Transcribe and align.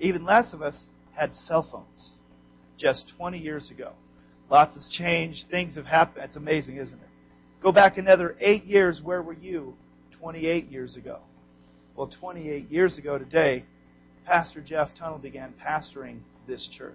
even 0.00 0.24
less 0.24 0.52
of 0.52 0.62
us 0.62 0.86
had 1.14 1.34
cell 1.34 1.68
phones 1.70 2.12
just 2.78 3.12
20 3.16 3.38
years 3.38 3.70
ago. 3.70 3.92
Lots 4.50 4.74
has 4.74 4.88
changed. 4.90 5.46
Things 5.50 5.74
have 5.74 5.84
happened. 5.86 6.24
It's 6.24 6.36
amazing, 6.36 6.76
isn't 6.76 6.94
it? 6.98 7.08
Go 7.62 7.72
back 7.72 7.98
another 7.98 8.36
eight 8.40 8.64
years. 8.64 9.00
Where 9.02 9.22
were 9.22 9.34
you 9.34 9.74
28 10.20 10.70
years 10.70 10.96
ago? 10.96 11.20
Well, 11.96 12.10
28 12.20 12.70
years 12.70 12.96
ago 12.96 13.18
today, 13.18 13.64
Pastor 14.24 14.60
Jeff 14.60 14.90
Tunnel 14.98 15.18
began 15.18 15.52
pastoring 15.60 16.20
this 16.46 16.68
church. 16.76 16.94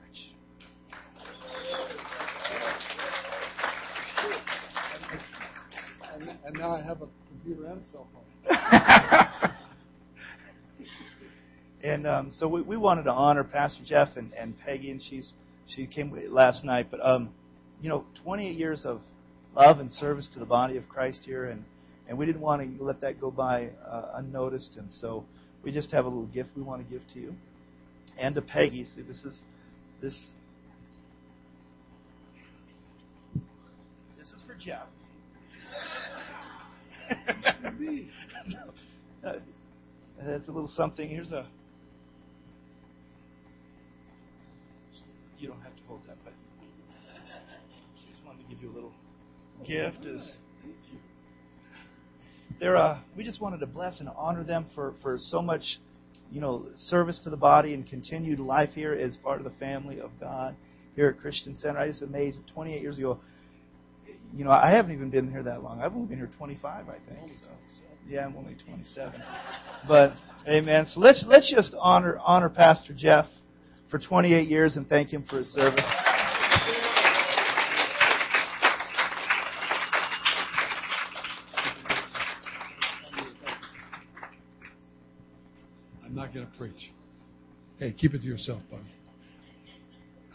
And, 6.45 6.57
now 6.57 6.75
I 6.75 6.81
have 6.81 7.01
a 7.01 7.07
computer 7.27 7.65
and 7.65 7.83
cell 7.85 8.07
phone. 8.13 8.21
and 11.83 12.07
um, 12.07 12.31
so 12.31 12.47
we, 12.47 12.61
we 12.61 12.77
wanted 12.77 13.03
to 13.03 13.11
honor 13.11 13.43
Pastor 13.43 13.83
Jeff 13.85 14.15
and, 14.15 14.33
and 14.33 14.57
Peggy, 14.59 14.89
and 14.89 15.01
she's 15.01 15.33
she 15.67 15.85
came 15.85 16.17
last 16.29 16.63
night. 16.63 16.87
But 16.89 17.05
um, 17.05 17.29
you 17.81 17.89
know, 17.89 18.05
28 18.23 18.55
years 18.55 18.85
of 18.85 19.01
love 19.53 19.79
and 19.79 19.91
service 19.91 20.29
to 20.33 20.39
the 20.39 20.45
body 20.45 20.77
of 20.77 20.87
Christ 20.87 21.21
here, 21.25 21.45
and 21.45 21.65
and 22.07 22.17
we 22.17 22.25
didn't 22.25 22.41
want 22.41 22.77
to 22.77 22.83
let 22.83 23.01
that 23.01 23.19
go 23.19 23.29
by 23.29 23.71
uh, 23.85 24.13
unnoticed, 24.15 24.77
and 24.77 24.89
so 24.89 25.25
we 25.61 25.71
just 25.73 25.91
have 25.91 26.05
a 26.05 26.07
little 26.07 26.27
gift 26.27 26.51
we 26.55 26.61
want 26.61 26.81
to 26.81 26.89
give 26.89 27.01
to 27.13 27.19
you 27.19 27.35
and 28.17 28.35
to 28.35 28.41
Peggy. 28.41 28.85
See, 28.85 29.01
this 29.01 29.23
is 29.25 29.41
this 30.01 30.27
this 34.17 34.27
is 34.27 34.41
for 34.47 34.55
Jeff. 34.55 34.87
uh, 39.25 39.33
that's 40.25 40.47
a 40.47 40.51
little 40.51 40.71
something. 40.73 41.09
Here's 41.09 41.31
a. 41.33 41.47
You 45.43 45.49
don't 45.49 45.59
have 45.59 45.75
to 45.75 45.83
hold 45.89 45.99
that, 46.07 46.15
but 46.23 46.31
just 48.09 48.25
wanted 48.25 48.43
to 48.43 48.49
give 48.49 48.63
you 48.63 48.71
a 48.71 48.75
little 48.75 48.93
gift. 49.67 50.05
Is 50.05 50.35
they're 52.61 52.77
uh, 52.77 53.01
we 53.17 53.25
just 53.25 53.41
wanted 53.41 53.57
to 53.57 53.65
bless 53.65 53.99
and 53.99 54.07
honor 54.15 54.45
them 54.45 54.67
for 54.73 54.93
for 55.01 55.17
so 55.19 55.41
much, 55.41 55.79
you 56.31 56.39
know, 56.39 56.67
service 56.77 57.19
to 57.25 57.29
the 57.29 57.35
body 57.35 57.73
and 57.73 57.85
continued 57.85 58.39
life 58.39 58.69
here 58.73 58.93
as 58.93 59.17
part 59.17 59.39
of 59.39 59.43
the 59.43 59.51
family 59.59 59.99
of 59.99 60.11
God 60.17 60.55
here 60.95 61.09
at 61.09 61.19
Christian 61.19 61.53
Center. 61.53 61.77
I 61.77 61.87
just 61.87 62.03
amazed. 62.03 62.37
28 62.53 62.81
years 62.81 62.97
ago, 62.97 63.19
you 64.33 64.45
know, 64.45 64.51
I 64.51 64.71
haven't 64.71 64.93
even 64.93 65.09
been 65.09 65.29
here 65.29 65.43
that 65.43 65.61
long. 65.61 65.81
I've 65.81 65.93
only 65.93 66.07
been 66.07 66.19
here 66.19 66.31
25, 66.37 66.87
I 66.87 66.93
think. 66.93 67.31
So, 67.41 67.83
yeah, 68.07 68.25
I'm 68.25 68.37
only 68.37 68.55
27. 68.65 69.21
But 69.89 70.13
amen. 70.47 70.85
So 70.85 71.01
let's 71.01 71.25
let's 71.27 71.51
just 71.53 71.75
honor 71.77 72.17
honor 72.23 72.47
Pastor 72.47 72.93
Jeff 72.93 73.25
for 73.93 73.99
28 73.99 74.49
years 74.49 74.75
and 74.75 74.89
thank 74.89 75.13
him 75.13 75.23
for 75.29 75.37
his 75.37 75.53
service. 75.53 75.79
I'm 86.03 86.15
not 86.15 86.33
going 86.33 86.47
to 86.47 86.51
preach. 86.57 86.91
Hey, 87.77 87.91
keep 87.95 88.15
it 88.15 88.21
to 88.21 88.27
yourself, 88.27 88.63
buddy. 88.71 88.81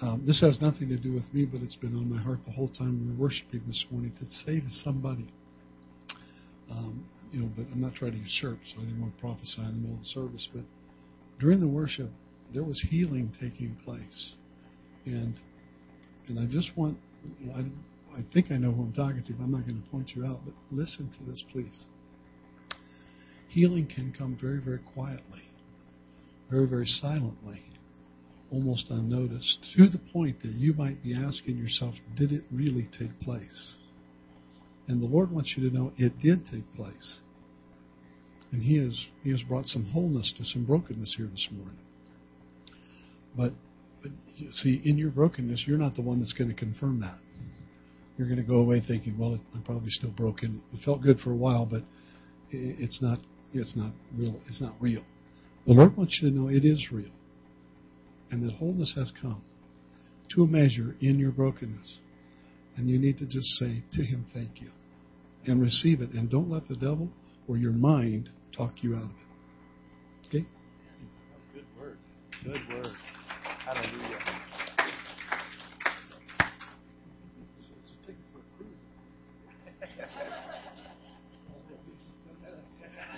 Um, 0.03 0.23
this 0.25 0.41
has 0.41 0.63
nothing 0.63 0.89
to 0.91 0.97
do 0.97 1.13
with 1.13 1.25
me, 1.35 1.45
but 1.45 1.61
it's 1.61 1.75
been 1.75 1.97
on 1.97 2.09
my 2.09 2.23
heart 2.23 2.39
the 2.47 2.53
whole 2.53 2.69
time 2.69 3.05
we 3.05 3.13
were 3.13 3.25
worshiping 3.25 3.63
this 3.67 3.85
morning 3.91 4.13
to 4.21 4.31
say 4.31 4.61
to 4.61 4.71
somebody, 4.71 5.27
um, 6.71 7.05
you 7.33 7.41
know, 7.41 7.51
but 7.57 7.67
I'm 7.73 7.81
not 7.81 7.97
trying 7.97 8.13
to 8.13 8.19
usurp, 8.19 8.61
so 8.73 8.81
I 8.81 8.85
didn't 8.85 9.01
want 9.01 9.17
to 9.17 9.21
prophesy 9.21 9.63
in 9.63 9.67
the 9.67 9.73
middle 9.73 9.97
of 9.97 10.03
the 10.03 10.09
service. 10.09 10.49
But 10.55 10.63
during 11.41 11.59
the 11.59 11.67
worship, 11.67 12.11
there 12.55 12.65
was 12.65 12.81
healing 12.89 13.33
taking 13.41 13.77
place, 13.85 14.35
and 15.05 15.35
and 16.29 16.39
I 16.39 16.47
just 16.47 16.77
want, 16.77 16.99
I, 17.55 17.61
I 18.17 18.25
think 18.33 18.51
I 18.51 18.57
know 18.57 18.73
who 18.73 18.83
I'm 18.83 18.93
talking 18.93 19.23
to, 19.25 19.33
but 19.33 19.45
I'm 19.45 19.53
not 19.53 19.67
going 19.67 19.83
to 19.83 19.89
point 19.91 20.11
you 20.15 20.27
out. 20.27 20.41
But 20.45 20.55
listen 20.71 21.11
to 21.19 21.31
this, 21.31 21.43
please. 21.53 21.87
Healing 23.49 23.87
can 23.87 24.15
come 24.17 24.37
very, 24.39 24.61
very 24.61 24.81
quietly, 24.95 25.43
very, 26.51 26.67
very 26.69 26.87
silently 26.87 27.65
almost 28.51 28.91
unnoticed 28.91 29.59
to 29.77 29.89
the 29.89 30.01
point 30.13 30.41
that 30.43 30.53
you 30.53 30.73
might 30.73 31.03
be 31.03 31.15
asking 31.15 31.59
yourself, 31.59 31.95
did 32.17 32.33
it 32.33 32.45
really 32.51 32.89
take 32.99 33.19
place? 33.21 33.77
And 34.87 35.03
the 35.03 35.07
Lord 35.07 35.31
wants 35.31 35.55
you 35.57 35.69
to 35.69 35.77
know 35.77 35.93
it 35.99 36.19
did 36.21 36.47
take 36.47 36.75
place. 36.75 37.21
And 38.53 38.63
He 38.63 38.79
has 38.79 39.07
He 39.23 39.31
has 39.31 39.43
brought 39.43 39.67
some 39.67 39.85
wholeness 39.87 40.33
to 40.39 40.45
some 40.45 40.65
brokenness 40.65 41.15
here 41.17 41.27
this 41.27 41.49
morning. 41.53 41.77
But, 43.37 43.53
but 44.03 44.11
see, 44.53 44.81
in 44.85 44.99
your 44.99 45.11
brokenness, 45.11 45.65
you're 45.67 45.79
not 45.79 45.97
the 45.97 46.03
one 46.03 46.19
that's 46.19 46.33
going 46.33 46.49
to 46.49 46.57
confirm 46.57 47.01
that. 47.01 47.19
You're 48.17 48.29
going 48.29 48.41
to 48.41 48.49
go 48.49 48.57
away 48.57 48.83
thinking, 48.87 49.17
well, 49.17 49.39
I'm 49.55 49.63
probably 49.63 49.91
still 49.91 50.11
broken. 50.11 50.61
It 50.73 50.83
felt 50.85 51.03
good 51.03 51.21
for 51.21 51.31
a 51.31 51.37
while, 51.37 51.67
but 51.67 51.83
it's 52.51 53.01
not. 53.01 53.19
It's 53.55 53.75
not 53.77 53.93
real. 54.15 54.39
It's 54.47 54.61
not 54.61 54.75
real. 54.81 55.03
The 55.67 55.73
Lord 55.73 55.97
wants 55.97 56.19
you 56.21 56.29
to 56.29 56.35
know 56.35 56.49
it 56.49 56.65
is 56.65 56.89
real 56.93 57.11
and 58.31 58.43
that 58.43 58.55
wholeness 58.57 58.93
has 58.97 59.13
come 59.21 59.43
to 60.31 60.43
a 60.43 60.47
measure 60.47 60.95
in 61.01 61.19
your 61.19 61.31
brokenness. 61.31 62.01
And 62.77 62.89
you 62.89 62.99
need 62.99 63.19
to 63.19 63.27
just 63.27 63.47
say 63.59 63.83
to 63.95 64.05
Him, 64.05 64.27
Thank 64.33 64.61
you, 64.61 64.71
and 65.47 65.61
receive 65.61 66.01
it. 66.01 66.11
And 66.11 66.31
don't 66.31 66.51
let 66.51 66.69
the 66.69 66.77
devil 66.77 67.09
or 67.49 67.57
your 67.57 67.73
mind 67.73 68.31
talk 68.57 68.75
you 68.83 68.95
out 68.97 69.05
of 69.05 69.11
it. 69.11 70.29
Okay? 70.29 70.47
Good 71.55 71.65
word. 71.79 71.99
Good 72.45 72.69
word. 72.69 72.93
Hallelujah. 73.69 74.19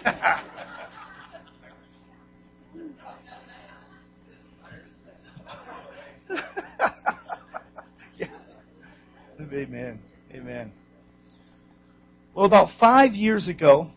Amen. 9.52 10.00
Amen. 10.32 10.72
Well, 12.34 12.46
about 12.46 12.70
five 12.80 13.12
years 13.12 13.46
ago, 13.46 13.92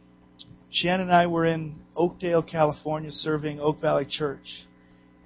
Shannon 0.70 1.08
and 1.08 1.16
I 1.16 1.26
were 1.26 1.48
in 1.48 1.80
Oakdale, 1.96 2.44
California, 2.44 3.10
serving 3.10 3.60
Oak 3.60 3.82
Valley 3.82 4.06
Church, 4.08 4.68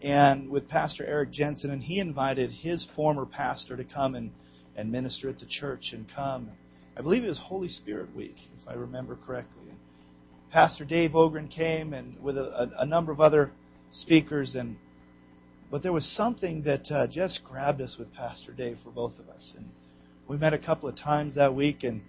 and 0.02 0.50
with 0.50 0.68
Pastor 0.69 1.06
Eric 1.06 1.31
Jensen, 1.31 1.72
and 1.72 1.81
he 1.81 2.00
invited 2.00 2.52
his 2.52 2.85
former 2.96 3.25
pastor 3.25 3.75
to 3.75 3.84
come 3.84 4.16
and, 4.16 4.31
and 4.75 4.91
minister 4.91 5.30
at 5.30 5.40
the 5.40 5.46
church 5.46 5.91
and 5.94 6.06
come. 6.13 6.52
I 6.97 7.02
believe 7.02 7.24
it 7.24 7.30
was 7.30 7.40
Holy 7.40 7.68
Spirit 7.68 8.16
Week, 8.16 8.36
if 8.62 8.68
I 8.68 8.74
remember 8.74 9.18
correctly. 9.25 9.63
And 9.69 9.80
Pastor 10.52 10.86
Dave 10.86 11.16
Ogren 11.16 11.47
came, 11.47 11.94
and 11.94 12.22
with 12.22 12.38
a, 12.38 12.63
a, 12.63 12.72
a 12.80 12.86
number 12.86 13.12
of 13.12 13.19
other 13.19 13.52
speakers, 13.91 14.56
and 14.56 14.78
but 15.69 15.84
there 15.84 15.94
was 15.94 16.06
something 16.16 16.63
that 16.63 16.90
uh, 16.90 17.07
just 17.07 17.41
grabbed 17.44 17.81
us 17.81 17.97
with 18.00 18.13
Pastor 18.13 18.53
Dave 18.53 18.78
for 18.84 18.91
both 18.91 19.13
of 19.19 19.28
us, 19.30 19.53
and 19.57 19.69
we 20.28 20.38
met 20.38 20.53
a 20.53 20.57
couple 20.57 20.88
of 20.88 20.96
times 20.97 21.36
that 21.36 21.56
week, 21.56 21.84
and 21.84 22.02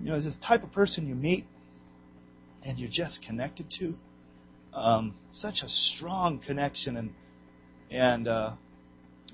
you 0.00 0.10
know, 0.10 0.20
this 0.20 0.36
type 0.46 0.62
of 0.62 0.72
person 0.72 1.06
you 1.06 1.14
meet 1.14 1.46
and 2.64 2.78
you're 2.78 2.90
just 2.92 3.22
connected 3.22 3.66
to. 3.78 3.94
Um, 4.76 5.14
such 5.32 5.62
a 5.64 5.68
strong 5.68 6.38
connection, 6.46 6.98
and 6.98 7.10
and 7.90 8.28
uh, 8.28 8.52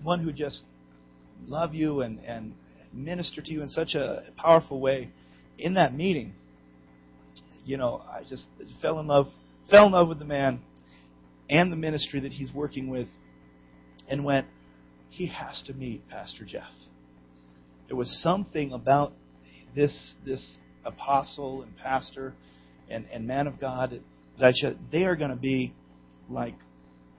one 0.00 0.20
who 0.20 0.32
just 0.32 0.62
love 1.46 1.74
you 1.74 2.00
and 2.00 2.20
and 2.20 2.54
minister 2.92 3.42
to 3.42 3.52
you 3.52 3.60
in 3.60 3.68
such 3.68 3.94
a 3.94 4.22
powerful 4.36 4.80
way. 4.80 5.10
In 5.58 5.74
that 5.74 5.94
meeting, 5.94 6.34
you 7.64 7.76
know, 7.76 8.02
I 8.08 8.22
just 8.28 8.44
fell 8.80 9.00
in 9.00 9.08
love, 9.08 9.26
fell 9.68 9.86
in 9.86 9.92
love 9.92 10.08
with 10.08 10.20
the 10.20 10.24
man 10.24 10.60
and 11.50 11.72
the 11.72 11.76
ministry 11.76 12.20
that 12.20 12.32
he's 12.32 12.52
working 12.52 12.88
with, 12.88 13.08
and 14.08 14.24
went, 14.24 14.46
he 15.10 15.26
has 15.26 15.60
to 15.66 15.74
meet 15.74 16.08
Pastor 16.08 16.44
Jeff. 16.44 16.70
There 17.88 17.96
was 17.96 18.22
something 18.22 18.72
about 18.72 19.12
this 19.74 20.14
this 20.24 20.56
apostle 20.84 21.62
and 21.62 21.76
pastor 21.76 22.34
and, 22.88 23.06
and 23.12 23.26
man 23.26 23.48
of 23.48 23.60
God 23.60 24.00
that 24.42 24.76
they 24.90 25.04
are 25.04 25.16
going 25.16 25.30
to 25.30 25.36
be 25.36 25.72
like 26.28 26.54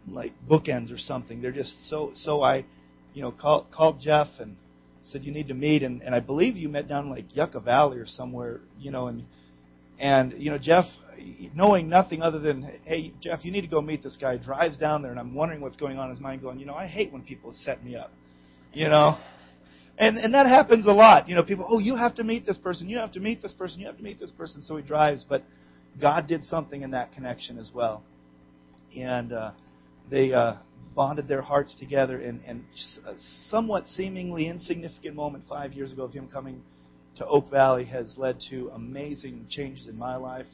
like 0.08 0.34
bookends 0.50 0.94
or 0.94 0.98
something. 0.98 1.42
They're 1.42 1.52
just 1.52 1.90
so 1.90 2.12
so. 2.16 2.42
I 2.42 2.66
you 3.14 3.22
know 3.22 3.31
called 3.31 3.68
called 3.72 4.02
Jeff 4.02 4.28
and 4.40 4.56
said 5.06 5.24
you 5.24 5.31
need 5.31 5.48
to 5.50 5.54
meet 5.54 5.84
and, 5.84 6.02
and 6.02 6.16
I 6.16 6.20
believe 6.20 6.56
you 6.56 6.70
met 6.70 6.88
down 6.88 7.10
like 7.10 7.36
Yucca 7.36 7.60
Valley 7.60 7.98
or 7.98 8.08
somewhere 8.08 8.62
you 8.80 8.90
know 8.90 9.08
and 9.08 9.24
and 10.00 10.34
you 10.38 10.50
know 10.50 10.58
Jeff 10.58 10.86
knowing 11.54 11.90
nothing 11.90 12.22
other 12.22 12.40
than 12.40 12.72
hey 12.86 13.14
Jeff 13.22 13.44
you 13.44 13.52
need 13.52 13.62
to 13.62 13.68
go 13.68 13.81
meet 13.81 14.02
this 14.02 14.18
guy 14.20 14.38
drives 14.38 14.78
down 14.78 15.02
there 15.02 15.12
and 15.12 15.20
I'm 15.20 15.36
wondering 15.36 15.62
what's 15.62 15.75
going 15.75 16.00
on 16.00 16.06
in 16.06 16.12
his 16.12 16.22
mind 16.22 16.42
going 16.42 16.58
you 16.58 16.66
know 16.66 16.74
I 16.74 16.88
hate 16.88 17.12
when 17.12 17.22
people 17.22 17.54
set 17.54 17.84
me 17.84 17.96
up 17.96 18.12
you 18.74 18.88
know 18.88 19.18
and, 19.98 20.18
and 20.18 20.34
that 20.34 20.48
happens 20.48 20.86
a 20.86 20.92
lot. 20.92 21.30
You 21.30 21.36
know, 21.36 21.44
people, 21.44 21.68
oh, 21.70 21.80
you 21.80 21.96
have 21.96 22.16
to 22.16 22.24
meet 22.24 22.46
this 22.46 22.58
person, 22.58 22.90
you 22.90 22.98
have 22.98 23.12
to 23.12 23.20
meet 23.20 23.42
this 23.42 23.54
person, 23.54 23.80
you 23.80 23.86
have 23.86 23.98
to 23.98 24.04
meet 24.04 24.20
this 24.20 24.31
person. 24.31 24.62
So 24.64 24.75
he 24.75 24.81
drives, 24.81 25.24
but 25.28 25.44
God 26.01 26.28
did 26.28 26.44
something 26.44 26.81
in 26.81 26.92
that 26.92 27.13
connection 27.13 27.57
as 27.57 27.72
well. 27.74 28.04
And 28.95 29.34
uh, 29.34 29.51
they, 30.10 30.34
uh, 30.34 30.56
bonded 30.95 31.28
their 31.28 31.42
hearts 31.42 31.75
together. 31.80 32.19
And, 32.19 32.42
and 32.45 32.63
a 33.06 33.13
somewhat 33.50 33.88
seemingly 33.88 34.48
insignificant 34.48 35.16
moment 35.16 35.45
five 35.48 35.74
years 35.74 35.92
ago 35.92 36.04
of 36.04 36.13
him 36.13 36.28
coming 36.28 36.62
to 37.18 37.25
Oak 37.28 37.50
Valley 37.50 37.86
has 37.86 38.16
led 38.18 38.38
to 38.50 38.72
amazing 38.74 39.45
changes 39.50 39.88
in 39.88 39.98
my 39.98 40.16
life, 40.16 40.48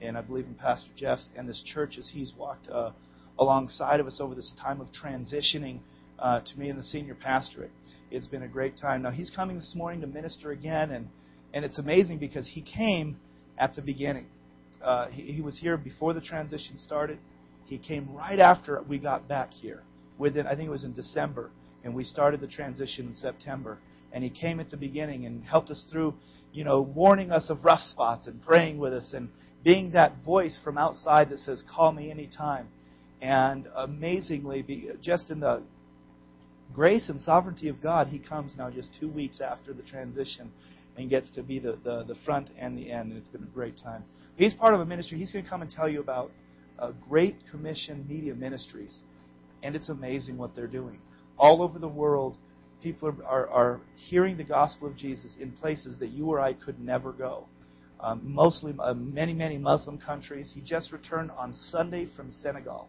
and 0.00 0.16
I 0.16 0.20
believe 0.20 0.46
in 0.46 0.54
Pastor 0.54 0.90
Jeff's 0.96 1.28
and 1.36 1.48
this 1.48 1.62
church 1.64 1.98
as 1.98 2.08
he's 2.12 2.32
walked 2.38 2.68
uh, 2.68 2.92
alongside 3.38 3.98
of 3.98 4.06
us 4.06 4.18
over 4.20 4.34
this 4.34 4.52
time 4.60 4.80
of 4.80 4.88
transitioning 4.92 5.80
uh, 6.18 6.40
to 6.40 6.58
me 6.58 6.68
in 6.70 6.76
the 6.76 6.82
senior 6.82 7.16
pastorate. 7.16 7.72
It's 8.10 8.28
been 8.28 8.44
a 8.44 8.48
great 8.48 8.78
time. 8.78 9.02
Now 9.02 9.10
he's 9.10 9.30
coming 9.30 9.56
this 9.56 9.72
morning 9.74 10.00
to 10.02 10.06
minister 10.06 10.52
again, 10.52 10.92
and 10.92 11.08
and 11.52 11.64
it's 11.64 11.78
amazing 11.78 12.18
because 12.18 12.46
he 12.46 12.62
came 12.62 13.16
at 13.58 13.74
the 13.74 13.82
beginning. 13.82 14.26
Uh, 14.82 15.08
he, 15.08 15.32
he 15.32 15.40
was 15.40 15.58
here 15.58 15.76
before 15.76 16.12
the 16.14 16.20
transition 16.20 16.78
started. 16.78 17.18
He 17.64 17.78
came 17.78 18.14
right 18.14 18.38
after 18.38 18.82
we 18.82 18.98
got 18.98 19.28
back 19.28 19.52
here. 19.52 19.82
Within 20.18 20.46
I 20.46 20.54
think 20.54 20.68
it 20.68 20.70
was 20.70 20.84
in 20.84 20.94
December, 20.94 21.50
and 21.84 21.94
we 21.94 22.04
started 22.04 22.40
the 22.40 22.46
transition 22.46 23.08
in 23.08 23.14
September. 23.14 23.78
And 24.12 24.22
he 24.24 24.30
came 24.30 24.60
at 24.60 24.70
the 24.70 24.76
beginning 24.76 25.26
and 25.26 25.44
helped 25.44 25.70
us 25.70 25.84
through, 25.90 26.14
you 26.52 26.64
know, 26.64 26.80
warning 26.80 27.30
us 27.30 27.50
of 27.50 27.64
rough 27.64 27.82
spots 27.82 28.26
and 28.26 28.42
praying 28.42 28.78
with 28.78 28.94
us 28.94 29.12
and 29.12 29.28
being 29.64 29.90
that 29.90 30.24
voice 30.24 30.58
from 30.62 30.78
outside 30.78 31.28
that 31.30 31.38
says, 31.38 31.62
"Call 31.68 31.92
me 31.92 32.10
anytime." 32.10 32.68
And 33.20 33.68
amazingly, 33.74 34.64
just 35.02 35.30
in 35.30 35.40
the 35.40 35.62
grace 36.72 37.08
and 37.08 37.20
sovereignty 37.20 37.68
of 37.68 37.82
God, 37.82 38.08
he 38.08 38.18
comes 38.18 38.56
now 38.56 38.70
just 38.70 38.94
two 38.98 39.08
weeks 39.08 39.40
after 39.40 39.72
the 39.72 39.82
transition 39.82 40.52
and 40.96 41.10
gets 41.10 41.30
to 41.30 41.42
be 41.42 41.58
the, 41.58 41.78
the, 41.84 42.04
the 42.04 42.14
front 42.24 42.50
and 42.58 42.76
the 42.76 42.90
end. 42.90 43.10
And 43.10 43.18
it's 43.18 43.28
been 43.28 43.42
a 43.42 43.54
great 43.54 43.76
time. 43.82 44.04
He's 44.36 44.54
part 44.54 44.74
of 44.74 44.80
a 44.80 44.84
ministry. 44.84 45.18
He's 45.18 45.30
going 45.30 45.44
to 45.44 45.50
come 45.50 45.62
and 45.62 45.70
tell 45.70 45.88
you 45.88 46.00
about 46.00 46.30
uh, 46.78 46.92
Great 47.08 47.36
Commission 47.50 48.04
Media 48.08 48.34
Ministries. 48.34 49.00
And 49.62 49.74
it's 49.74 49.88
amazing 49.88 50.36
what 50.36 50.54
they're 50.54 50.66
doing. 50.66 50.98
All 51.38 51.62
over 51.62 51.78
the 51.78 51.88
world, 51.88 52.36
people 52.82 53.08
are, 53.08 53.24
are, 53.24 53.48
are 53.48 53.80
hearing 53.96 54.36
the 54.36 54.44
gospel 54.44 54.88
of 54.88 54.96
Jesus 54.96 55.34
in 55.40 55.52
places 55.52 55.98
that 55.98 56.10
you 56.10 56.26
or 56.26 56.40
I 56.40 56.52
could 56.52 56.80
never 56.80 57.12
go. 57.12 57.46
Um, 57.98 58.20
mostly, 58.22 58.74
uh, 58.78 58.92
many, 58.92 59.32
many 59.32 59.56
Muslim 59.56 59.98
countries. 59.98 60.52
He 60.54 60.60
just 60.60 60.92
returned 60.92 61.30
on 61.30 61.54
Sunday 61.54 62.08
from 62.14 62.30
Senegal. 62.30 62.88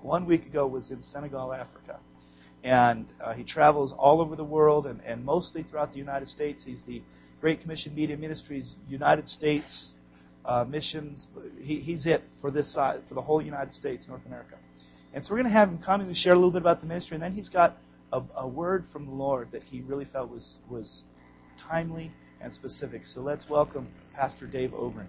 One 0.00 0.26
week 0.26 0.46
ago 0.46 0.66
was 0.66 0.92
in 0.92 1.02
Senegal, 1.02 1.52
Africa. 1.52 1.98
And 2.62 3.06
uh, 3.22 3.34
he 3.34 3.42
travels 3.42 3.92
all 3.98 4.20
over 4.20 4.36
the 4.36 4.44
world 4.44 4.86
and, 4.86 5.00
and 5.00 5.24
mostly 5.24 5.64
throughout 5.64 5.92
the 5.92 5.98
United 5.98 6.28
States. 6.28 6.62
He's 6.64 6.82
the 6.86 7.02
Great 7.40 7.60
Commission 7.60 7.94
Media 7.94 8.16
Ministries 8.16 8.74
United 8.88 9.28
States 9.28 9.92
uh, 10.44 10.64
missions. 10.64 11.26
He, 11.60 11.78
he's 11.80 12.06
it 12.06 12.22
for 12.40 12.50
this 12.50 12.72
side, 12.72 13.02
for 13.08 13.14
the 13.14 13.22
whole 13.22 13.40
United 13.40 13.72
States, 13.74 14.06
North 14.08 14.24
America. 14.26 14.56
And 15.14 15.24
so 15.24 15.30
we're 15.32 15.38
going 15.38 15.52
to 15.52 15.58
have 15.58 15.68
him 15.68 15.78
come 15.84 16.00
and 16.00 16.16
share 16.16 16.32
a 16.32 16.36
little 16.36 16.50
bit 16.50 16.62
about 16.62 16.80
the 16.80 16.86
ministry, 16.86 17.14
and 17.14 17.22
then 17.22 17.32
he's 17.32 17.48
got 17.48 17.76
a, 18.12 18.22
a 18.36 18.46
word 18.48 18.84
from 18.92 19.06
the 19.06 19.12
Lord 19.12 19.48
that 19.52 19.62
he 19.62 19.80
really 19.82 20.04
felt 20.04 20.30
was 20.30 20.56
was 20.70 21.04
timely 21.68 22.10
and 22.40 22.52
specific. 22.52 23.04
So 23.04 23.20
let's 23.20 23.48
welcome 23.48 23.88
Pastor 24.14 24.46
Dave 24.46 24.72
Ogren. 24.74 25.06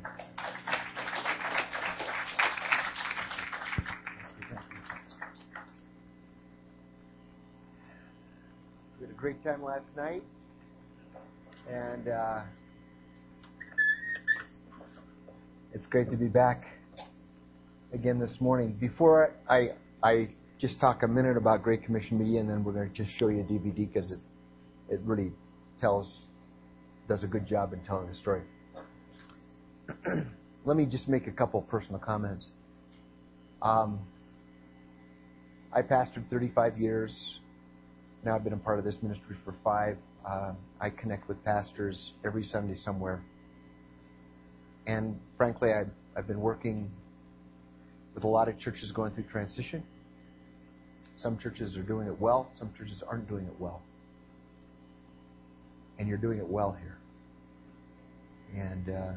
We 9.00 9.06
had 9.06 9.16
a 9.16 9.18
great 9.18 9.44
time 9.44 9.64
last 9.64 9.86
night, 9.96 10.24
and 11.68 12.08
uh, 12.08 12.42
it's 15.74 15.86
great 15.88 16.10
to 16.10 16.18
be 16.18 16.28
back 16.28 16.66
again 17.94 18.20
this 18.20 18.36
morning. 18.40 18.74
Before 18.80 19.34
I, 19.50 19.70
I 20.04 20.30
just 20.60 20.80
talk 20.80 21.04
a 21.04 21.08
minute 21.08 21.38
about 21.38 21.64
Great 21.64 21.84
Commission 21.84 22.20
Media, 22.20 22.40
and 22.40 22.50
then 22.50 22.64
we're 22.64 22.74
going 22.74 22.90
to 22.90 22.96
just 22.96 23.12
show 23.18 23.30
you 23.30 23.42
a 23.42 23.44
DVD 23.44 23.76
because 23.76 24.12
it, 24.12 24.20
it 24.90 25.00
really 25.02 25.32
tells, 25.80 26.12
does 27.08 27.24
a 27.24 27.28
good 27.28 27.46
job 27.46 27.74
in 27.74 27.84
telling 27.86 28.08
the 28.08 28.14
story. 28.14 28.42
Let 30.66 30.78
me 30.78 30.86
just 30.86 31.08
make 31.08 31.28
a 31.28 31.32
couple 31.32 31.62
personal 31.64 32.00
comments. 32.00 32.52
Um, 33.62 34.00
I 35.72 35.82
pastored 35.82 36.30
35 36.30 36.78
years. 36.78 37.40
Now 38.24 38.36
I've 38.36 38.44
been 38.44 38.54
a 38.54 38.58
part 38.58 38.80
of 38.80 38.86
this 38.86 38.98
ministry 39.02 39.36
for 39.46 39.56
five. 39.64 39.98
Uh, 40.30 40.54
I 40.80 40.92
connect 40.92 41.28
with 41.28 41.44
pastors 41.44 42.12
every 42.24 42.44
Sunday 42.44 42.76
somewhere. 42.76 43.24
And 44.86 45.20
frankly, 45.38 45.72
I've, 45.74 45.90
I've 46.16 46.28
been 46.28 46.40
working 46.40 46.92
with 48.14 48.24
a 48.24 48.28
lot 48.28 48.48
of 48.48 48.60
churches 48.60 48.92
going 48.92 49.12
through 49.14 49.24
transition. 49.32 49.84
Some 51.18 51.40
churches 51.40 51.76
are 51.78 51.84
doing 51.84 52.08
it 52.08 52.20
well, 52.20 52.52
some 52.60 52.72
churches 52.78 53.02
aren't 53.08 53.28
doing 53.28 53.46
it 53.46 53.60
well. 53.60 53.82
And 55.98 56.08
you're 56.08 56.18
doing 56.18 56.38
it 56.38 56.48
well 56.48 56.78
here. 56.80 56.98
And 58.56 58.90
uh, 58.90 59.14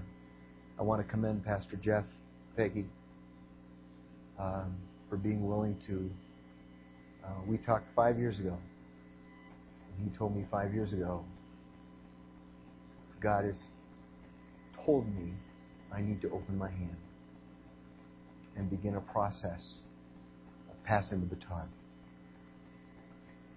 I 0.78 0.82
want 0.82 1.04
to 1.04 1.10
commend 1.10 1.44
Pastor 1.44 1.76
Jeff, 1.76 2.04
Peggy, 2.56 2.86
um, 4.38 4.74
for 5.10 5.16
being 5.16 5.46
willing 5.46 5.76
to. 5.86 6.10
Uh, 7.24 7.28
we 7.46 7.58
talked 7.58 7.86
five 7.94 8.18
years 8.18 8.38
ago, 8.40 8.58
he 10.02 10.16
told 10.16 10.34
me 10.34 10.44
five 10.50 10.74
years 10.74 10.92
ago 10.92 11.24
God 13.22 13.44
has 13.44 13.58
told 14.84 15.06
me 15.14 15.32
I 15.94 16.00
need 16.00 16.20
to 16.22 16.30
open 16.30 16.58
my 16.58 16.70
hand 16.70 16.96
and 18.56 18.68
begin 18.68 18.96
a 18.96 19.00
process 19.00 19.78
of 20.70 20.82
passing 20.84 21.20
the 21.20 21.26
baton. 21.26 21.68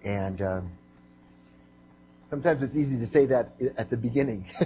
And 0.04 0.40
um, 0.40 0.72
sometimes 2.30 2.62
it's 2.62 2.76
easy 2.76 2.98
to 2.98 3.06
say 3.06 3.26
that 3.26 3.50
at 3.76 3.90
the 3.90 3.96
beginning. 3.96 4.46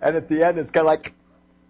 and 0.00 0.16
at 0.16 0.28
the 0.28 0.44
end, 0.44 0.58
it's 0.58 0.70
kind 0.70 0.80
of 0.80 0.86
like, 0.86 1.14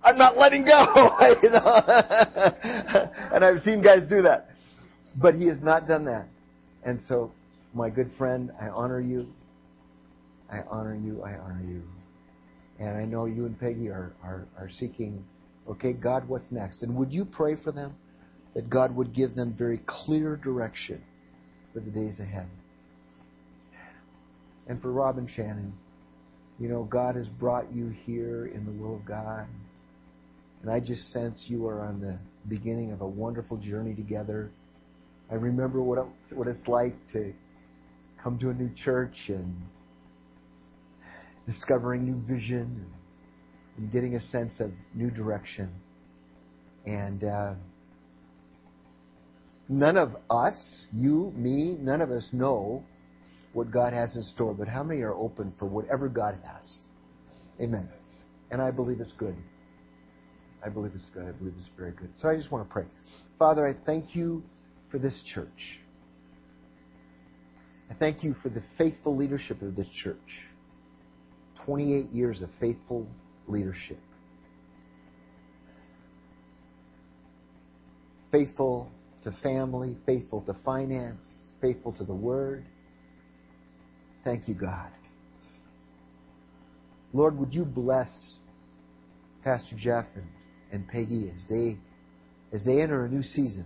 I'm 0.02 0.17
not 0.17 0.38
letting 0.38 0.64
go, 0.64 1.19
you 1.43 1.50
know. 1.50 1.82
and 3.32 3.44
I've 3.44 3.62
seen 3.62 3.82
guys 3.82 4.09
do 4.09 4.23
that, 4.23 4.50
but 5.17 5.35
he 5.35 5.47
has 5.49 5.61
not 5.61 5.87
done 5.87 6.06
that. 6.06 6.29
And 6.87 7.00
so, 7.09 7.33
my 7.75 7.91
good 7.91 8.12
friend, 8.17 8.53
I 8.62 8.69
honor 8.69 9.00
you. 9.00 9.27
I 10.50 10.61
honor 10.71 10.94
you. 10.94 11.21
I 11.25 11.33
honor 11.33 11.62
you. 11.67 11.83
And 12.79 12.97
I 12.97 13.05
know 13.05 13.25
you 13.25 13.44
and 13.44 13.59
Peggy 13.59 13.88
are, 13.88 14.12
are, 14.23 14.47
are 14.56 14.71
seeking, 14.71 15.25
okay, 15.69 15.93
God, 15.93 16.29
what's 16.29 16.50
next? 16.53 16.83
And 16.83 16.94
would 16.97 17.12
you 17.12 17.25
pray 17.25 17.56
for 17.56 17.73
them 17.73 17.97
that 18.55 18.71
God 18.71 18.94
would 18.94 19.12
give 19.12 19.35
them 19.35 19.52
very 19.59 19.81
clear 19.87 20.37
direction 20.37 21.02
for 21.75 21.81
the 21.81 21.90
days 21.90 22.21
ahead? 22.21 22.47
And 24.69 24.81
for 24.81 24.93
Rob 24.93 25.19
and 25.19 25.28
Shannon, 25.28 25.73
you 26.61 26.69
know, 26.69 26.85
God 26.85 27.16
has 27.16 27.26
brought 27.26 27.75
you 27.75 27.88
here 28.05 28.47
in 28.47 28.64
the 28.64 28.73
will 28.73 28.95
of 28.95 29.05
God. 29.05 29.47
And 30.62 30.71
I 30.71 30.78
just 30.78 31.12
sense 31.12 31.47
you 31.49 31.66
are 31.66 31.81
on 31.81 32.00
the 32.00 32.16
beginning 32.49 32.93
of 32.93 33.00
a 33.00 33.07
wonderful 33.07 33.57
journey 33.57 33.95
together. 33.95 34.50
I 35.30 35.35
remember 35.35 35.83
what, 35.83 35.99
it, 35.99 36.37
what 36.37 36.47
it's 36.47 36.66
like 36.68 36.95
to 37.12 37.33
come 38.23 38.38
to 38.38 38.50
a 38.50 38.54
new 38.54 38.71
church 38.85 39.16
and 39.28 39.54
discovering 41.47 42.04
new 42.04 42.21
vision 42.33 42.87
and 43.76 43.92
getting 43.92 44.14
a 44.14 44.21
sense 44.21 44.61
of 44.61 44.71
new 44.95 45.11
direction. 45.11 45.71
And 46.87 47.25
uh, 47.25 47.54
none 49.68 49.97
of 49.97 50.16
us, 50.30 50.83
you, 50.92 51.33
me, 51.37 51.76
none 51.80 52.00
of 52.00 52.11
us 52.11 52.28
know 52.33 52.85
what 53.52 53.71
God 53.71 53.92
has 53.92 54.14
in 54.14 54.23
store, 54.23 54.54
but 54.54 54.68
how 54.68 54.83
many 54.83 55.00
are 55.00 55.14
open 55.14 55.52
for 55.59 55.66
whatever 55.66 56.09
God 56.09 56.38
has? 56.45 56.80
Amen. 57.61 57.88
And 58.50 58.61
I 58.61 58.71
believe 58.71 59.00
it's 59.00 59.14
good. 59.14 59.37
I 60.64 60.68
believe 60.68 60.92
it's 60.95 61.09
good. 61.14 61.26
I 61.26 61.33
believe 61.33 61.54
it's 61.59 61.68
very 61.76 61.92
good. 61.92 62.11
So 62.21 62.28
I 62.28 62.37
just 62.37 62.50
want 62.50 62.68
to 62.68 62.73
pray. 62.73 62.85
Father, 63.38 63.66
I 63.66 63.75
thank 63.87 64.14
you 64.14 64.42
for 64.90 64.99
this 64.99 65.23
church. 65.35 65.81
I 67.90 67.95
thank 67.95 68.25
you 68.25 68.35
for 68.43 68.49
the 68.49 68.62
faithful 68.76 69.16
leadership 69.16 69.62
of 69.62 69.76
this 69.76 69.88
church. 70.02 70.16
28 71.64 72.11
years 72.11 72.43
of 72.43 72.50
faithful 72.61 73.07
leadership. 73.47 73.99
Faithful 78.31 78.90
to 79.25 79.33
family, 79.43 79.97
faithful 80.05 80.43
to 80.43 80.55
finance, 80.64 81.28
faithful 81.61 81.93
to 81.93 82.05
the 82.05 82.14
Word. 82.14 82.64
Thank 84.25 84.49
you, 84.49 84.55
God. 84.55 84.90
Lord, 87.12 87.38
would 87.38 87.55
you 87.55 87.64
bless 87.64 88.37
Pastor 89.43 89.76
Jeff 89.76 90.07
and, 90.14 90.26
and 90.73 90.88
Peggy 90.88 91.31
as 91.35 91.45
they 91.49 91.76
as 92.52 92.64
they 92.64 92.81
enter 92.81 93.05
a 93.05 93.09
new 93.09 93.23
season 93.23 93.64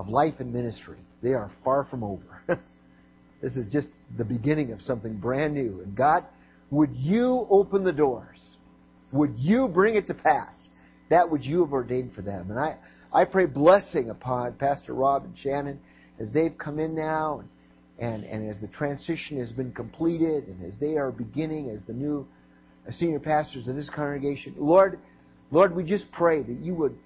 of 0.00 0.08
life 0.08 0.34
and 0.38 0.50
ministry. 0.50 0.96
They 1.22 1.34
are 1.34 1.50
far 1.62 1.84
from 1.84 2.02
over. 2.02 2.42
this 3.42 3.54
is 3.54 3.70
just 3.70 3.88
the 4.16 4.24
beginning 4.24 4.72
of 4.72 4.80
something 4.80 5.18
brand 5.18 5.52
new. 5.52 5.82
And 5.82 5.94
God, 5.94 6.24
would 6.70 6.96
you 6.96 7.46
open 7.50 7.84
the 7.84 7.92
doors? 7.92 8.40
Would 9.12 9.34
you 9.36 9.68
bring 9.68 9.96
it 9.96 10.06
to 10.06 10.14
pass? 10.14 10.54
That 11.10 11.28
which 11.28 11.44
you 11.44 11.60
have 11.62 11.74
ordained 11.74 12.14
for 12.14 12.22
them. 12.22 12.50
And 12.50 12.58
I, 12.58 12.76
I 13.12 13.26
pray 13.26 13.44
blessing 13.44 14.08
upon 14.08 14.54
Pastor 14.54 14.94
Rob 14.94 15.24
and 15.24 15.36
Shannon 15.36 15.78
as 16.18 16.32
they've 16.32 16.56
come 16.56 16.78
in 16.78 16.94
now 16.94 17.42
and, 17.98 18.24
and, 18.24 18.24
and 18.24 18.48
as 18.48 18.58
the 18.62 18.68
transition 18.68 19.36
has 19.36 19.52
been 19.52 19.70
completed 19.70 20.46
and 20.48 20.64
as 20.64 20.72
they 20.80 20.96
are 20.96 21.10
beginning 21.10 21.68
as 21.68 21.82
the 21.86 21.92
new 21.92 22.26
uh, 22.88 22.90
senior 22.92 23.20
pastors 23.20 23.68
of 23.68 23.76
this 23.76 23.90
congregation. 23.90 24.54
Lord, 24.56 24.98
Lord, 25.50 25.76
we 25.76 25.84
just 25.84 26.10
pray 26.10 26.42
that 26.42 26.58
you 26.62 26.74
would 26.74 26.96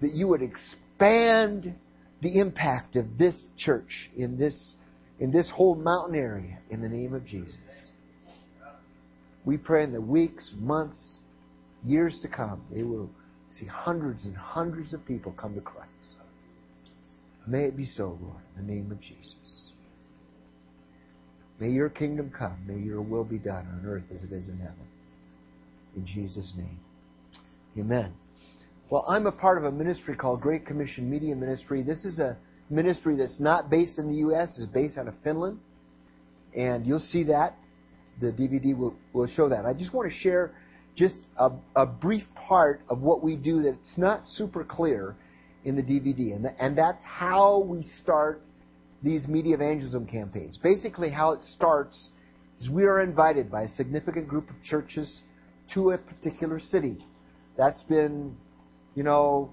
that 0.00 0.14
you 0.14 0.26
would 0.26 0.42
expand 0.42 1.74
the 2.22 2.38
impact 2.38 2.96
of 2.96 3.18
this 3.18 3.34
church 3.56 4.10
in 4.16 4.38
this 4.38 4.74
in 5.18 5.30
this 5.30 5.50
whole 5.50 5.74
mountain 5.74 6.14
area 6.14 6.58
in 6.70 6.80
the 6.80 6.88
name 6.88 7.14
of 7.14 7.26
Jesus. 7.26 7.56
We 9.44 9.56
pray 9.56 9.84
in 9.84 9.92
the 9.92 10.00
weeks, 10.00 10.50
months, 10.56 11.14
years 11.84 12.18
to 12.22 12.28
come, 12.28 12.62
they 12.72 12.82
will 12.82 13.10
see 13.48 13.66
hundreds 13.66 14.24
and 14.24 14.36
hundreds 14.36 14.94
of 14.94 15.04
people 15.06 15.32
come 15.32 15.54
to 15.54 15.60
Christ. 15.60 15.88
May 17.46 17.64
it 17.64 17.76
be 17.76 17.84
so, 17.84 18.18
Lord, 18.22 18.42
in 18.56 18.66
the 18.66 18.72
name 18.72 18.92
of 18.92 19.00
Jesus. 19.00 19.70
May 21.58 21.68
your 21.68 21.90
kingdom 21.90 22.32
come. 22.36 22.56
May 22.66 22.78
your 22.78 23.02
will 23.02 23.24
be 23.24 23.38
done 23.38 23.66
on 23.66 23.84
earth 23.86 24.04
as 24.12 24.22
it 24.22 24.32
is 24.32 24.48
in 24.48 24.58
heaven. 24.58 24.86
In 25.96 26.06
Jesus' 26.06 26.54
name. 26.56 26.78
Amen. 27.78 28.12
Well, 28.90 29.04
I'm 29.06 29.26
a 29.26 29.32
part 29.32 29.56
of 29.56 29.62
a 29.62 29.70
ministry 29.70 30.16
called 30.16 30.40
Great 30.40 30.66
Commission 30.66 31.08
Media 31.08 31.36
Ministry. 31.36 31.84
This 31.84 32.04
is 32.04 32.18
a 32.18 32.36
ministry 32.70 33.16
that's 33.16 33.38
not 33.38 33.70
based 33.70 34.00
in 34.00 34.08
the 34.08 34.16
U.S., 34.16 34.48
it's 34.58 34.66
based 34.66 34.98
out 34.98 35.06
of 35.06 35.14
Finland. 35.22 35.60
And 36.56 36.84
you'll 36.84 36.98
see 36.98 37.22
that. 37.24 37.54
The 38.20 38.32
DVD 38.32 38.76
will, 38.76 38.96
will 39.12 39.28
show 39.28 39.48
that. 39.48 39.64
I 39.64 39.74
just 39.74 39.94
want 39.94 40.10
to 40.10 40.18
share 40.18 40.50
just 40.96 41.14
a, 41.38 41.52
a 41.76 41.86
brief 41.86 42.24
part 42.34 42.80
of 42.90 43.00
what 43.00 43.22
we 43.22 43.36
do 43.36 43.62
that's 43.62 43.96
not 43.96 44.24
super 44.34 44.64
clear 44.64 45.14
in 45.64 45.76
the 45.76 45.82
DVD. 45.82 46.34
And, 46.34 46.44
the, 46.44 46.62
and 46.62 46.76
that's 46.76 47.00
how 47.04 47.60
we 47.60 47.88
start 48.02 48.42
these 49.04 49.28
media 49.28 49.54
evangelism 49.54 50.04
campaigns. 50.04 50.58
Basically, 50.60 51.10
how 51.10 51.30
it 51.30 51.40
starts 51.54 52.08
is 52.60 52.68
we 52.68 52.82
are 52.82 53.00
invited 53.00 53.52
by 53.52 53.62
a 53.62 53.68
significant 53.68 54.26
group 54.26 54.50
of 54.50 54.56
churches 54.64 55.22
to 55.74 55.92
a 55.92 55.98
particular 55.98 56.58
city. 56.58 56.98
That's 57.56 57.84
been 57.84 58.36
you 59.00 59.04
know, 59.04 59.50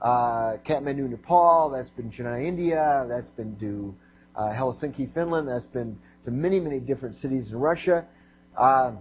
uh, 0.00 0.56
Kathmandu, 0.64 1.10
Nepal. 1.10 1.68
That's 1.68 1.90
been 1.90 2.12
Chennai, 2.12 2.46
India. 2.46 3.04
That's 3.08 3.26
been 3.30 3.58
to 3.58 3.92
uh, 4.36 4.50
Helsinki, 4.50 5.12
Finland. 5.12 5.48
That's 5.48 5.64
been 5.64 5.98
to 6.24 6.30
many, 6.30 6.60
many 6.60 6.78
different 6.78 7.16
cities 7.16 7.50
in 7.50 7.56
Russia. 7.58 8.04
Uh, 8.56 8.92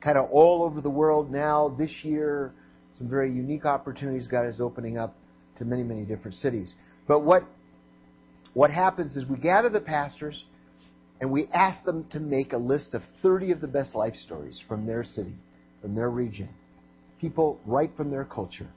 kind 0.00 0.16
of 0.16 0.30
all 0.30 0.62
over 0.62 0.80
the 0.80 0.88
world 0.88 1.28
now. 1.28 1.74
This 1.76 1.90
year, 2.04 2.52
some 2.96 3.10
very 3.10 3.32
unique 3.32 3.64
opportunities 3.64 4.28
God 4.28 4.46
is 4.46 4.60
opening 4.60 4.96
up 4.96 5.16
to 5.56 5.64
many, 5.64 5.82
many 5.82 6.02
different 6.02 6.36
cities. 6.36 6.72
But 7.08 7.24
what 7.24 7.42
what 8.54 8.70
happens 8.70 9.16
is 9.16 9.26
we 9.26 9.38
gather 9.38 9.70
the 9.70 9.80
pastors 9.80 10.44
and 11.20 11.32
we 11.32 11.48
ask 11.52 11.84
them 11.84 12.06
to 12.12 12.20
make 12.20 12.52
a 12.52 12.58
list 12.58 12.94
of 12.94 13.02
30 13.22 13.50
of 13.50 13.60
the 13.60 13.66
best 13.66 13.96
life 13.96 14.14
stories 14.14 14.62
from 14.68 14.86
their 14.86 15.02
city, 15.02 15.34
from 15.82 15.96
their 15.96 16.10
region. 16.10 16.48
People 17.20 17.58
right 17.66 17.90
from 17.96 18.12
their 18.12 18.24
culture. 18.24 18.68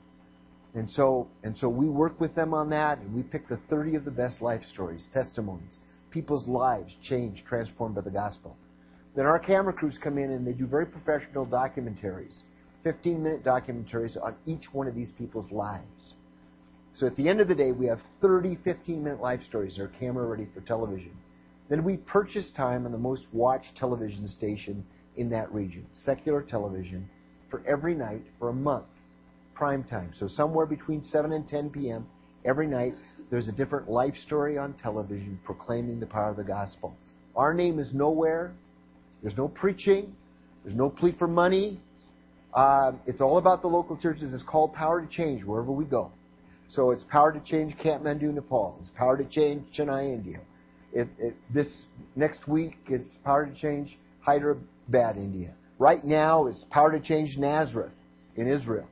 And 0.74 0.90
so, 0.90 1.28
and 1.44 1.56
so 1.56 1.68
we 1.68 1.88
work 1.88 2.20
with 2.20 2.34
them 2.34 2.52
on 2.52 2.68
that, 2.70 2.98
and 2.98 3.14
we 3.14 3.22
pick 3.22 3.48
the 3.48 3.58
30 3.70 3.94
of 3.94 4.04
the 4.04 4.10
best 4.10 4.42
life 4.42 4.64
stories, 4.64 5.06
testimonies, 5.12 5.80
people's 6.10 6.48
lives 6.48 6.96
changed, 7.02 7.46
transformed 7.46 7.94
by 7.94 8.00
the 8.00 8.10
gospel. 8.10 8.56
Then 9.14 9.26
our 9.26 9.38
camera 9.38 9.72
crews 9.72 9.96
come 10.02 10.18
in 10.18 10.32
and 10.32 10.44
they 10.44 10.52
do 10.52 10.66
very 10.66 10.86
professional 10.86 11.46
documentaries, 11.46 12.34
15 12.82 13.22
minute 13.22 13.44
documentaries 13.44 14.20
on 14.20 14.34
each 14.46 14.64
one 14.72 14.88
of 14.88 14.96
these 14.96 15.12
people's 15.16 15.50
lives. 15.52 16.14
So 16.92 17.06
at 17.06 17.14
the 17.16 17.28
end 17.28 17.40
of 17.40 17.46
the 17.46 17.54
day, 17.54 17.70
we 17.70 17.86
have 17.86 18.00
30 18.20 18.58
15 18.64 19.02
minute 19.02 19.20
life 19.20 19.42
stories 19.44 19.76
that 19.76 19.82
are 19.82 19.88
camera 19.88 20.26
ready 20.26 20.48
for 20.52 20.60
television. 20.60 21.12
Then 21.68 21.84
we 21.84 21.98
purchase 21.98 22.50
time 22.56 22.84
on 22.84 22.92
the 22.92 22.98
most 22.98 23.26
watched 23.32 23.76
television 23.76 24.26
station 24.26 24.84
in 25.16 25.30
that 25.30 25.52
region, 25.52 25.86
secular 26.04 26.42
television, 26.42 27.08
for 27.48 27.62
every 27.66 27.94
night 27.94 28.22
for 28.38 28.48
a 28.48 28.52
month 28.52 28.86
prime 29.54 29.84
time. 29.84 30.12
So 30.18 30.26
somewhere 30.26 30.66
between 30.66 31.02
7 31.04 31.32
and 31.32 31.46
10 31.46 31.70
p.m. 31.70 32.06
every 32.44 32.66
night, 32.66 32.94
there's 33.30 33.48
a 33.48 33.52
different 33.52 33.88
life 33.88 34.14
story 34.16 34.58
on 34.58 34.74
television 34.74 35.38
proclaiming 35.44 36.00
the 36.00 36.06
power 36.06 36.30
of 36.30 36.36
the 36.36 36.44
gospel. 36.44 36.94
Our 37.36 37.54
name 37.54 37.78
is 37.78 37.92
nowhere. 37.94 38.52
There's 39.22 39.36
no 39.36 39.48
preaching. 39.48 40.14
There's 40.62 40.76
no 40.76 40.90
plea 40.90 41.14
for 41.18 41.26
money. 41.26 41.80
Uh, 42.52 42.92
it's 43.06 43.20
all 43.20 43.38
about 43.38 43.62
the 43.62 43.68
local 43.68 43.96
churches. 43.96 44.32
It's 44.32 44.44
called 44.44 44.72
Power 44.74 45.00
to 45.00 45.08
Change 45.08 45.44
wherever 45.44 45.72
we 45.72 45.84
go. 45.84 46.12
So 46.68 46.90
it's 46.92 47.04
Power 47.10 47.32
to 47.32 47.40
Change 47.40 47.76
Kathmandu, 47.76 48.32
Nepal. 48.32 48.76
It's 48.80 48.90
Power 48.90 49.16
to 49.16 49.24
Change 49.24 49.64
Chennai, 49.76 50.12
India. 50.14 50.40
It, 50.92 51.08
it, 51.18 51.34
this 51.52 51.68
next 52.14 52.46
week, 52.46 52.76
it's 52.88 53.08
Power 53.24 53.46
to 53.46 53.54
Change 53.54 53.98
Hyderabad, 54.20 55.16
India. 55.16 55.52
Right 55.78 56.04
now, 56.04 56.46
it's 56.46 56.64
Power 56.70 56.92
to 56.92 57.00
Change 57.00 57.36
Nazareth 57.36 57.92
in 58.36 58.46
Israel. 58.46 58.86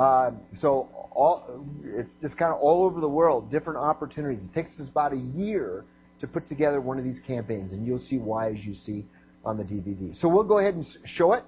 Uh, 0.00 0.30
so 0.56 0.88
all, 1.12 1.62
it's 1.84 2.08
just 2.22 2.38
kind 2.38 2.54
of 2.54 2.58
all 2.58 2.84
over 2.84 3.02
the 3.02 3.08
world, 3.08 3.50
different 3.50 3.78
opportunities. 3.78 4.46
It 4.46 4.54
takes 4.54 4.80
us 4.80 4.88
about 4.88 5.12
a 5.12 5.18
year 5.18 5.84
to 6.20 6.26
put 6.26 6.48
together 6.48 6.80
one 6.80 6.98
of 6.98 7.04
these 7.04 7.20
campaigns, 7.26 7.72
and 7.72 7.86
you'll 7.86 7.98
see 7.98 8.16
why 8.16 8.50
as 8.50 8.64
you 8.64 8.72
see 8.72 9.04
on 9.44 9.58
the 9.58 9.62
DVD. 9.62 10.18
So 10.18 10.26
we'll 10.26 10.44
go 10.44 10.58
ahead 10.58 10.74
and 10.74 10.86
show 11.04 11.34
it, 11.34 11.44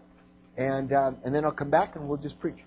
and 0.59 0.93
um, 0.93 1.17
and 1.25 1.35
then 1.35 1.47
I'll 1.47 1.51
come 1.51 1.71
back 1.71 1.97
and 1.97 2.07
we'll 2.07 2.19
just 2.19 2.39
preach. 2.41 2.59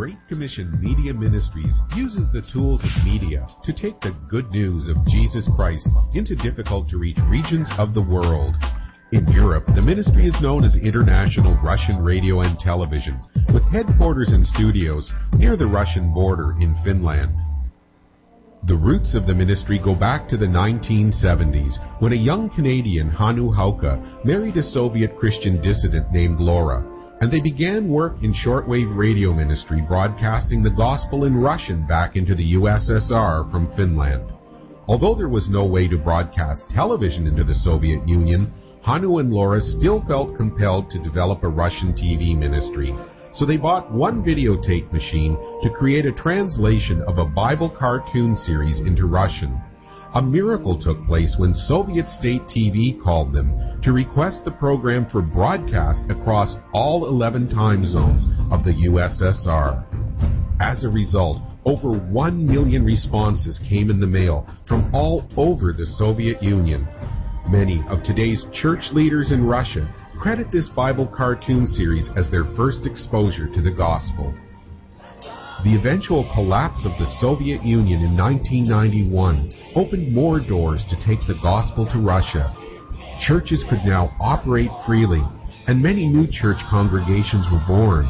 Great 0.00 0.28
Commission 0.30 0.80
Media 0.80 1.12
Ministries 1.12 1.76
uses 1.94 2.24
the 2.32 2.40
tools 2.54 2.82
of 2.82 3.04
media 3.04 3.46
to 3.64 3.70
take 3.70 4.00
the 4.00 4.16
good 4.30 4.50
news 4.50 4.88
of 4.88 4.96
Jesus 5.06 5.46
Christ 5.56 5.86
into 6.14 6.34
difficult 6.36 6.88
to 6.88 6.96
reach 6.96 7.18
regions 7.28 7.68
of 7.76 7.92
the 7.92 8.00
world. 8.00 8.54
In 9.12 9.28
Europe, 9.28 9.66
the 9.74 9.82
ministry 9.82 10.26
is 10.26 10.40
known 10.40 10.64
as 10.64 10.74
International 10.74 11.54
Russian 11.62 12.02
Radio 12.02 12.40
and 12.40 12.58
Television, 12.58 13.20
with 13.52 13.62
headquarters 13.64 14.30
and 14.32 14.46
studios 14.46 15.12
near 15.34 15.54
the 15.58 15.66
Russian 15.66 16.14
border 16.14 16.56
in 16.58 16.74
Finland. 16.82 17.36
The 18.68 18.76
roots 18.76 19.14
of 19.14 19.26
the 19.26 19.34
ministry 19.34 19.78
go 19.78 19.94
back 19.94 20.30
to 20.30 20.38
the 20.38 20.46
1970s 20.46 22.00
when 22.00 22.14
a 22.14 22.16
young 22.16 22.48
Canadian, 22.48 23.10
Hannu 23.10 23.54
Haukka, 23.54 24.24
married 24.24 24.56
a 24.56 24.62
Soviet 24.62 25.18
Christian 25.18 25.60
dissident 25.60 26.10
named 26.10 26.40
Laura 26.40 26.89
and 27.20 27.30
they 27.30 27.40
began 27.40 27.88
work 27.88 28.14
in 28.22 28.32
shortwave 28.32 28.96
radio 28.96 29.32
ministry 29.32 29.82
broadcasting 29.86 30.62
the 30.62 30.70
gospel 30.70 31.24
in 31.24 31.36
Russian 31.36 31.86
back 31.86 32.16
into 32.16 32.34
the 32.34 32.54
USSR 32.54 33.50
from 33.50 33.70
Finland. 33.76 34.32
Although 34.88 35.14
there 35.14 35.28
was 35.28 35.50
no 35.50 35.66
way 35.66 35.86
to 35.86 35.98
broadcast 35.98 36.64
television 36.70 37.26
into 37.26 37.44
the 37.44 37.54
Soviet 37.54 38.08
Union, 38.08 38.52
Hannu 38.86 39.20
and 39.20 39.30
Laura 39.30 39.60
still 39.60 40.02
felt 40.08 40.36
compelled 40.36 40.90
to 40.90 41.02
develop 41.02 41.44
a 41.44 41.48
Russian 41.48 41.92
TV 41.92 42.36
ministry. 42.36 42.94
So 43.34 43.44
they 43.44 43.58
bought 43.58 43.92
one 43.92 44.24
videotape 44.24 44.90
machine 44.90 45.36
to 45.62 45.70
create 45.70 46.06
a 46.06 46.12
translation 46.12 47.02
of 47.02 47.18
a 47.18 47.26
Bible 47.26 47.68
cartoon 47.68 48.34
series 48.34 48.80
into 48.80 49.06
Russian. 49.06 49.60
A 50.12 50.20
miracle 50.20 50.76
took 50.76 51.06
place 51.06 51.36
when 51.38 51.54
Soviet 51.54 52.08
state 52.08 52.42
TV 52.48 53.00
called 53.00 53.32
them 53.32 53.80
to 53.84 53.92
request 53.92 54.44
the 54.44 54.50
program 54.50 55.06
for 55.06 55.22
broadcast 55.22 56.02
across 56.10 56.56
all 56.74 57.06
11 57.06 57.48
time 57.48 57.86
zones 57.86 58.26
of 58.50 58.64
the 58.64 58.72
USSR. 58.88 59.84
As 60.60 60.82
a 60.82 60.88
result, 60.88 61.40
over 61.64 61.92
1 61.92 62.44
million 62.44 62.84
responses 62.84 63.60
came 63.68 63.88
in 63.88 64.00
the 64.00 64.06
mail 64.06 64.48
from 64.66 64.92
all 64.92 65.28
over 65.36 65.72
the 65.72 65.86
Soviet 65.86 66.42
Union. 66.42 66.88
Many 67.48 67.84
of 67.88 68.02
today's 68.02 68.44
church 68.52 68.90
leaders 68.92 69.30
in 69.30 69.46
Russia 69.46 69.94
credit 70.18 70.50
this 70.50 70.68
Bible 70.70 71.06
cartoon 71.06 71.68
series 71.68 72.08
as 72.16 72.28
their 72.32 72.46
first 72.56 72.84
exposure 72.84 73.46
to 73.46 73.62
the 73.62 73.70
gospel. 73.70 74.34
The 75.62 75.76
eventual 75.76 76.24
collapse 76.32 76.86
of 76.86 76.92
the 76.96 77.04
Soviet 77.20 77.62
Union 77.62 78.00
in 78.00 78.16
1991 78.16 79.52
opened 79.76 80.10
more 80.10 80.40
doors 80.40 80.82
to 80.88 80.96
take 81.04 81.20
the 81.26 81.38
gospel 81.42 81.84
to 81.92 81.98
Russia. 81.98 82.48
Churches 83.20 83.62
could 83.68 83.84
now 83.84 84.16
operate 84.18 84.70
freely, 84.86 85.22
and 85.66 85.82
many 85.82 86.06
new 86.06 86.26
church 86.26 86.56
congregations 86.70 87.44
were 87.52 87.62
born. 87.68 88.08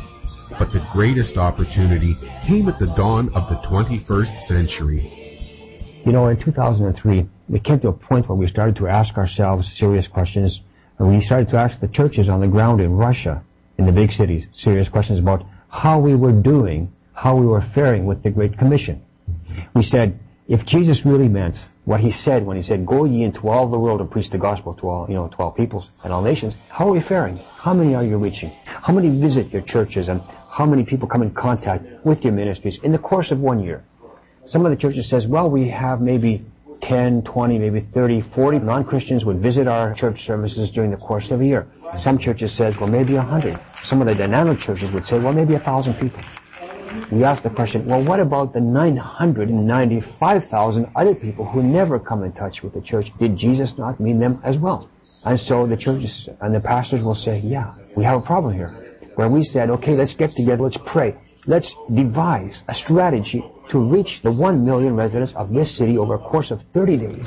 But 0.60 0.70
the 0.70 0.86
greatest 0.92 1.36
opportunity 1.36 2.14
came 2.46 2.68
at 2.68 2.78
the 2.78 2.94
dawn 2.96 3.34
of 3.34 3.50
the 3.50 3.58
21st 3.66 4.46
century. 4.46 5.02
You 6.06 6.12
know, 6.12 6.28
in 6.28 6.40
2003, 6.40 7.26
we 7.48 7.58
came 7.58 7.80
to 7.80 7.88
a 7.88 7.92
point 7.92 8.28
where 8.28 8.38
we 8.38 8.46
started 8.46 8.76
to 8.76 8.86
ask 8.86 9.18
ourselves 9.18 9.68
serious 9.74 10.06
questions, 10.06 10.60
and 11.00 11.08
we 11.08 11.20
started 11.24 11.48
to 11.48 11.56
ask 11.56 11.80
the 11.80 11.88
churches 11.88 12.28
on 12.28 12.40
the 12.40 12.46
ground 12.46 12.80
in 12.80 12.92
Russia, 12.92 13.42
in 13.76 13.86
the 13.86 13.92
big 13.92 14.12
cities, 14.12 14.46
serious 14.52 14.88
questions 14.88 15.18
about 15.18 15.44
how 15.68 15.98
we 15.98 16.14
were 16.14 16.30
doing 16.30 16.92
how 17.20 17.36
we 17.36 17.46
were 17.46 17.62
faring 17.74 18.06
with 18.06 18.22
the 18.22 18.30
Great 18.30 18.56
Commission. 18.56 19.02
We 19.74 19.82
said, 19.82 20.18
if 20.48 20.64
Jesus 20.66 21.02
really 21.04 21.28
meant 21.28 21.54
what 21.84 22.00
he 22.00 22.12
said 22.12 22.46
when 22.46 22.56
he 22.56 22.62
said, 22.62 22.86
Go 22.86 23.04
ye 23.04 23.24
into 23.24 23.46
all 23.46 23.70
the 23.70 23.78
world 23.78 24.00
and 24.00 24.10
preach 24.10 24.30
the 24.30 24.38
gospel 24.38 24.72
to 24.76 24.88
all, 24.88 25.06
you 25.06 25.16
know, 25.16 25.28
to 25.28 25.36
all 25.36 25.50
peoples 25.50 25.86
and 26.02 26.14
all 26.14 26.22
nations, 26.22 26.54
how 26.70 26.88
are 26.88 26.92
we 26.92 27.02
faring? 27.06 27.36
How 27.36 27.74
many 27.74 27.94
are 27.94 28.02
you 28.02 28.16
reaching? 28.16 28.50
How 28.64 28.94
many 28.94 29.20
visit 29.20 29.50
your 29.50 29.60
churches 29.66 30.08
and 30.08 30.22
how 30.50 30.64
many 30.64 30.82
people 30.82 31.06
come 31.06 31.20
in 31.20 31.34
contact 31.34 31.84
with 32.06 32.22
your 32.22 32.32
ministries 32.32 32.78
in 32.84 32.90
the 32.90 32.98
course 32.98 33.30
of 33.30 33.38
one 33.38 33.62
year? 33.62 33.84
Some 34.46 34.64
of 34.64 34.70
the 34.70 34.78
churches 34.78 35.10
says, 35.10 35.26
well, 35.28 35.50
we 35.50 35.68
have 35.68 36.00
maybe 36.00 36.42
10, 36.80 37.24
20, 37.24 37.58
maybe 37.58 37.86
30, 37.92 38.22
40 38.34 38.60
non-Christians 38.60 39.26
would 39.26 39.42
visit 39.42 39.68
our 39.68 39.92
church 39.94 40.20
services 40.26 40.70
during 40.72 40.90
the 40.90 40.96
course 40.96 41.30
of 41.30 41.42
a 41.42 41.44
year. 41.44 41.66
Some 41.98 42.18
churches 42.18 42.56
says, 42.56 42.72
well, 42.80 42.88
maybe 42.88 43.12
100. 43.12 43.60
Some 43.84 44.00
of 44.00 44.06
the 44.06 44.14
dynamic 44.14 44.58
churches 44.60 44.90
would 44.94 45.04
say, 45.04 45.18
well, 45.18 45.34
maybe 45.34 45.52
1,000 45.52 45.94
people. 46.00 46.22
We 47.12 47.24
ask 47.24 47.42
the 47.42 47.50
question, 47.50 47.86
well, 47.86 48.04
what 48.04 48.20
about 48.20 48.52
the 48.52 48.60
995,000 48.60 50.86
other 50.96 51.14
people 51.14 51.44
who 51.44 51.62
never 51.62 51.98
come 51.98 52.24
in 52.24 52.32
touch 52.32 52.62
with 52.62 52.74
the 52.74 52.80
church? 52.80 53.06
Did 53.18 53.36
Jesus 53.36 53.74
not 53.78 54.00
mean 54.00 54.18
them 54.18 54.40
as 54.44 54.58
well? 54.58 54.88
And 55.24 55.38
so 55.38 55.66
the 55.66 55.76
churches 55.76 56.28
and 56.40 56.54
the 56.54 56.60
pastors 56.60 57.02
will 57.02 57.14
say, 57.14 57.40
yeah, 57.40 57.74
we 57.96 58.04
have 58.04 58.22
a 58.22 58.24
problem 58.24 58.54
here. 58.54 58.98
Where 59.16 59.28
we 59.28 59.44
said, 59.44 59.70
okay, 59.70 59.92
let's 59.92 60.14
get 60.14 60.30
together, 60.36 60.64
let's 60.64 60.78
pray. 60.86 61.14
Let's 61.46 61.72
devise 61.94 62.62
a 62.68 62.74
strategy 62.74 63.42
to 63.70 63.78
reach 63.78 64.20
the 64.22 64.32
1 64.32 64.64
million 64.64 64.96
residents 64.96 65.32
of 65.36 65.50
this 65.50 65.76
city 65.78 65.98
over 65.98 66.14
a 66.14 66.18
course 66.18 66.50
of 66.50 66.60
30 66.74 66.96
days 66.96 67.26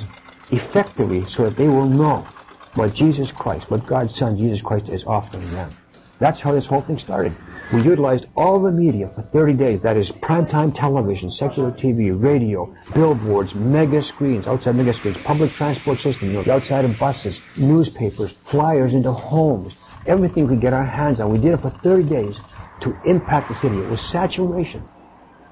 effectively 0.51 1.24
so 1.29 1.50
that 1.50 1.58
they 1.58 1.67
will 1.67 1.88
know 1.88 2.27
what 2.75 2.93
Jesus 2.93 3.32
Christ, 3.36 3.70
what 3.70 3.88
God's 3.88 4.13
Son, 4.15 4.38
Jesus 4.38 4.62
Christ, 4.62 4.89
is 4.89 5.03
offering 5.05 5.51
them. 5.51 5.75
That's 6.20 6.41
how 6.41 6.53
this 6.53 6.67
whole 6.67 6.82
thing 6.82 7.00
started. 7.00 7.36
We 7.74 7.82
utilized 7.82 8.27
all 8.36 8.62
the 8.62 8.70
media 8.70 9.10
for 9.15 9.24
30 9.34 9.53
days. 9.53 9.82
That 9.82 9.98
is 9.98 10.12
primetime 10.22 10.75
television, 10.75 11.32
secular 11.32 11.72
TV, 11.72 12.13
radio, 12.13 12.72
billboards, 12.94 13.56
mega 13.56 14.00
screens, 14.03 14.46
outside 14.46 14.75
mega 14.75 14.94
screens, 14.94 15.18
public 15.25 15.50
transport 15.53 15.98
system, 15.98 16.30
you 16.30 16.44
know, 16.44 16.53
outside 16.53 16.86
of 16.86 16.92
buses, 17.00 17.39
newspapers, 17.58 18.36
flyers 18.51 18.94
into 18.94 19.12
homes, 19.12 19.74
everything 20.06 20.44
we 20.44 20.50
could 20.50 20.62
get 20.62 20.74
our 20.74 20.86
hands 20.86 21.20
on. 21.20 21.32
We 21.34 21.42
did 21.42 21.56
it 21.56 21.62
for 21.62 21.72
30 21.84 22.08
days 22.08 22.38
to 22.82 22.94
impact 23.10 23.50
the 23.50 23.56
city. 23.56 23.80
It 23.80 23.89
was 23.89 24.00
saturation. 24.12 24.88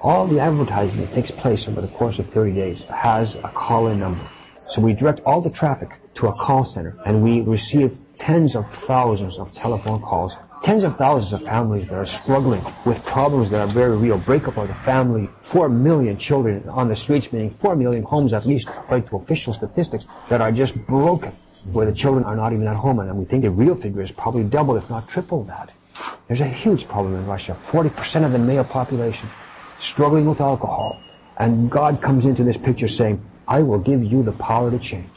All 0.00 0.28
the 0.28 0.38
advertising 0.38 1.00
that 1.00 1.12
takes 1.12 1.32
place 1.32 1.66
over 1.66 1.80
the 1.80 1.90
course 1.98 2.20
of 2.20 2.26
30 2.28 2.54
days 2.54 2.78
has 2.88 3.34
a 3.42 3.50
call-in 3.50 3.98
number. 3.98 4.30
So 4.70 4.80
we 4.80 4.94
direct 4.94 5.22
all 5.26 5.42
the 5.42 5.50
traffic 5.50 5.88
to 6.16 6.28
a 6.28 6.32
call 6.32 6.70
center 6.72 6.96
and 7.04 7.20
we 7.20 7.40
receive 7.40 7.98
tens 8.20 8.54
of 8.54 8.62
thousands 8.86 9.40
of 9.40 9.48
telephone 9.54 10.02
calls, 10.02 10.32
tens 10.64 10.84
of 10.84 10.96
thousands 10.96 11.32
of 11.32 11.40
families 11.46 11.88
that 11.88 11.94
are 11.94 12.06
struggling 12.22 12.62
with 12.86 12.96
problems 13.04 13.50
that 13.50 13.60
are 13.60 13.74
very 13.74 13.96
real. 13.96 14.22
Breakup 14.24 14.56
of 14.56 14.68
the 14.68 14.74
family, 14.84 15.28
four 15.52 15.68
million 15.68 16.18
children 16.18 16.68
on 16.68 16.88
the 16.88 16.96
streets, 16.96 17.26
meaning 17.32 17.54
four 17.60 17.74
million 17.74 18.02
homes 18.02 18.32
at 18.32 18.46
least, 18.46 18.68
according 18.68 19.08
to 19.08 19.16
official 19.16 19.52
statistics, 19.52 20.04
that 20.30 20.40
are 20.40 20.52
just 20.52 20.74
broken, 20.86 21.36
where 21.72 21.90
the 21.90 21.94
children 21.94 22.24
are 22.24 22.36
not 22.36 22.52
even 22.52 22.66
at 22.66 22.76
home. 22.76 23.00
And 23.00 23.18
we 23.18 23.24
think 23.24 23.42
the 23.42 23.50
real 23.50 23.80
figure 23.80 24.02
is 24.02 24.12
probably 24.16 24.44
double, 24.44 24.76
if 24.76 24.88
not 24.88 25.08
triple 25.08 25.44
that. 25.44 25.70
There's 26.28 26.40
a 26.40 26.48
huge 26.48 26.86
problem 26.88 27.14
in 27.16 27.26
Russia. 27.26 27.60
40% 27.72 28.24
of 28.24 28.32
the 28.32 28.38
male 28.38 28.64
population 28.64 29.30
struggling 29.80 30.28
with 30.28 30.40
alcohol. 30.40 31.00
And 31.38 31.70
God 31.70 32.00
comes 32.02 32.24
into 32.24 32.44
this 32.44 32.56
picture 32.64 32.88
saying, 32.88 33.20
I 33.48 33.62
will 33.62 33.80
give 33.80 34.02
you 34.02 34.22
the 34.22 34.32
power 34.32 34.70
to 34.70 34.78
change 34.78 35.10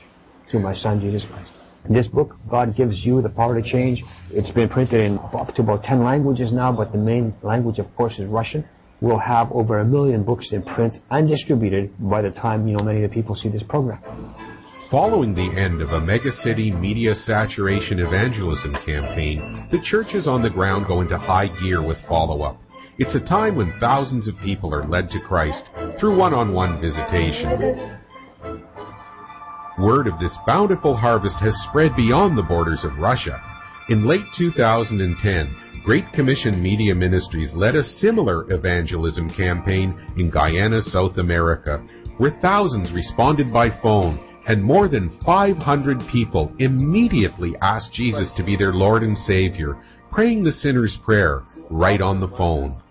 through 0.50 0.62
my 0.62 0.74
son 0.74 1.00
Jesus 1.00 1.24
Christ. 1.30 1.55
This 1.90 2.08
book, 2.08 2.36
God 2.50 2.76
gives 2.76 3.06
you 3.06 3.22
the 3.22 3.30
power 3.30 3.62
to 3.62 3.68
change. 3.68 4.04
It's 4.32 4.50
been 4.50 4.70
printed 4.70 5.02
in 5.02 5.20
up 5.20 5.54
to 5.56 5.62
about 5.62 5.84
10 5.84 6.04
languages 6.04 6.52
now, 6.52 6.72
but 6.72 6.92
the 6.92 6.98
main 6.98 7.34
language, 7.44 7.78
of 7.78 7.94
course, 7.96 8.18
is 8.18 8.28
Russian. 8.28 8.66
We'll 9.02 9.20
have 9.20 9.52
over 9.52 9.80
a 9.80 9.86
million 9.86 10.24
books 10.24 10.50
in 10.52 10.64
print 10.64 10.96
and 11.12 11.28
distributed 11.28 11.94
by 12.00 12.24
the 12.24 12.32
time, 12.32 12.68
you 12.68 12.76
know, 12.76 12.84
many 12.84 13.04
of 13.04 13.12
the 13.12 13.14
people 13.14 13.36
see 13.36 13.50
this 13.50 13.62
program. 13.62 14.00
Following 14.90 15.36
the 15.36 15.52
end 15.60 15.82
of 15.82 15.90
a 15.90 16.00
megacity 16.00 16.72
media 16.80 17.14
saturation 17.14 18.00
evangelism 18.00 18.74
campaign, 18.86 19.68
the 19.72 19.82
churches 19.84 20.28
on 20.28 20.42
the 20.42 20.50
ground 20.50 20.88
go 20.88 21.02
into 21.02 21.18
high 21.18 21.48
gear 21.62 21.86
with 21.86 21.98
follow-up. 22.08 22.60
It's 22.98 23.16
a 23.16 23.20
time 23.20 23.56
when 23.58 23.78
thousands 23.80 24.28
of 24.28 24.36
people 24.40 24.74
are 24.74 24.88
led 24.88 25.10
to 25.10 25.20
Christ 25.20 25.64
through 26.00 26.18
one-on-one 26.18 26.82
visitation. 26.82 28.00
Word 29.78 30.08
of 30.08 30.20
this 30.20 30.38
bountiful 30.48 30.96
harvest 30.96 31.36
has 31.42 31.54
spread 31.70 31.96
beyond 31.98 32.38
the 32.38 32.44
borders 32.44 32.86
of 32.86 32.98
Russia. 32.98 33.42
In 33.90 34.08
late 34.08 34.26
2010, 34.38 35.84
Great 35.84 36.06
Commission 36.14 36.64
Media 36.64 36.96
Ministries 36.96 37.54
led 37.54 37.76
a 37.76 37.84
similar 37.84 38.52
evangelism 38.54 39.30
campaign 39.30 39.94
in 40.18 40.32
Guyana, 40.32 40.82
South 40.82 41.18
America, 41.18 41.86
where 42.18 42.40
thousands 42.42 42.94
responded 42.94 43.52
by 43.52 43.70
phone 43.82 44.18
and 44.48 44.64
more 44.64 44.88
than 44.88 45.20
500 45.26 46.00
people 46.10 46.54
immediately 46.60 47.54
asked 47.62 47.92
Jesus 47.94 48.32
to 48.38 48.44
be 48.44 48.56
their 48.56 48.74
Lord 48.74 49.04
and 49.04 49.18
Savior, 49.18 49.78
praying 50.10 50.44
the 50.44 50.52
sinner's 50.52 50.98
prayer 51.04 51.44
right 51.70 52.02
on 52.02 52.22
the 52.22 52.30
phone. 52.30 52.82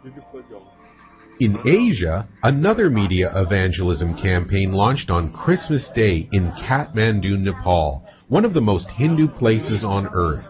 In 1.40 1.58
Asia, 1.66 2.28
another 2.44 2.88
media 2.88 3.32
evangelism 3.34 4.16
campaign 4.16 4.72
launched 4.72 5.10
on 5.10 5.32
Christmas 5.32 5.90
Day 5.92 6.28
in 6.30 6.52
Kathmandu, 6.52 7.36
Nepal, 7.36 8.06
one 8.28 8.44
of 8.44 8.54
the 8.54 8.60
most 8.60 8.88
Hindu 8.90 9.26
places 9.26 9.82
on 9.82 10.08
earth. 10.14 10.44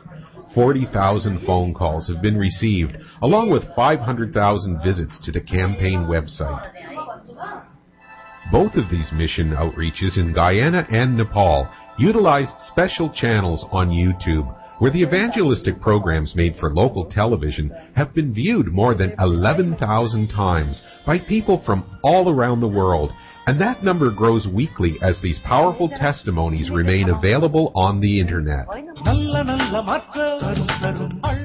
40,000 0.55 1.41
phone 1.47 1.73
calls 1.73 2.09
have 2.09 2.21
been 2.21 2.37
received, 2.37 2.99
along 3.23 3.51
with 3.51 3.75
500,000 3.75 4.83
visits 4.83 5.19
to 5.25 5.33
the 5.33 5.41
campaign 5.41 6.01
website. 6.01 6.71
Both 8.53 8.75
of 8.75 8.91
these 8.91 9.11
mission 9.11 9.53
outreaches 9.53 10.19
in 10.19 10.35
Guyana 10.35 10.87
and 10.91 11.17
Nepal 11.17 11.67
utilized 11.99 12.61
special 12.69 13.09
channels 13.09 13.65
on 13.73 13.89
YouTube 13.89 14.55
where 14.79 14.91
the 14.91 15.03
evangelistic 15.03 15.81
programs 15.81 16.35
made 16.35 16.57
for 16.57 16.71
local 16.71 17.05
television 17.11 17.73
have 17.95 18.13
been 18.15 18.35
viewed 18.35 18.67
more 18.67 18.95
than 18.95 19.15
11,000 19.19 20.29
times 20.29 20.83
by 21.07 21.19
people 21.19 21.63
from 21.65 21.85
all 22.03 22.29
around 22.31 22.61
the 22.61 22.69
world, 22.69 23.13
and 23.47 23.61
that 23.61 23.83
number 23.83 24.11
grows 24.11 24.49
weekly 24.53 24.97
as 25.03 25.21
these 25.21 25.39
powerful 25.45 25.89
testimonies 25.89 26.71
remain 26.71 27.09
available 27.09 27.73
on 27.75 28.01
the 28.01 28.21
internet. 28.21 28.67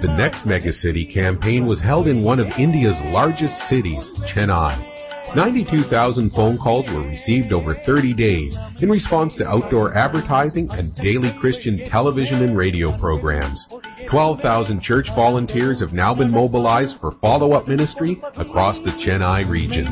The 0.01 0.15
next 0.17 0.45
megacity 0.45 1.13
campaign 1.13 1.67
was 1.67 1.81
held 1.81 2.07
in 2.07 2.23
one 2.23 2.39
of 2.39 2.47
India's 2.57 2.99
largest 3.05 3.53
cities, 3.67 4.09
Chennai. 4.33 4.88
92,000 5.35 6.31
phone 6.31 6.57
calls 6.57 6.85
were 6.87 7.07
received 7.07 7.53
over 7.53 7.75
30 7.85 8.13
days 8.15 8.57
in 8.81 8.89
response 8.89 9.35
to 9.35 9.47
outdoor 9.47 9.95
advertising 9.95 10.67
and 10.71 10.95
daily 10.95 11.31
Christian 11.39 11.77
television 11.89 12.41
and 12.43 12.57
radio 12.57 12.97
programs. 12.99 13.65
12,000 14.09 14.81
church 14.81 15.07
volunteers 15.15 15.81
have 15.81 15.93
now 15.93 16.15
been 16.15 16.31
mobilized 16.31 16.95
for 16.99 17.11
follow-up 17.21 17.67
ministry 17.67 18.19
across 18.37 18.79
the 18.81 18.91
Chennai 19.05 19.47
region. 19.49 19.85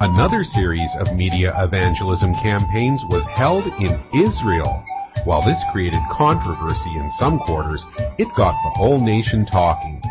Another 0.00 0.44
series 0.44 0.90
of 1.00 1.16
media 1.16 1.54
evangelism 1.56 2.34
campaigns 2.42 3.00
was 3.08 3.26
held 3.34 3.64
in 3.80 3.96
Israel. 4.12 4.84
While 5.24 5.44
this 5.44 5.58
created 5.72 6.02
controversy 6.12 6.92
in 6.94 7.10
some 7.18 7.38
quarters, 7.38 7.82
it 8.18 8.28
got 8.36 8.52
the 8.52 8.72
whole 8.76 9.00
nation 9.00 9.46
talking. 9.46 10.02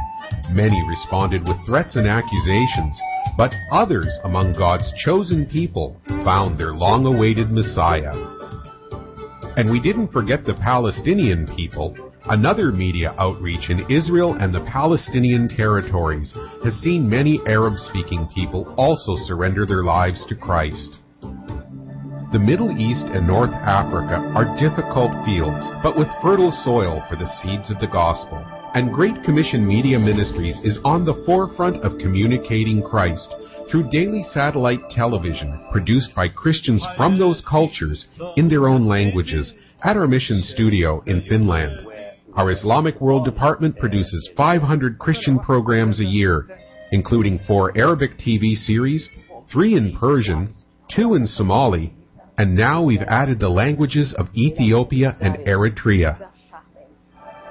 Many 0.52 0.82
responded 0.88 1.48
with 1.48 1.58
threats 1.66 1.96
and 1.96 2.08
accusations, 2.08 3.02
but 3.36 3.54
others 3.72 4.20
among 4.24 4.54
God's 4.54 4.92
chosen 5.04 5.46
people 5.46 6.00
found 6.24 6.58
their 6.58 6.74
long 6.74 7.06
awaited 7.06 7.52
Messiah. 7.52 8.14
And 9.58 9.72
we 9.72 9.82
didn't 9.82 10.12
forget 10.12 10.46
the 10.46 10.54
Palestinian 10.54 11.48
people. 11.56 11.96
Another 12.26 12.72
media 12.72 13.16
outreach 13.18 13.70
in 13.70 13.90
Israel 13.92 14.36
and 14.40 14.54
the 14.54 14.66
Palestinian 14.66 15.50
territories 15.50 16.34
has 16.64 16.74
seen 16.76 17.10
many 17.10 17.40
Arab 17.48 17.74
speaking 17.90 18.28
people 18.34 18.74
also 18.78 19.16
surrender 19.26 19.66
their 19.66 19.84
lives 19.84 20.26
to 20.30 20.36
Christ. 20.36 20.92
The 22.32 22.40
Middle 22.40 22.72
East 22.78 23.06
and 23.06 23.28
North 23.28 23.54
Africa 23.54 24.32
are 24.36 24.58
difficult 24.60 25.12
fields, 25.26 25.66
but 25.82 25.98
with 25.98 26.08
fertile 26.22 26.52
soil 26.64 27.04
for 27.10 27.16
the 27.16 27.32
seeds 27.42 27.72
of 27.72 27.80
the 27.80 27.88
gospel 27.88 28.44
and 28.76 28.92
Great 28.94 29.24
Commission 29.24 29.66
Media 29.66 29.98
Ministries 29.98 30.60
is 30.62 30.78
on 30.84 31.06
the 31.06 31.24
forefront 31.26 31.78
of 31.78 31.98
communicating 31.98 32.84
Christ 32.84 33.34
through 33.72 33.90
daily 33.90 34.22
satellite 34.22 34.90
television 34.90 35.66
produced 35.72 36.14
by 36.14 36.28
Christians 36.28 36.86
from 36.98 37.18
those 37.18 37.42
cultures 37.50 38.06
in 38.36 38.50
their 38.50 38.68
own 38.68 38.86
languages 38.86 39.54
at 39.82 39.96
our 39.96 40.08
mission 40.08 40.42
studio 40.42 41.02
in 41.08 41.22
Finland. 41.22 41.88
Our 42.36 42.52
Islamic 42.52 43.00
World 43.00 43.24
Department 43.24 43.78
produces 43.78 44.30
500 44.36 45.00
Christian 45.00 45.40
programs 45.40 46.02
a 46.02 46.06
year, 46.06 46.46
including 46.92 47.40
four 47.48 47.72
Arabic 47.78 48.20
TV 48.20 48.56
series, 48.56 49.10
three 49.50 49.76
in 49.76 49.96
Persian, 49.98 50.54
two 50.94 51.16
in 51.16 51.28
Somali, 51.28 51.94
and 52.38 52.58
now 52.58 52.84
we've 52.84 53.08
added 53.08 53.40
the 53.40 53.48
languages 53.48 54.14
of 54.18 54.28
Ethiopia 54.36 55.16
and 55.22 55.38
Eritrea. 55.48 56.35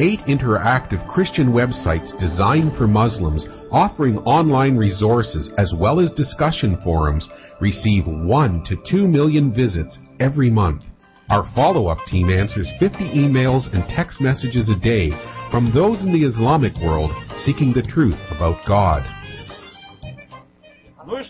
Eight 0.01 0.21
interactive 0.27 1.07
Christian 1.09 1.49
websites 1.49 2.19
designed 2.19 2.77
for 2.77 2.87
Muslims 2.87 3.47
offering 3.71 4.19
online 4.19 4.77
resources 4.77 5.51
as 5.59 5.73
well 5.79 6.01
as 6.01 6.11
discussion 6.13 6.79
forums 6.83 7.29
receive 7.61 8.07
1 8.07 8.65
to 8.65 8.77
2 8.91 9.07
million 9.07 9.55
visits 9.55 9.99
every 10.21 10.51
month. 10.51 10.83
Our 11.31 11.51
follow-up 11.55 11.99
team 12.11 12.29
answers 12.29 12.71
50 12.79 12.99
emails 12.99 13.73
and 13.73 13.85
text 13.89 14.21
messages 14.21 14.69
a 14.69 14.79
day 14.79 15.11
from 15.51 15.73
those 15.73 16.03
in 16.03 16.13
the 16.13 16.27
Islamic 16.27 16.75
world 16.83 17.11
seeking 17.45 17.73
the 17.73 17.83
truth 17.83 18.19
about 18.31 18.67
God. 18.67 19.03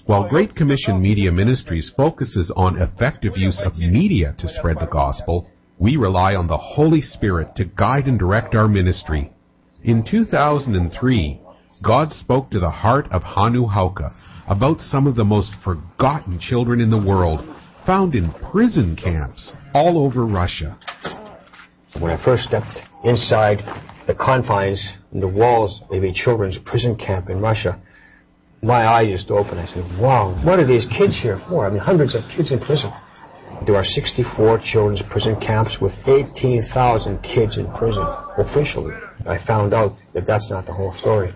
While 0.07 0.29
Great 0.29 0.55
Commission 0.55 1.01
Media 1.01 1.31
Ministries 1.31 1.93
focuses 1.97 2.51
on 2.57 2.81
effective 2.81 3.37
use 3.37 3.61
of 3.65 3.77
media 3.77 4.35
to 4.39 4.49
spread 4.49 4.79
the 4.79 4.87
gospel, 4.87 5.51
we 5.85 5.97
rely 5.97 6.35
on 6.35 6.47
the 6.47 6.57
Holy 6.57 7.03
Spirit 7.03 7.55
to 7.57 7.63
guide 7.67 8.07
and 8.07 8.19
direct 8.19 8.55
our 8.55 8.67
ministry. 8.67 9.31
In 9.83 10.03
2003, 10.03 11.41
God 11.85 12.11
spoke 12.15 12.51
to 12.51 12.59
the 12.59 12.71
heart 12.71 13.07
of 13.13 13.21
Hannu 13.21 13.71
Haukka 13.71 14.15
about 14.49 14.81
some 14.81 15.07
of 15.07 15.15
the 15.15 15.27
most 15.27 15.53
forgotten 15.63 16.41
children 16.41 16.81
in 16.81 16.89
the 16.89 16.97
world, 16.97 17.47
found 17.85 18.15
in 18.15 18.33
prison 18.51 18.97
camps 18.97 19.53
all 19.75 19.99
over 19.99 20.25
Russia. 20.25 20.79
When 22.01 22.11
I 22.11 22.25
first 22.25 22.45
stepped 22.45 22.81
inside 23.05 23.59
the 24.07 24.15
confines 24.15 24.83
and 25.13 25.23
the 25.23 25.29
walls 25.29 25.83
of 25.91 26.03
a 26.03 26.15
children's 26.15 26.57
prison 26.65 26.97
camp 26.97 27.29
in 27.29 27.43
Russia, 27.43 27.79
my 28.63 28.87
eyes 28.87 29.11
just 29.11 29.31
opened. 29.31 29.61
I 29.61 29.67
said, 29.67 30.01
wow, 30.01 30.41
what 30.47 30.59
are 30.59 30.67
these 30.67 30.87
kids 30.97 31.21
here 31.21 31.39
for? 31.47 31.67
I 31.67 31.71
mean, 31.71 31.81
hundreds 31.81 32.15
of 32.15 32.23
kids 32.35 32.53
in 32.53 32.61
prison. 32.61 32.91
There 33.67 33.77
are 33.77 33.85
64 33.85 34.61
children's 34.65 35.03
prison 35.11 35.41
camps 35.41 35.79
with 35.81 35.93
18,000 36.07 37.23
kids 37.23 37.57
in 37.57 37.71
prison, 37.73 38.05
officially. 38.37 38.95
I 39.27 39.39
found 39.47 39.73
out 39.73 39.97
that 40.13 40.27
that's 40.27 40.51
not 40.51 40.67
the 40.67 40.73
whole 40.73 40.95
story. 40.99 41.33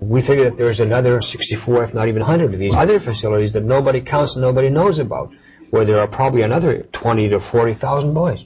We 0.00 0.20
figure 0.26 0.48
that 0.48 0.58
there's 0.58 0.80
another 0.80 1.20
64, 1.20 1.84
if 1.84 1.94
not 1.94 2.08
even 2.08 2.20
100 2.20 2.52
of 2.52 2.60
these 2.60 2.74
other 2.76 3.00
facilities 3.00 3.52
that 3.54 3.64
nobody 3.64 4.00
counts 4.00 4.34
and 4.34 4.42
nobody 4.42 4.70
knows 4.70 4.98
about, 4.98 5.30
where 5.70 5.84
there 5.84 6.00
are 6.00 6.08
probably 6.08 6.42
another 6.42 6.86
20 7.00 7.28
to 7.30 7.40
40,000 7.50 8.14
boys. 8.14 8.44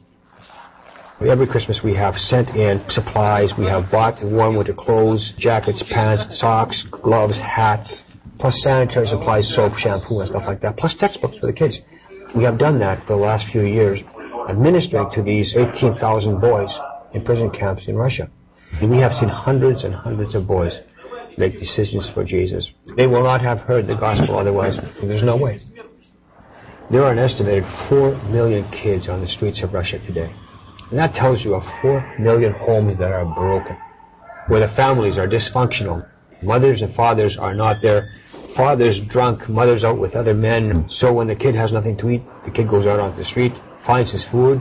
Every 1.21 1.47
Christmas 1.47 1.81
we 1.85 1.95
have 1.97 2.15
sent 2.15 2.49
in 2.57 2.83
supplies. 2.89 3.53
We 3.59 3.67
have 3.67 3.91
bought 3.91 4.25
warm 4.25 4.57
winter 4.57 4.73
clothes, 4.73 5.35
jackets, 5.39 5.85
pants, 5.91 6.39
socks, 6.41 6.83
gloves, 6.91 7.39
hats, 7.39 8.05
plus 8.39 8.59
sanitary 8.63 9.07
supplies, 9.07 9.53
soap, 9.55 9.75
shampoo, 9.77 10.21
and 10.21 10.31
stuff 10.31 10.45
like 10.47 10.63
that, 10.63 10.79
plus 10.79 10.97
textbooks 10.99 11.37
for 11.39 11.47
the 11.47 11.53
kids. 11.53 11.79
We 12.37 12.45
have 12.45 12.59
done 12.59 12.79
that 12.81 13.07
for 13.07 13.15
the 13.15 13.23
last 13.23 13.47
few 13.51 13.63
years, 13.63 14.01
administering 14.49 15.11
to 15.15 15.23
these 15.23 15.55
18,000 15.57 16.41
boys 16.41 16.71
in 17.13 17.25
prison 17.25 17.51
camps 17.51 17.89
in 17.89 17.97
Russia. 17.97 18.31
And 18.81 18.91
we 18.91 18.99
have 18.99 19.13
seen 19.13 19.29
hundreds 19.29 19.85
and 19.85 19.93
hundreds 19.93 20.35
of 20.35 20.47
boys 20.47 20.73
make 21.37 21.59
decisions 21.59 22.09
for 22.15 22.25
Jesus. 22.25 22.71
They 22.97 23.07
will 23.07 23.25
not 23.25 23.41
have 23.41 23.59
heard 23.59 23.87
the 23.87 23.97
gospel 23.97 24.39
otherwise. 24.39 24.79
There's 25.03 25.25
no 25.25 25.37
way. 25.37 25.61
There 26.91 27.03
are 27.05 27.13
an 27.13 27.19
estimated 27.19 27.65
4 27.89 28.31
million 28.31 28.69
kids 28.71 29.09
on 29.09 29.21
the 29.21 29.27
streets 29.27 29.63
of 29.63 29.73
Russia 29.73 29.99
today. 30.07 30.33
And 30.91 30.99
that 30.99 31.15
tells 31.15 31.45
you 31.45 31.55
of 31.55 31.63
4 31.83 32.17
million 32.19 32.53
homes 32.53 32.99
that 32.99 33.13
are 33.13 33.25
broken, 33.25 33.77
where 34.49 34.61
the 34.61 34.75
families 34.75 35.17
are 35.17 35.29
dysfunctional. 35.29 36.07
Mothers 36.43 36.83
and 36.83 36.95
fathers 36.95 37.37
are 37.39 37.55
not 37.55 37.77
there. 37.83 38.09
Father's 38.57 39.01
drunk, 39.09 39.49
mother's 39.49 39.85
out 39.85 39.99
with 39.99 40.15
other 40.15 40.35
men. 40.35 40.87
So 40.89 41.13
when 41.13 41.29
the 41.29 41.37
kid 41.37 41.55
has 41.55 41.73
nothing 41.73 41.97
to 41.99 42.11
eat, 42.11 42.23
the 42.45 42.51
kid 42.51 42.69
goes 42.69 42.87
out 42.87 43.01
onto 43.01 43.19
the 43.19 43.25
street, 43.25 43.53
finds 43.87 44.13
his 44.13 44.25
food, 44.31 44.61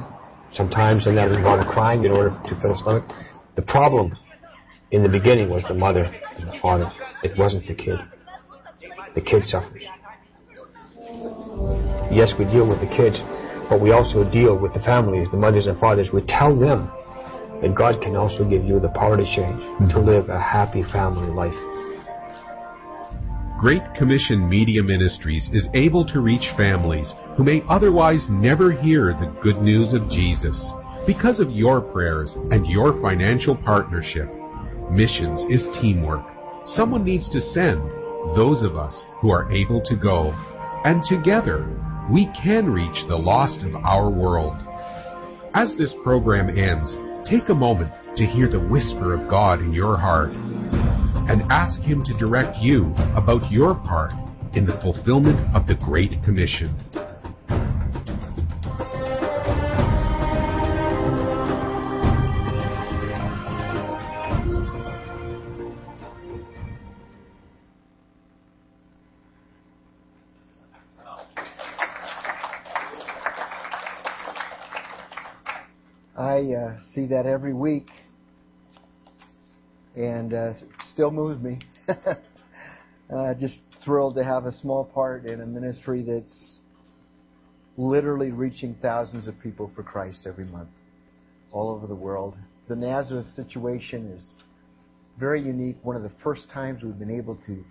sometimes 0.54 1.08
and 1.08 1.18
that 1.18 1.32
involves 1.32 1.66
a 1.66 1.72
crime 1.72 2.06
in 2.06 2.12
order 2.12 2.30
to 2.30 2.62
fill 2.62 2.72
his 2.72 2.82
stomach. 2.82 3.04
The 3.56 3.62
problem 3.62 4.16
in 4.92 5.04
the 5.04 5.10
beginning 5.10 5.50
was 5.50 5.64
the 5.68 5.74
mother 5.74 6.04
and 6.04 6.48
the 6.48 6.60
father. 6.62 6.92
It 7.24 7.38
wasn't 7.38 7.68
the 7.68 7.76
kid. 7.76 8.00
The 9.16 9.22
kid 9.22 9.44
suffers. 9.46 9.84
Yes, 12.12 12.34
we 12.38 12.46
deal 12.46 12.68
with 12.70 12.80
the 12.82 12.90
kids, 12.96 13.20
but 13.70 13.82
we 13.82 13.92
also 13.92 14.30
deal 14.32 14.58
with 14.58 14.74
the 14.74 14.80
families, 14.80 15.28
the 15.32 15.38
mothers 15.38 15.68
and 15.68 15.80
fathers. 15.80 16.10
We 16.14 16.22
tell 16.28 16.58
them 16.58 16.92
that 17.62 17.76
God 17.76 18.02
can 18.02 18.16
also 18.16 18.48
give 18.48 18.64
you 18.64 18.80
the 18.80 18.90
power 18.90 19.18
to 19.18 19.26
change, 19.26 19.60
to 19.60 20.00
mm-hmm. 20.00 20.08
live 20.08 20.30
a 20.30 20.40
happy 20.40 20.84
family 20.84 21.30
life. 21.30 21.54
Great 23.60 23.84
Commission 23.94 24.48
Media 24.48 24.82
Ministries 24.82 25.50
is 25.52 25.68
able 25.74 26.06
to 26.06 26.22
reach 26.22 26.56
families 26.56 27.12
who 27.36 27.44
may 27.44 27.62
otherwise 27.68 28.26
never 28.30 28.72
hear 28.72 29.08
the 29.08 29.36
good 29.44 29.62
news 29.62 29.94
of 29.94 30.10
Jesus. 30.10 30.72
Because 31.06 31.42
of 31.42 31.52
your 31.52 31.82
prayers 31.82 32.34
and 32.52 32.66
your 32.66 32.94
financial 33.02 33.58
partnership, 33.58 34.34
missions 34.90 35.44
is 35.50 35.68
teamwork. 35.82 36.26
Someone 36.68 37.04
needs 37.04 37.30
to 37.32 37.42
send 37.42 37.82
those 38.34 38.64
of 38.64 38.78
us 38.78 39.04
who 39.20 39.30
are 39.30 39.52
able 39.52 39.82
to 39.88 39.96
go. 39.98 40.32
And 40.86 41.04
together, 41.04 41.68
we 42.10 42.32
can 42.42 42.72
reach 42.72 43.08
the 43.10 43.18
lost 43.18 43.62
of 43.64 43.76
our 43.76 44.10
world. 44.10 44.56
As 45.54 45.76
this 45.78 45.94
program 46.02 46.48
ends, 46.48 46.96
take 47.30 47.50
a 47.50 47.54
moment 47.54 47.92
to 48.16 48.26
hear 48.26 48.48
the 48.48 48.66
whisper 48.72 49.14
of 49.14 49.30
God 49.30 49.60
in 49.60 49.74
your 49.74 49.98
heart 49.98 50.32
and 51.30 51.44
ask 51.52 51.80
Him 51.82 52.04
to 52.04 52.14
direct 52.18 52.58
you 52.58 52.92
about 53.16 53.52
your 53.52 53.76
part 53.76 54.12
in 54.56 54.66
the 54.66 54.74
fulfillment 54.82 55.40
of 55.56 55.68
the 55.68 55.76
Great 55.76 56.24
Commission. 56.24 56.76
I 76.18 76.54
uh, 76.54 76.80
see 76.94 77.06
that 77.06 77.26
every 77.26 77.54
week, 77.54 77.90
and 79.96 80.34
uh, 80.34 80.54
still 80.94 81.12
moves 81.12 81.42
me. 81.42 81.60
uh, 81.90 83.34
just 83.40 83.60
thrilled 83.84 84.16
to 84.16 84.24
have 84.24 84.46
a 84.46 84.52
small 84.52 84.86
part 84.86 85.26
in 85.26 85.42
a 85.42 85.46
ministry 85.46 86.04
that's 86.04 86.58
literally 87.78 88.32
reaching 88.32 88.76
thousands 88.82 89.28
of 89.28 89.40
people 89.42 89.72
for 89.76 89.84
Christ 89.84 90.28
every 90.28 90.46
month, 90.46 90.70
all 91.52 91.70
over 91.70 91.88
the 91.88 91.96
world. 91.96 92.38
The 92.68 92.76
Nazareth 92.76 93.28
situation 93.36 94.12
is 94.12 94.38
very 95.20 95.42
unique. 95.42 95.78
One 95.84 95.96
of 95.96 96.04
the 96.04 96.12
first 96.24 96.50
times 96.52 96.84
we've 96.84 97.00
been 97.00 97.16
able 97.16 97.38
to 97.48 97.64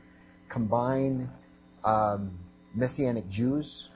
combine 0.50 1.31
um, 1.85 2.38
Messianic 2.74 3.28
Jews 3.31 3.88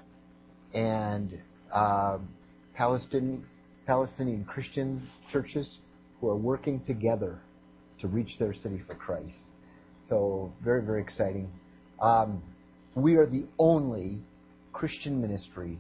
and 0.75 1.39
um, 1.73 2.29
Palestinian 2.75 3.45
Palestinian 3.87 4.45
Christian 4.45 5.07
churches 5.33 5.81
who 6.21 6.29
are 6.29 6.37
working 6.37 6.81
together 6.85 7.41
to 8.03 8.09
reach 8.09 8.39
their 8.39 8.53
city 8.53 8.83
for 8.87 8.95
Christ. 8.95 9.45
So, 10.09 10.53
very, 10.63 10.85
very 10.85 11.01
exciting. 11.01 11.51
Um, 12.01 12.43
we 12.95 13.15
are 13.15 13.27
the 13.27 13.47
only 13.59 14.21
Christian 14.73 15.23
ministry 15.23 15.79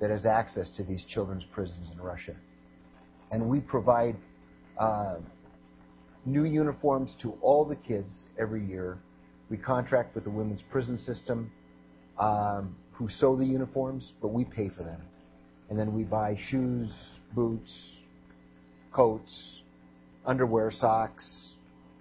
that 0.00 0.10
has 0.10 0.26
access 0.26 0.70
to 0.76 0.84
these 0.84 1.04
children's 1.08 1.44
prisons 1.52 1.90
in 1.92 2.00
Russia. 2.00 2.36
And 3.32 3.48
we 3.48 3.60
provide 3.60 4.16
uh, 4.78 5.16
new 6.24 6.44
uniforms 6.44 7.16
to 7.22 7.32
all 7.40 7.64
the 7.64 7.76
kids 7.76 8.24
every 8.38 8.64
year. 8.64 8.98
We 9.50 9.56
contract 9.56 10.14
with 10.14 10.24
the 10.24 10.30
women's 10.30 10.62
prison 10.70 10.98
system 10.98 11.50
um, 12.18 12.76
who 12.92 13.08
sew 13.08 13.36
the 13.36 13.44
uniforms, 13.46 14.12
but 14.20 14.28
we 14.28 14.44
pay 14.44 14.68
for 14.68 14.82
them. 14.82 15.00
And 15.70 15.78
then 15.78 15.94
we 15.94 16.04
buy 16.04 16.38
shoes, 16.50 16.92
boots, 17.34 17.96
coats, 18.92 19.60
underwear, 20.26 20.70
socks, 20.70 21.53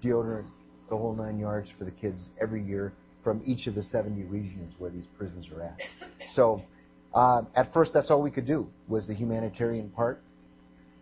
deodorant, 0.04 0.46
the 0.90 0.98
whole 0.98 1.16
nine 1.16 1.40
yards 1.40 1.70
for 1.78 1.86
the 1.86 1.92
kids 1.92 2.30
every 2.42 2.64
year 2.64 2.94
from 3.24 3.42
each 3.46 3.68
of 3.68 3.76
the 3.76 3.84
70 3.84 4.24
regions 4.24 4.74
where 4.78 4.92
these 4.92 5.08
prisons 5.18 5.48
are 5.56 5.64
at. 5.64 5.80
So 6.36 6.64
uh, 7.14 7.44
at 7.56 7.74
first, 7.74 7.94
that's 7.94 8.10
all 8.10 8.22
we 8.22 8.32
could 8.32 8.48
do 8.48 8.68
was 8.88 9.08
the 9.08 9.14
humanitarian 9.14 9.90
part. 9.90 10.22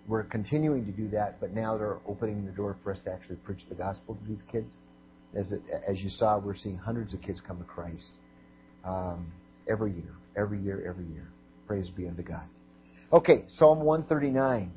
We're 0.08 0.24
continuing 0.24 0.86
to 0.86 0.92
do 0.92 1.08
that, 1.10 1.40
but 1.40 1.54
now 1.54 1.78
they're 1.78 2.00
opening 2.08 2.46
the 2.46 2.52
door 2.52 2.76
for 2.84 2.92
us 2.92 3.00
to 3.06 3.12
actually 3.12 3.38
preach 3.38 3.62
the 3.70 3.76
gospel 3.76 4.16
to 4.16 4.24
these 4.28 4.42
kids. 4.52 4.80
As, 5.36 5.52
it, 5.54 5.62
as 5.88 6.02
you 6.02 6.10
saw, 6.10 6.40
we're 6.40 6.56
seeing 6.56 6.76
hundreds 6.76 7.14
of 7.14 7.22
kids 7.22 7.40
come 7.40 7.60
to 7.60 7.64
Christ 7.64 8.12
um, 8.84 9.32
every 9.70 9.94
year, 9.94 10.14
every 10.36 10.60
year, 10.60 10.84
every 10.86 11.06
year. 11.06 11.28
Praise 11.68 11.90
be 11.90 12.08
unto 12.08 12.24
God. 12.24 12.46
Okay, 13.14 13.46
Psalm 13.48 13.80
139. 13.82 14.72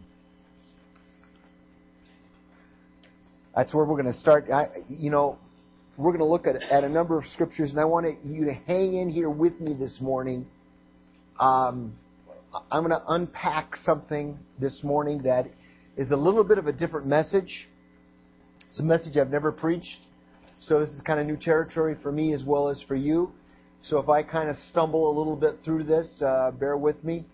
That's 3.56 3.74
where 3.74 3.84
we're 3.84 4.02
going 4.02 4.12
to 4.12 4.20
start. 4.20 4.50
I, 4.50 4.68
you 4.88 5.10
know, 5.10 5.38
we're 5.96 6.12
going 6.12 6.20
to 6.20 6.26
look 6.26 6.46
at, 6.46 6.56
at 6.56 6.84
a 6.84 6.88
number 6.88 7.18
of 7.18 7.24
scriptures, 7.26 7.70
and 7.70 7.80
I 7.80 7.84
want 7.84 8.06
you 8.24 8.44
to 8.46 8.52
hang 8.52 8.94
in 8.96 9.08
here 9.10 9.30
with 9.30 9.60
me 9.60 9.74
this 9.74 10.00
morning. 10.00 10.46
Um, 11.38 11.94
I'm 12.70 12.86
going 12.86 13.00
to 13.00 13.02
unpack 13.08 13.76
something 13.76 14.38
this 14.60 14.80
morning 14.82 15.22
that 15.24 15.46
is 15.96 16.10
a 16.10 16.16
little 16.16 16.44
bit 16.44 16.58
of 16.58 16.66
a 16.66 16.72
different 16.72 17.06
message 17.06 17.68
It's 18.70 18.80
a 18.80 18.82
message 18.82 19.16
I've 19.16 19.30
never 19.30 19.52
preached, 19.52 20.00
so 20.58 20.80
this 20.80 20.90
is 20.90 21.00
kind 21.02 21.20
of 21.20 21.26
new 21.26 21.36
territory 21.36 21.96
for 22.02 22.10
me 22.12 22.32
as 22.34 22.42
well 22.44 22.68
as 22.68 22.82
for 22.88 22.96
you. 22.96 23.30
So 23.82 23.98
if 23.98 24.08
I 24.08 24.22
kind 24.24 24.48
of 24.50 24.56
stumble 24.70 25.10
a 25.10 25.14
little 25.16 25.36
bit 25.36 25.60
through 25.64 25.84
this, 25.84 26.08
uh, 26.22 26.50
bear 26.52 26.76
with 26.76 27.02
me. 27.04 27.24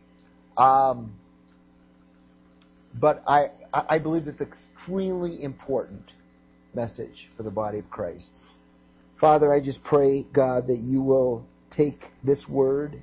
Um, 0.59 1.15
but 2.95 3.23
I, 3.27 3.51
I 3.73 3.99
believe 3.99 4.27
it's 4.27 4.41
extremely 4.41 5.43
important 5.43 6.13
message 6.75 7.29
for 7.37 7.43
the 7.43 7.51
body 7.51 7.79
of 7.79 7.89
Christ. 7.91 8.31
Father, 9.21 9.53
I 9.53 9.61
just 9.61 9.83
pray, 9.85 10.25
God, 10.33 10.67
that 10.69 10.79
you 10.79 11.03
will 11.03 11.45
take 11.77 12.01
this 12.25 12.49
word. 12.49 13.03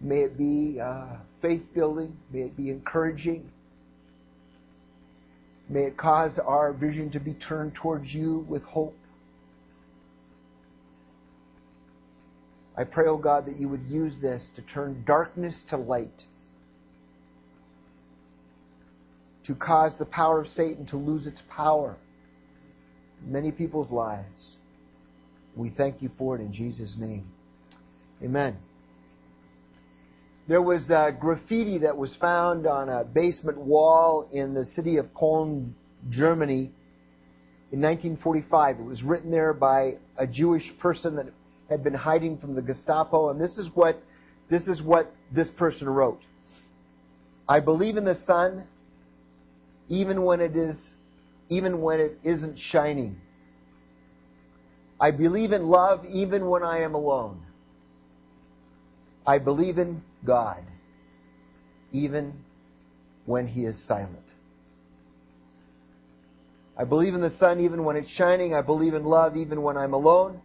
May 0.00 0.20
it 0.20 0.36
be 0.36 0.78
uh, 0.80 1.16
faith 1.40 1.62
building. 1.74 2.16
May 2.30 2.42
it 2.42 2.56
be 2.56 2.70
encouraging. 2.70 3.50
May 5.68 5.84
it 5.84 5.96
cause 5.96 6.38
our 6.44 6.72
vision 6.72 7.10
to 7.12 7.20
be 7.20 7.34
turned 7.34 7.74
towards 7.74 8.12
you 8.12 8.44
with 8.48 8.62
hope. 8.64 8.96
I 12.76 12.84
pray, 12.84 13.06
O 13.06 13.12
oh 13.12 13.16
God, 13.18 13.46
that 13.46 13.56
you 13.56 13.68
would 13.68 13.86
use 13.86 14.14
this 14.20 14.46
to 14.56 14.62
turn 14.62 15.04
darkness 15.06 15.62
to 15.70 15.76
light, 15.76 16.24
to 19.46 19.54
cause 19.54 19.92
the 19.98 20.04
power 20.04 20.40
of 20.40 20.46
Satan 20.48 20.86
to 20.86 20.96
lose 20.96 21.26
its 21.26 21.42
power 21.48 21.96
in 23.24 23.32
many 23.32 23.50
people's 23.50 23.90
lives. 23.90 24.56
We 25.56 25.70
thank 25.70 26.02
you 26.02 26.10
for 26.16 26.36
it 26.36 26.40
in 26.40 26.52
Jesus' 26.52 26.96
name. 26.98 27.26
Amen. 28.22 28.56
There 30.48 30.62
was 30.62 30.90
a 30.90 31.16
graffiti 31.18 31.78
that 31.78 31.96
was 31.96 32.16
found 32.20 32.66
on 32.66 32.88
a 32.88 33.04
basement 33.04 33.58
wall 33.58 34.28
in 34.32 34.54
the 34.54 34.64
city 34.64 34.96
of 34.96 35.12
Cologne, 35.14 35.74
Germany 36.10 36.70
in 37.70 37.80
1945. 37.80 38.80
It 38.80 38.82
was 38.82 39.02
written 39.02 39.30
there 39.30 39.52
by 39.52 39.96
a 40.16 40.26
Jewish 40.26 40.72
person 40.80 41.16
that 41.16 41.26
had 41.68 41.84
been 41.84 41.94
hiding 41.94 42.38
from 42.38 42.54
the 42.54 42.62
Gestapo, 42.62 43.30
and 43.30 43.40
this 43.40 43.56
is 43.56 43.70
what 43.74 44.02
this 44.50 44.66
is 44.66 44.82
what 44.82 45.12
this 45.34 45.48
person 45.56 45.88
wrote. 45.88 46.20
I 47.48 47.60
believe 47.60 47.96
in 47.96 48.04
the 48.04 48.18
sun 48.26 48.66
even 49.92 50.22
when 50.24 50.40
it 50.40 50.56
is 50.56 50.74
even 51.50 51.82
when 51.82 52.00
it 52.00 52.18
isn't 52.24 52.58
shining. 52.58 53.14
I 54.98 55.10
believe 55.10 55.52
in 55.52 55.66
love 55.66 56.06
even 56.06 56.48
when 56.48 56.62
I 56.62 56.80
am 56.80 56.94
alone. 56.94 57.42
I 59.26 59.38
believe 59.38 59.76
in 59.76 60.02
God 60.24 60.64
even 61.92 62.32
when 63.26 63.46
he 63.46 63.64
is 63.64 63.86
silent. 63.86 64.24
I 66.78 66.84
believe 66.84 67.12
in 67.12 67.20
the 67.20 67.36
sun 67.38 67.60
even 67.60 67.84
when 67.84 67.96
it's 67.96 68.10
shining. 68.12 68.54
I 68.54 68.62
believe 68.62 68.94
in 68.94 69.04
love 69.04 69.36
even 69.36 69.60
when 69.60 69.76
I'm 69.76 69.92
alone. 69.92 70.40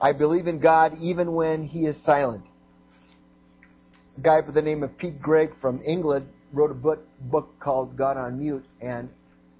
I 0.00 0.12
believe 0.12 0.48
in 0.48 0.58
God 0.58 0.98
even 1.00 1.32
when 1.32 1.62
he 1.62 1.86
is 1.86 1.96
silent. 2.04 2.44
A 4.18 4.20
guy 4.20 4.40
by 4.40 4.50
the 4.50 4.62
name 4.62 4.82
of 4.82 4.98
Pete 4.98 5.22
Greig 5.22 5.50
from 5.60 5.80
England 5.86 6.26
wrote 6.52 6.70
a 6.70 6.74
book, 6.74 7.00
book 7.30 7.50
called 7.60 7.96
God 7.96 8.16
on 8.16 8.38
Mute, 8.38 8.64
and 8.80 9.08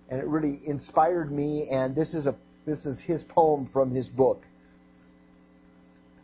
and 0.09 0.21
it 0.21 0.27
really 0.27 0.61
inspired 0.67 1.31
me. 1.31 1.69
And 1.71 1.95
this 1.95 2.15
is 2.15 2.27
a 2.27 2.35
this 2.67 2.85
is 2.87 2.99
his 3.01 3.23
poem 3.29 3.69
from 3.73 3.95
his 3.95 4.09
book. 4.09 4.43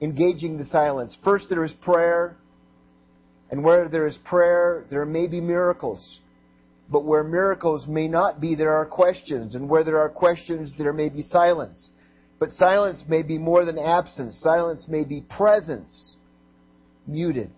Engaging 0.01 0.59
the 0.59 0.65
silence. 0.67 1.17
First, 1.25 1.49
there 1.49 1.65
is 1.65 1.73
prayer, 1.81 2.37
and 3.51 3.65
where 3.65 3.89
there 3.89 4.07
is 4.07 4.19
prayer, 4.25 4.85
there 4.91 5.07
may 5.07 5.27
be 5.27 5.41
miracles. 5.41 6.21
But 6.89 7.05
where 7.05 7.25
miracles 7.25 7.87
may 7.89 8.07
not 8.07 8.41
be, 8.41 8.55
there 8.55 8.73
are 8.73 8.87
questions, 8.87 9.55
and 9.55 9.69
where 9.69 9.83
there 9.83 9.99
are 9.99 10.09
questions, 10.09 10.73
there 10.79 10.93
may 10.93 11.09
be 11.09 11.23
silence. 11.23 11.91
But 12.39 12.53
silence 12.53 13.03
may 13.09 13.23
be 13.23 13.39
more 13.39 13.65
than 13.65 13.79
absence. 13.79 14.39
Silence 14.43 14.85
may 14.87 15.05
be 15.05 15.23
presence, 15.23 16.17
muted. 17.07 17.51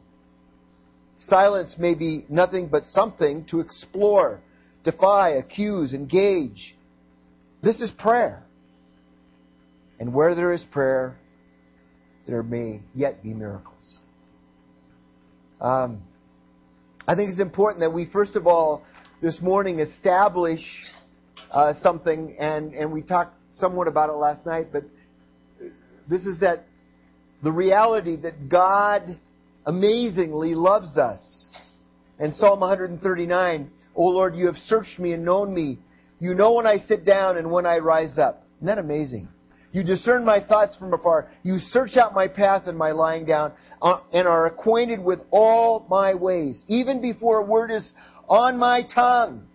Silence 1.28 1.76
may 1.78 1.94
be 1.94 2.24
nothing 2.28 2.68
but 2.68 2.84
something 2.84 3.44
to 3.46 3.60
explore, 3.60 4.40
defy, 4.84 5.30
accuse, 5.30 5.92
engage. 5.92 6.74
This 7.62 7.80
is 7.80 7.90
prayer. 7.92 8.42
And 10.00 10.14
where 10.14 10.34
there 10.34 10.52
is 10.52 10.64
prayer, 10.70 11.16
there 12.26 12.42
may 12.42 12.80
yet 12.94 13.22
be 13.22 13.34
miracles. 13.34 13.98
Um, 15.60 16.02
I 17.06 17.14
think 17.14 17.30
it's 17.30 17.40
important 17.40 17.80
that 17.80 17.92
we, 17.92 18.06
first 18.06 18.36
of 18.36 18.46
all, 18.46 18.84
this 19.20 19.40
morning 19.40 19.80
establish 19.80 20.60
uh, 21.50 21.74
something, 21.82 22.36
and, 22.38 22.72
and 22.74 22.92
we 22.92 23.02
talked 23.02 23.34
somewhat 23.54 23.88
about 23.88 24.08
it 24.08 24.12
last 24.12 24.46
night, 24.46 24.68
but 24.72 24.84
this 26.08 26.22
is 26.22 26.38
that 26.40 26.66
the 27.42 27.50
reality 27.50 28.16
that 28.16 28.48
God 28.48 29.18
amazingly 29.68 30.54
loves 30.54 30.96
us. 30.96 31.20
And 32.18 32.34
Psalm 32.34 32.60
139, 32.60 33.70
O 33.94 34.02
Lord, 34.02 34.34
you 34.34 34.46
have 34.46 34.56
searched 34.56 34.98
me 34.98 35.12
and 35.12 35.24
known 35.24 35.54
me. 35.54 35.78
You 36.18 36.34
know 36.34 36.54
when 36.54 36.66
I 36.66 36.78
sit 36.78 37.04
down 37.04 37.36
and 37.36 37.50
when 37.50 37.66
I 37.66 37.78
rise 37.78 38.18
up. 38.18 38.44
Isn't 38.56 38.66
that 38.66 38.78
amazing? 38.78 39.28
You 39.72 39.84
discern 39.84 40.24
my 40.24 40.40
thoughts 40.40 40.74
from 40.76 40.94
afar. 40.94 41.28
You 41.42 41.58
search 41.58 41.96
out 41.98 42.14
my 42.14 42.26
path 42.26 42.62
and 42.66 42.78
my 42.78 42.92
lying 42.92 43.26
down, 43.26 43.52
uh, 43.82 44.00
and 44.12 44.26
are 44.26 44.46
acquainted 44.46 45.04
with 45.04 45.20
all 45.30 45.86
my 45.90 46.14
ways. 46.14 46.64
Even 46.66 47.02
before 47.02 47.40
a 47.40 47.44
word 47.44 47.70
is 47.70 47.92
on 48.26 48.58
my 48.58 48.82
tongue, 48.94 49.46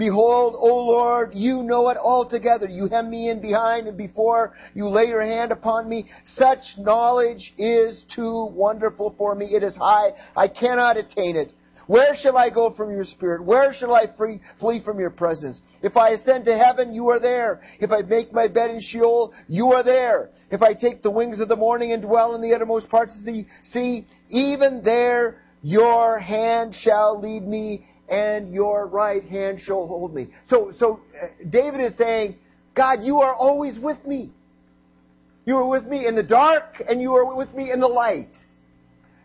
Behold, 0.00 0.54
O 0.56 0.78
Lord, 0.78 1.34
you 1.34 1.62
know 1.62 1.90
it 1.90 1.98
altogether. 1.98 2.66
You 2.66 2.88
hem 2.88 3.10
me 3.10 3.28
in 3.28 3.42
behind 3.42 3.86
and 3.86 3.98
before 3.98 4.54
you 4.72 4.88
lay 4.88 5.08
your 5.08 5.20
hand 5.20 5.52
upon 5.52 5.90
me. 5.90 6.08
Such 6.24 6.60
knowledge 6.78 7.52
is 7.58 8.06
too 8.16 8.46
wonderful 8.50 9.14
for 9.18 9.34
me. 9.34 9.48
It 9.54 9.62
is 9.62 9.76
high. 9.76 10.12
I 10.34 10.48
cannot 10.48 10.96
attain 10.96 11.36
it. 11.36 11.52
Where 11.86 12.14
shall 12.18 12.38
I 12.38 12.48
go 12.48 12.72
from 12.74 12.90
your 12.90 13.04
spirit? 13.04 13.44
Where 13.44 13.74
shall 13.74 13.94
I 13.94 14.06
free, 14.16 14.40
flee 14.58 14.80
from 14.82 14.98
your 14.98 15.10
presence? 15.10 15.60
If 15.82 15.98
I 15.98 16.12
ascend 16.12 16.46
to 16.46 16.56
heaven, 16.56 16.94
you 16.94 17.10
are 17.10 17.20
there. 17.20 17.60
If 17.78 17.90
I 17.90 18.00
make 18.00 18.32
my 18.32 18.48
bed 18.48 18.70
in 18.70 18.80
Sheol, 18.80 19.34
you 19.48 19.72
are 19.72 19.84
there. 19.84 20.30
If 20.50 20.62
I 20.62 20.72
take 20.72 21.02
the 21.02 21.10
wings 21.10 21.40
of 21.40 21.48
the 21.48 21.56
morning 21.56 21.92
and 21.92 22.00
dwell 22.00 22.34
in 22.34 22.40
the 22.40 22.54
uttermost 22.54 22.88
parts 22.88 23.14
of 23.18 23.26
the 23.26 23.44
sea, 23.64 24.06
even 24.30 24.80
there 24.82 25.42
your 25.60 26.18
hand 26.18 26.74
shall 26.74 27.20
lead 27.20 27.46
me 27.46 27.86
and 28.10 28.52
your 28.52 28.86
right 28.86 29.24
hand 29.24 29.60
shall 29.60 29.86
hold 29.86 30.12
me. 30.14 30.28
So, 30.48 30.72
so 30.76 31.00
uh, 31.14 31.28
David 31.48 31.80
is 31.80 31.96
saying, 31.96 32.36
God, 32.74 33.02
you 33.02 33.20
are 33.20 33.34
always 33.34 33.78
with 33.78 34.04
me. 34.04 34.32
You 35.46 35.56
are 35.56 35.66
with 35.66 35.84
me 35.84 36.06
in 36.06 36.16
the 36.16 36.22
dark, 36.22 36.82
and 36.88 37.00
you 37.00 37.14
are 37.14 37.34
with 37.34 37.52
me 37.54 37.70
in 37.72 37.80
the 37.80 37.88
light. 37.88 38.32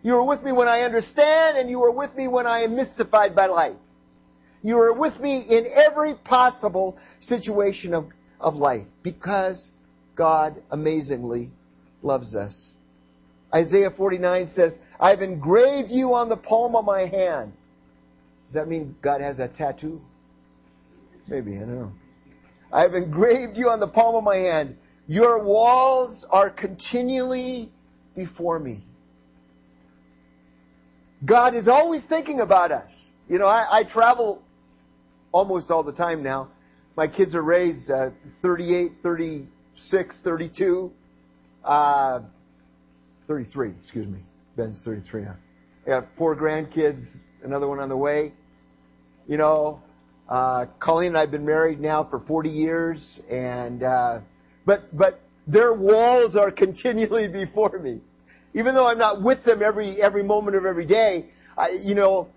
You 0.04 0.14
are 0.14 0.26
with 0.26 0.44
me 0.44 0.52
when 0.52 0.68
I 0.68 0.82
understand, 0.82 1.58
and 1.58 1.70
you 1.70 1.84
are 1.84 1.92
with 1.92 2.16
me 2.16 2.28
when 2.28 2.46
I 2.46 2.62
am 2.62 2.76
mystified 2.76 3.36
by 3.36 3.48
life. 3.48 3.76
You 4.62 4.78
are 4.80 4.94
with 4.94 5.20
me 5.20 5.46
in 5.50 5.66
every 5.74 6.16
possible 6.16 6.98
situation 7.22 7.94
of, 7.94 8.08
of 8.40 8.56
life 8.56 8.88
because 9.04 9.72
God 10.16 10.62
amazingly 10.72 11.52
loves 12.02 12.36
us. 12.36 12.72
Isaiah 13.54 13.92
49 13.96 14.52
says, 14.56 14.74
I've 15.00 15.22
engraved 15.22 15.92
you 15.92 16.14
on 16.14 16.30
the 16.30 16.38
palm 16.38 16.76
of 16.76 16.86
my 16.86 17.06
hand. 17.06 17.54
Does 18.48 18.54
that 18.54 18.68
mean 18.68 18.96
God 19.02 19.22
has 19.22 19.40
a 19.40 19.48
tattoo? 19.48 20.02
Maybe, 21.28 21.56
I 21.56 21.60
don't 21.60 21.80
know. 21.80 21.92
I 22.72 22.82
have 22.82 22.94
engraved 22.94 23.58
you 23.58 23.70
on 23.70 23.80
the 23.80 23.88
palm 23.88 24.16
of 24.16 24.24
my 24.24 24.38
hand. 24.38 24.78
Your 25.08 25.44
walls 25.44 26.26
are 26.30 26.50
continually 26.50 27.72
before 28.16 28.60
me. 28.60 28.84
God 31.24 31.56
is 31.56 31.68
always 31.68 32.02
thinking 32.10 32.42
about 32.42 32.72
us. 32.72 32.92
You 33.28 33.40
know, 33.40 33.48
I, 33.48 33.80
I 33.80 33.84
travel 33.84 34.42
almost 35.32 35.72
all 35.72 35.84
the 35.84 35.92
time 35.92 36.22
now. 36.22 36.50
My 36.96 37.08
kids 37.08 37.36
are 37.36 37.44
raised 37.44 37.90
uh, 37.90 38.10
38, 38.42 38.94
36, 39.04 40.16
32, 40.24 40.92
uh, 41.64 42.20
33, 43.28 43.74
excuse 43.82 44.08
me. 44.08 44.20
Ben's 44.56 44.80
33 44.86 45.24
now. 45.24 45.36
I 45.86 45.90
got 45.90 46.08
four 46.18 46.36
grandkids, 46.36 47.02
another 47.46 47.68
one 47.68 47.80
on 47.80 47.90
the 47.90 47.98
way. 47.98 48.34
You 49.28 49.38
know, 49.38 49.82
uh, 50.28 50.66
Colleen 50.80 51.10
and 51.10 51.18
I 51.18 51.22
have 51.22 51.32
been 51.32 51.46
married 51.46 51.80
now 51.80 52.04
for 52.04 52.20
40 52.20 52.50
years, 52.50 53.20
and 53.30 53.84
uh, 53.84 54.20
but 54.66 54.96
but 54.96 55.22
their 55.48 55.74
walls 55.74 56.36
are 56.36 56.52
continually 56.66 57.28
before 57.28 57.80
me, 57.80 58.00
even 58.54 58.76
though 58.76 58.88
I'm 58.88 58.98
not 58.98 59.24
with 59.24 59.44
them 59.44 59.62
every 59.64 60.02
every 60.02 60.24
moment 60.24 60.58
of 60.58 60.66
every 60.66 60.86
day. 60.86 61.28
I, 61.58 61.70
you 61.82 61.96
know, 61.96 62.28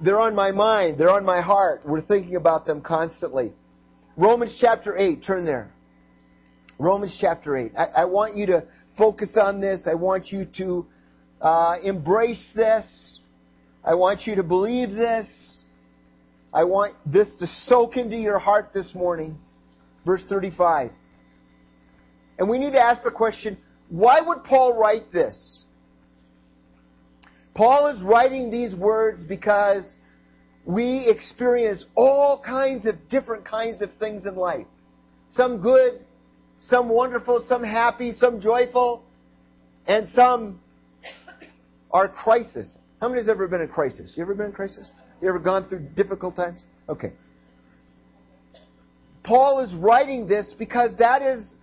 they're 0.00 0.20
on 0.20 0.34
my 0.34 0.50
mind, 0.50 0.98
they're 0.98 1.10
on 1.10 1.24
my 1.24 1.40
heart. 1.40 1.82
We're 1.86 2.02
thinking 2.02 2.36
about 2.36 2.66
them 2.66 2.82
constantly. 2.82 3.52
Romans 4.16 4.56
chapter 4.60 4.96
8, 4.96 5.24
turn 5.26 5.44
there. 5.44 5.72
Romans 6.78 7.16
chapter 7.20 7.56
8. 7.56 7.72
I, 7.76 7.84
I 7.84 8.04
want 8.04 8.36
you 8.36 8.46
to 8.46 8.64
focus 8.96 9.30
on 9.40 9.60
this. 9.60 9.82
I 9.86 9.94
want 9.94 10.30
you 10.30 10.46
to 10.58 10.86
uh, 11.40 11.76
embrace 11.82 12.44
this. 12.54 12.84
I 13.84 13.94
want 13.94 14.26
you 14.26 14.34
to 14.36 14.42
believe 14.42 14.92
this. 14.92 15.26
I 16.52 16.64
want 16.64 16.94
this 17.04 17.28
to 17.40 17.46
soak 17.66 17.96
into 17.96 18.16
your 18.16 18.38
heart 18.38 18.70
this 18.72 18.94
morning. 18.94 19.38
verse 20.06 20.22
35. 20.28 20.90
And 22.38 22.48
we 22.48 22.58
need 22.58 22.72
to 22.72 22.80
ask 22.80 23.02
the 23.02 23.10
question 23.10 23.58
why 23.90 24.20
would 24.20 24.44
Paul 24.44 24.78
write 24.78 25.12
this? 25.12 25.64
Paul 27.54 27.88
is 27.88 28.02
writing 28.02 28.50
these 28.50 28.74
words 28.74 29.22
because 29.22 29.98
we 30.64 31.06
experience 31.06 31.84
all 31.94 32.42
kinds 32.42 32.86
of 32.86 32.96
different 33.10 33.44
kinds 33.44 33.82
of 33.82 33.90
things 34.00 34.26
in 34.26 34.34
life. 34.34 34.66
Some 35.30 35.60
good, 35.60 36.00
some 36.60 36.88
wonderful, 36.88 37.44
some 37.46 37.62
happy, 37.62 38.12
some 38.12 38.40
joyful, 38.40 39.02
and 39.86 40.08
some 40.08 40.60
are 41.90 42.08
crisis. 42.08 42.68
How 43.04 43.10
many 43.10 43.20
has 43.20 43.28
ever 43.28 43.46
been 43.46 43.60
in 43.60 43.68
crisis? 43.68 44.14
You 44.16 44.22
ever 44.22 44.34
been 44.34 44.46
in 44.46 44.52
crisis? 44.52 44.86
You 45.20 45.28
ever 45.28 45.38
gone 45.38 45.68
through 45.68 45.80
difficult 45.94 46.36
times? 46.36 46.60
Okay. 46.88 47.12
Paul 49.22 49.60
is 49.60 49.74
writing 49.74 50.26
this 50.26 50.54
because 50.58 50.92
that 50.98 51.20
is 51.20 51.54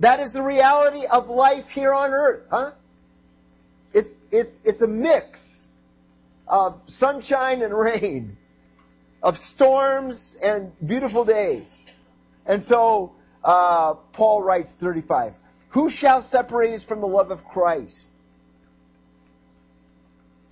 that 0.00 0.20
is 0.20 0.32
the 0.32 0.40
reality 0.40 1.04
of 1.04 1.28
life 1.28 1.66
here 1.74 1.92
on 1.92 2.12
earth, 2.12 2.44
huh? 2.50 2.70
It's 3.92 4.08
it's 4.30 4.56
it's 4.64 4.80
a 4.80 4.86
mix 4.86 5.38
of 6.48 6.80
sunshine 6.98 7.60
and 7.60 7.76
rain, 7.76 8.34
of 9.22 9.34
storms 9.54 10.34
and 10.42 10.72
beautiful 10.86 11.26
days. 11.26 11.68
And 12.46 12.64
so 12.64 13.12
uh, 13.44 13.96
Paul 14.14 14.42
writes 14.42 14.70
35. 14.80 15.34
Who 15.74 15.90
shall 15.90 16.26
separate 16.30 16.72
us 16.74 16.84
from 16.88 17.02
the 17.02 17.06
love 17.06 17.30
of 17.30 17.44
Christ? 17.44 18.06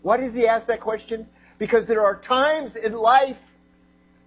Why 0.04 0.18
does 0.18 0.34
he 0.34 0.46
ask 0.46 0.66
that 0.66 0.82
question? 0.82 1.26
Because 1.58 1.88
there 1.88 2.04
are 2.04 2.20
times 2.20 2.72
in 2.76 2.92
life 2.92 3.38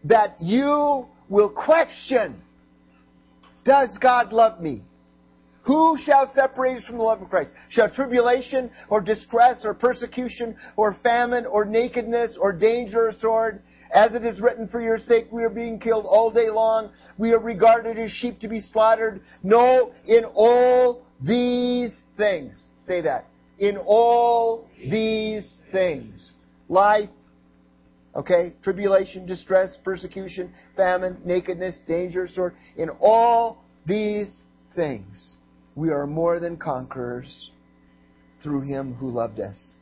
that 0.05 0.35
you 0.41 1.05
will 1.29 1.49
question 1.49 2.41
Does 3.63 3.89
God 4.01 4.33
love 4.33 4.59
me? 4.59 4.81
Who 5.65 5.95
shall 6.03 6.31
separate 6.33 6.79
us 6.79 6.85
from 6.85 6.97
the 6.97 7.03
love 7.03 7.21
of 7.21 7.29
Christ? 7.29 7.51
Shall 7.69 7.93
tribulation 7.93 8.71
or 8.89 9.01
distress 9.01 9.65
or 9.65 9.75
persecution 9.75 10.55
or 10.77 10.97
famine 11.03 11.45
or 11.45 11.63
nakedness 11.63 12.39
or 12.41 12.53
danger 12.53 13.09
or 13.09 13.11
sword? 13.11 13.61
As 13.93 14.15
it 14.15 14.25
is 14.25 14.41
written, 14.41 14.67
for 14.67 14.81
your 14.81 14.97
sake 14.97 15.27
we 15.31 15.43
are 15.43 15.49
being 15.49 15.79
killed 15.79 16.05
all 16.07 16.31
day 16.31 16.49
long. 16.49 16.89
We 17.19 17.33
are 17.33 17.39
regarded 17.39 17.99
as 17.99 18.09
sheep 18.09 18.39
to 18.39 18.47
be 18.47 18.61
slaughtered. 18.61 19.21
No, 19.43 19.91
in 20.07 20.25
all 20.33 21.03
these 21.21 21.91
things. 22.17 22.55
Say 22.87 23.01
that. 23.01 23.27
In 23.59 23.77
all 23.77 24.67
these 24.79 25.43
things. 25.71 26.31
Life, 26.69 27.09
okay, 28.15 28.53
tribulation, 28.63 29.25
distress, 29.25 29.77
persecution, 29.83 30.53
famine, 30.75 31.17
nakedness, 31.23 31.79
danger, 31.87 32.27
sword. 32.27 32.55
In 32.77 32.89
all 32.99 33.59
these 33.85 34.43
things, 34.75 35.35
we 35.75 35.89
are 35.89 36.07
more 36.07 36.39
than 36.39 36.57
conquerors 36.57 37.51
through 38.43 38.61
him 38.61 38.93
who 38.95 39.09
loved 39.09 39.39
us. 39.39 39.73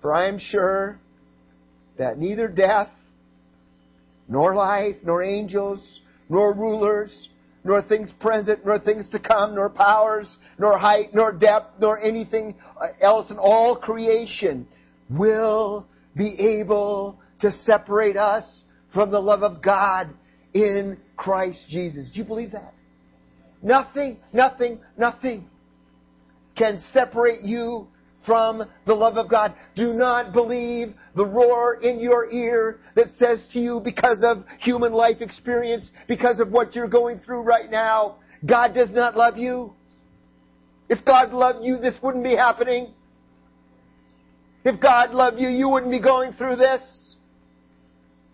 For 0.00 0.12
I 0.12 0.28
am 0.28 0.38
sure 0.38 0.98
that 1.98 2.18
neither 2.18 2.48
death, 2.48 2.90
nor 4.28 4.54
life, 4.54 4.96
nor 5.04 5.22
angels, 5.22 6.00
nor 6.28 6.54
rulers, 6.54 7.28
nor 7.64 7.82
things 7.82 8.12
present, 8.20 8.64
nor 8.64 8.78
things 8.78 9.08
to 9.10 9.18
come, 9.18 9.54
nor 9.54 9.70
powers, 9.70 10.36
nor 10.58 10.78
height, 10.78 11.14
nor 11.14 11.32
depth, 11.32 11.80
nor 11.80 12.00
anything 12.00 12.54
else 13.00 13.30
in 13.30 13.38
all 13.38 13.76
creation 13.76 14.66
will 15.10 15.86
be 16.16 16.36
able 16.38 17.18
to 17.40 17.50
separate 17.64 18.16
us 18.16 18.64
from 18.92 19.10
the 19.10 19.20
love 19.20 19.42
of 19.42 19.62
God 19.62 20.10
in 20.54 20.96
Christ 21.16 21.60
Jesus. 21.68 22.08
Do 22.12 22.18
you 22.18 22.24
believe 22.24 22.52
that? 22.52 22.72
Nothing, 23.62 24.18
nothing, 24.32 24.80
nothing 24.96 25.48
can 26.56 26.82
separate 26.92 27.42
you 27.42 27.88
from 28.24 28.64
the 28.86 28.94
love 28.94 29.16
of 29.16 29.30
God. 29.30 29.54
Do 29.76 29.92
not 29.92 30.32
believe 30.32 30.94
the 31.14 31.24
roar 31.24 31.74
in 31.82 32.00
your 32.00 32.30
ear 32.30 32.80
that 32.96 33.06
says 33.18 33.46
to 33.52 33.60
you, 33.60 33.80
because 33.84 34.24
of 34.24 34.44
human 34.58 34.92
life 34.92 35.20
experience, 35.20 35.90
because 36.08 36.40
of 36.40 36.50
what 36.50 36.74
you're 36.74 36.88
going 36.88 37.20
through 37.20 37.42
right 37.42 37.70
now, 37.70 38.16
God 38.44 38.74
does 38.74 38.90
not 38.90 39.16
love 39.16 39.36
you. 39.36 39.72
If 40.88 41.04
God 41.04 41.32
loved 41.32 41.64
you, 41.64 41.78
this 41.78 41.94
wouldn't 42.02 42.24
be 42.24 42.34
happening. 42.34 42.94
If 44.66 44.80
God 44.80 45.12
loved 45.12 45.38
you, 45.38 45.48
you 45.48 45.68
wouldn't 45.68 45.92
be 45.92 46.00
going 46.02 46.32
through 46.32 46.56
this. 46.56 47.14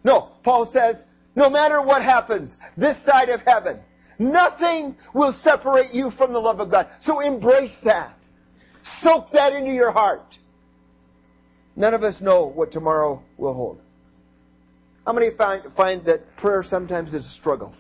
No, 0.03 0.31
Paul 0.43 0.73
says, 0.73 0.97
no 1.37 1.51
matter 1.51 1.83
what 1.83 2.01
happens 2.03 2.57
this 2.75 2.97
side 3.05 3.29
of 3.29 3.43
heaven, 3.47 3.79
nothing 4.19 4.97
will 5.15 5.37
separate 5.43 5.93
you 5.93 6.11
from 6.17 6.33
the 6.33 6.39
love 6.39 6.59
of 6.59 6.71
God. 6.71 6.89
So 7.03 7.21
embrace 7.21 7.77
that. 7.85 8.17
Soak 9.03 9.31
that 9.33 9.53
into 9.53 9.73
your 9.73 9.93
heart. 9.93 10.25
None 11.77 11.93
of 11.93 12.03
us 12.03 12.19
know 12.23 12.47
what 12.47 12.73
tomorrow 12.73 13.23
will 13.37 13.53
hold. 13.53 13.83
How 15.07 15.13
many 15.13 15.37
find, 15.37 15.65
find 15.77 16.03
that 16.07 16.21
prayer 16.39 16.65
sometimes 16.67 17.13
is 17.13 17.27
a 17.27 17.31
struggle? 17.41 17.75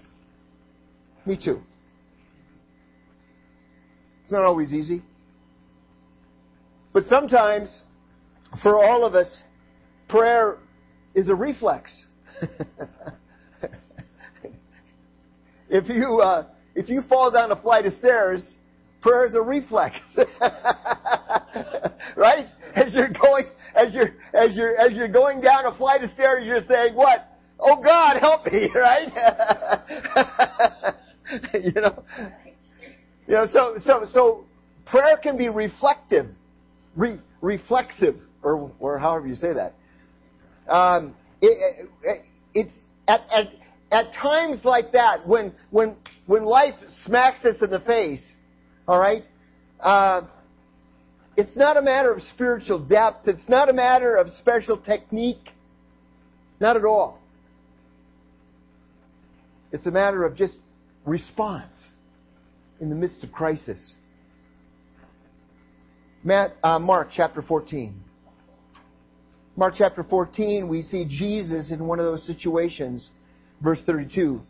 Me 1.25 1.41
too. 1.43 1.63
It's 4.23 4.31
not 4.31 4.43
always 4.43 4.75
easy. 4.75 5.03
But 6.93 7.05
sometimes, 7.05 7.83
for 8.61 8.83
all 8.83 9.05
of 9.05 9.15
us, 9.15 9.43
prayer 10.09 10.59
is 11.15 11.29
a 11.29 11.35
reflex. 11.35 11.93
if 15.69 15.89
you 15.89 16.21
uh, 16.21 16.47
if 16.75 16.89
you 16.89 17.03
fall 17.09 17.31
down 17.31 17.53
a 17.53 17.61
flight 17.61 17.87
of 17.87 17.93
stairs, 17.95 18.57
prayer 19.01 19.27
is 19.27 19.35
a 19.35 19.41
reflex, 19.41 19.97
right? 22.17 22.47
As 22.75 22.95
you're 22.95 23.09
going 23.09 23.45
as 23.75 23.95
you're 23.95 24.15
as 24.35 24.57
you're 24.57 24.77
as 24.79 24.93
you're 24.93 25.09
going 25.09 25.41
down 25.41 25.67
a 25.67 25.77
flight 25.77 26.03
of 26.03 26.11
stairs, 26.13 26.45
you're 26.45 26.65
saying 26.69 26.95
what? 26.95 27.29
Oh 27.59 27.81
God, 27.83 28.19
help 28.19 28.47
me, 28.47 28.69
right? 28.75 29.09
you 31.55 31.73
know, 31.73 32.05
you 33.27 33.35
know. 33.35 33.47
So 33.53 33.77
so 33.85 34.05
so 34.11 34.45
prayer 34.87 35.17
can 35.17 35.37
be 35.37 35.49
reflective, 35.49 36.27
re, 36.97 37.19
reflexive, 37.41 38.17
or 38.43 38.71
or 38.79 38.99
however 38.99 39.27
you 39.27 39.35
say 39.35 39.53
that. 39.53 39.75
Um, 40.73 41.15
it, 41.41 41.89
it, 42.03 42.25
it's 42.55 42.73
at, 43.09 43.21
at 43.33 43.49
at 43.91 44.15
times 44.15 44.65
like 44.65 44.93
that 44.93 45.27
when 45.27 45.53
when 45.71 45.97
when 46.27 46.45
life 46.45 46.75
smacks 47.05 47.45
us 47.45 47.57
in 47.61 47.71
the 47.71 47.81
face. 47.81 48.23
All 48.87 48.99
right. 48.99 49.25
Uh, 49.81 50.23
it's 51.37 51.57
not 51.57 51.77
a 51.77 51.83
matter 51.83 52.13
of 52.13 52.23
spiritual 52.35 52.79
depth. 52.79 53.27
It's 53.27 53.49
not 53.49 53.69
a 53.69 53.73
matter 53.73 54.17
of 54.17 54.29
special 54.39 54.77
technique. 54.77 55.49
Not 56.61 56.77
at 56.77 56.85
all. 56.85 57.19
It's 59.73 59.87
a 59.87 59.91
matter 59.91 60.25
of 60.25 60.37
just 60.37 60.59
response 61.07 61.73
in 62.81 62.91
the 62.91 62.95
midst 62.95 63.25
of 63.25 63.33
crisis. 63.33 63.95
Matt, 66.23 66.53
uh, 66.63 66.79
Mark 66.79 67.09
chapter 67.15 67.43
14. 67.43 67.95
Mark 69.55 69.75
chapter 69.77 70.03
14, 70.03 70.67
we 70.67 70.83
see 70.83 71.05
Jesus 71.05 71.71
in 71.71 71.87
one 71.87 71.99
of 71.99 72.07
those 72.07 72.27
situations. 72.27 73.11
Verse 73.63 73.81
32. 73.85 74.41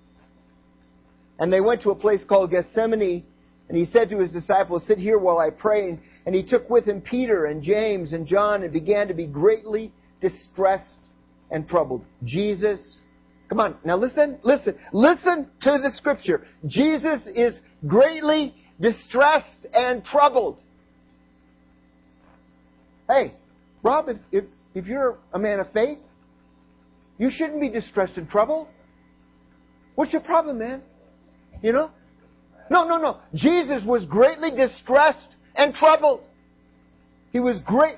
And 1.38 1.52
they 1.52 1.60
went 1.60 1.82
to 1.82 1.90
a 1.90 1.94
place 1.94 2.22
called 2.24 2.52
Gethsemane, 2.52 3.24
and 3.68 3.78
he 3.78 3.84
said 3.86 4.10
to 4.10 4.18
his 4.18 4.30
disciples, 4.30 4.86
Sit 4.86 4.98
here 4.98 5.18
while 5.18 5.38
I 5.38 5.50
pray. 5.50 5.98
And 6.24 6.34
he 6.34 6.44
took 6.44 6.70
with 6.70 6.84
him 6.84 7.00
Peter 7.00 7.46
and 7.46 7.62
James 7.62 8.12
and 8.12 8.26
John 8.26 8.62
and 8.62 8.72
began 8.72 9.08
to 9.08 9.14
be 9.14 9.26
greatly 9.26 9.92
distressed 10.20 10.98
and 11.50 11.66
troubled. 11.66 12.04
Jesus, 12.24 12.98
come 13.48 13.58
on, 13.58 13.76
now 13.84 13.96
listen, 13.96 14.38
listen, 14.44 14.78
listen 14.92 15.48
to 15.62 15.78
the 15.82 15.90
scripture. 15.96 16.46
Jesus 16.66 17.20
is 17.34 17.58
greatly 17.86 18.54
distressed 18.80 19.66
and 19.72 20.04
troubled. 20.04 20.58
Hey, 23.08 23.34
Rob, 23.82 24.08
if, 24.08 24.16
if, 24.30 24.44
if 24.74 24.86
you're 24.86 25.18
a 25.32 25.38
man 25.38 25.60
of 25.60 25.70
faith, 25.72 25.98
you 27.18 27.30
shouldn't 27.30 27.60
be 27.60 27.68
distressed 27.68 28.16
and 28.16 28.28
troubled. 28.28 28.68
What's 29.94 30.12
your 30.12 30.22
problem, 30.22 30.58
man? 30.58 30.82
You 31.62 31.72
know? 31.72 31.90
No, 32.70 32.86
no, 32.86 32.96
no. 32.96 33.18
Jesus 33.34 33.84
was 33.86 34.06
greatly 34.06 34.50
distressed 34.50 35.28
and 35.54 35.74
troubled. 35.74 36.22
He 37.30 37.40
was 37.40 37.60
great. 37.66 37.96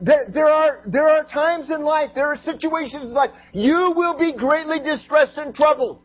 There, 0.00 0.26
there, 0.32 0.48
are, 0.48 0.80
there 0.86 1.08
are 1.08 1.24
times 1.24 1.70
in 1.70 1.82
life, 1.82 2.10
there 2.14 2.26
are 2.26 2.36
situations 2.36 3.04
in 3.04 3.12
life, 3.12 3.30
you 3.52 3.92
will 3.94 4.18
be 4.18 4.34
greatly 4.34 4.78
distressed 4.80 5.36
and 5.36 5.54
troubled. 5.54 6.00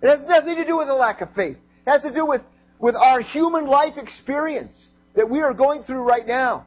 It 0.00 0.08
has 0.08 0.20
nothing 0.28 0.56
to 0.56 0.64
do 0.64 0.78
with 0.78 0.88
a 0.88 0.94
lack 0.94 1.20
of 1.20 1.34
faith. 1.34 1.56
It 1.86 1.90
has 1.90 2.02
to 2.02 2.12
do 2.12 2.24
with, 2.24 2.42
with 2.78 2.94
our 2.94 3.20
human 3.20 3.66
life 3.66 3.94
experience 3.96 4.88
that 5.16 5.28
we 5.28 5.40
are 5.40 5.52
going 5.52 5.82
through 5.82 6.02
right 6.02 6.26
now. 6.26 6.66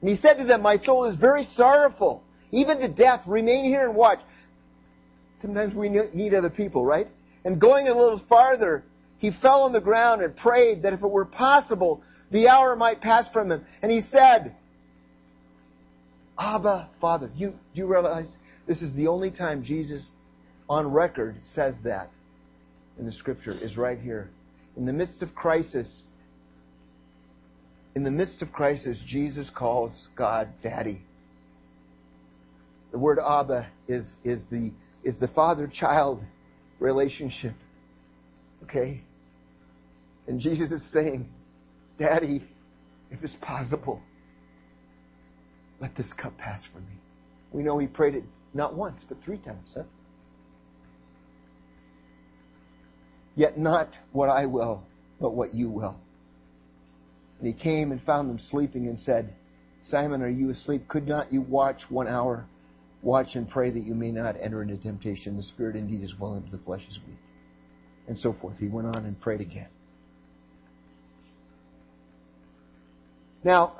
And 0.00 0.08
he 0.08 0.16
said 0.16 0.34
to 0.34 0.44
them, 0.44 0.62
My 0.62 0.76
soul 0.78 1.06
is 1.06 1.16
very 1.16 1.44
sorrowful, 1.54 2.22
even 2.50 2.78
to 2.80 2.88
death. 2.88 3.22
Remain 3.26 3.64
here 3.64 3.86
and 3.86 3.96
watch. 3.96 4.20
Sometimes 5.42 5.74
we 5.74 5.88
need 5.88 6.34
other 6.34 6.50
people, 6.50 6.84
right? 6.84 7.08
And 7.44 7.60
going 7.60 7.88
a 7.88 7.94
little 7.96 8.20
farther, 8.28 8.84
he 9.18 9.30
fell 9.42 9.62
on 9.62 9.72
the 9.72 9.80
ground 9.80 10.22
and 10.22 10.36
prayed 10.36 10.82
that 10.82 10.92
if 10.92 11.02
it 11.02 11.10
were 11.10 11.24
possible, 11.24 12.02
the 12.30 12.48
hour 12.48 12.76
might 12.76 13.00
pass 13.00 13.26
from 13.32 13.50
him. 13.50 13.64
And 13.82 13.90
he 13.90 14.02
said, 14.10 14.54
Abba, 16.38 16.88
Father. 17.00 17.30
You, 17.34 17.50
do 17.50 17.56
you 17.74 17.86
realize 17.86 18.26
this 18.66 18.82
is 18.82 18.94
the 18.94 19.08
only 19.08 19.30
time 19.30 19.64
Jesus 19.64 20.06
on 20.68 20.86
record 20.92 21.36
says 21.54 21.74
that 21.84 22.10
in 22.98 23.06
the 23.06 23.12
scripture 23.12 23.52
is 23.52 23.76
right 23.76 23.98
here. 23.98 24.30
In 24.76 24.84
the 24.86 24.92
midst 24.92 25.22
of 25.22 25.34
crisis, 25.34 26.02
in 27.98 28.04
the 28.04 28.10
midst 28.12 28.42
of 28.42 28.52
crisis, 28.52 29.02
Jesus 29.08 29.50
calls 29.50 29.90
God 30.14 30.50
Daddy. 30.62 31.02
The 32.92 32.98
word 32.98 33.18
Abba 33.18 33.66
is, 33.88 34.06
is 34.22 34.40
the, 34.52 34.70
is 35.02 35.16
the 35.18 35.26
father 35.26 35.66
child 35.66 36.22
relationship. 36.78 37.54
Okay? 38.62 39.02
And 40.28 40.38
Jesus 40.38 40.70
is 40.70 40.80
saying, 40.92 41.28
Daddy, 41.98 42.44
if 43.10 43.24
it's 43.24 43.34
possible, 43.42 44.00
let 45.80 45.96
this 45.96 46.12
cup 46.22 46.38
pass 46.38 46.60
from 46.72 46.82
me. 46.82 47.00
We 47.50 47.64
know 47.64 47.78
he 47.78 47.88
prayed 47.88 48.14
it 48.14 48.22
not 48.54 48.76
once, 48.76 49.04
but 49.08 49.18
three 49.24 49.38
times. 49.38 49.70
Huh? 49.74 49.82
Yet 53.34 53.58
not 53.58 53.88
what 54.12 54.28
I 54.28 54.46
will, 54.46 54.84
but 55.20 55.34
what 55.34 55.52
you 55.52 55.68
will. 55.68 55.96
And 57.38 57.46
he 57.46 57.52
came 57.52 57.92
and 57.92 58.02
found 58.02 58.28
them 58.28 58.38
sleeping 58.38 58.88
and 58.88 58.98
said, 58.98 59.32
Simon, 59.82 60.22
are 60.22 60.28
you 60.28 60.50
asleep? 60.50 60.88
Could 60.88 61.06
not 61.06 61.32
you 61.32 61.42
watch 61.42 61.82
one 61.88 62.08
hour? 62.08 62.46
Watch 63.02 63.36
and 63.36 63.48
pray 63.48 63.70
that 63.70 63.84
you 63.84 63.94
may 63.94 64.10
not 64.10 64.34
enter 64.40 64.62
into 64.62 64.76
temptation. 64.76 65.36
The 65.36 65.42
spirit 65.42 65.76
indeed 65.76 66.02
is 66.02 66.14
willing, 66.18 66.40
but 66.42 66.50
the 66.50 66.64
flesh 66.64 66.82
is 66.88 66.98
weak. 67.06 67.16
And 68.08 68.18
so 68.18 68.32
forth. 68.32 68.58
He 68.58 68.66
went 68.66 68.88
on 68.88 69.04
and 69.04 69.20
prayed 69.20 69.40
again. 69.40 69.68
Now, 73.44 73.76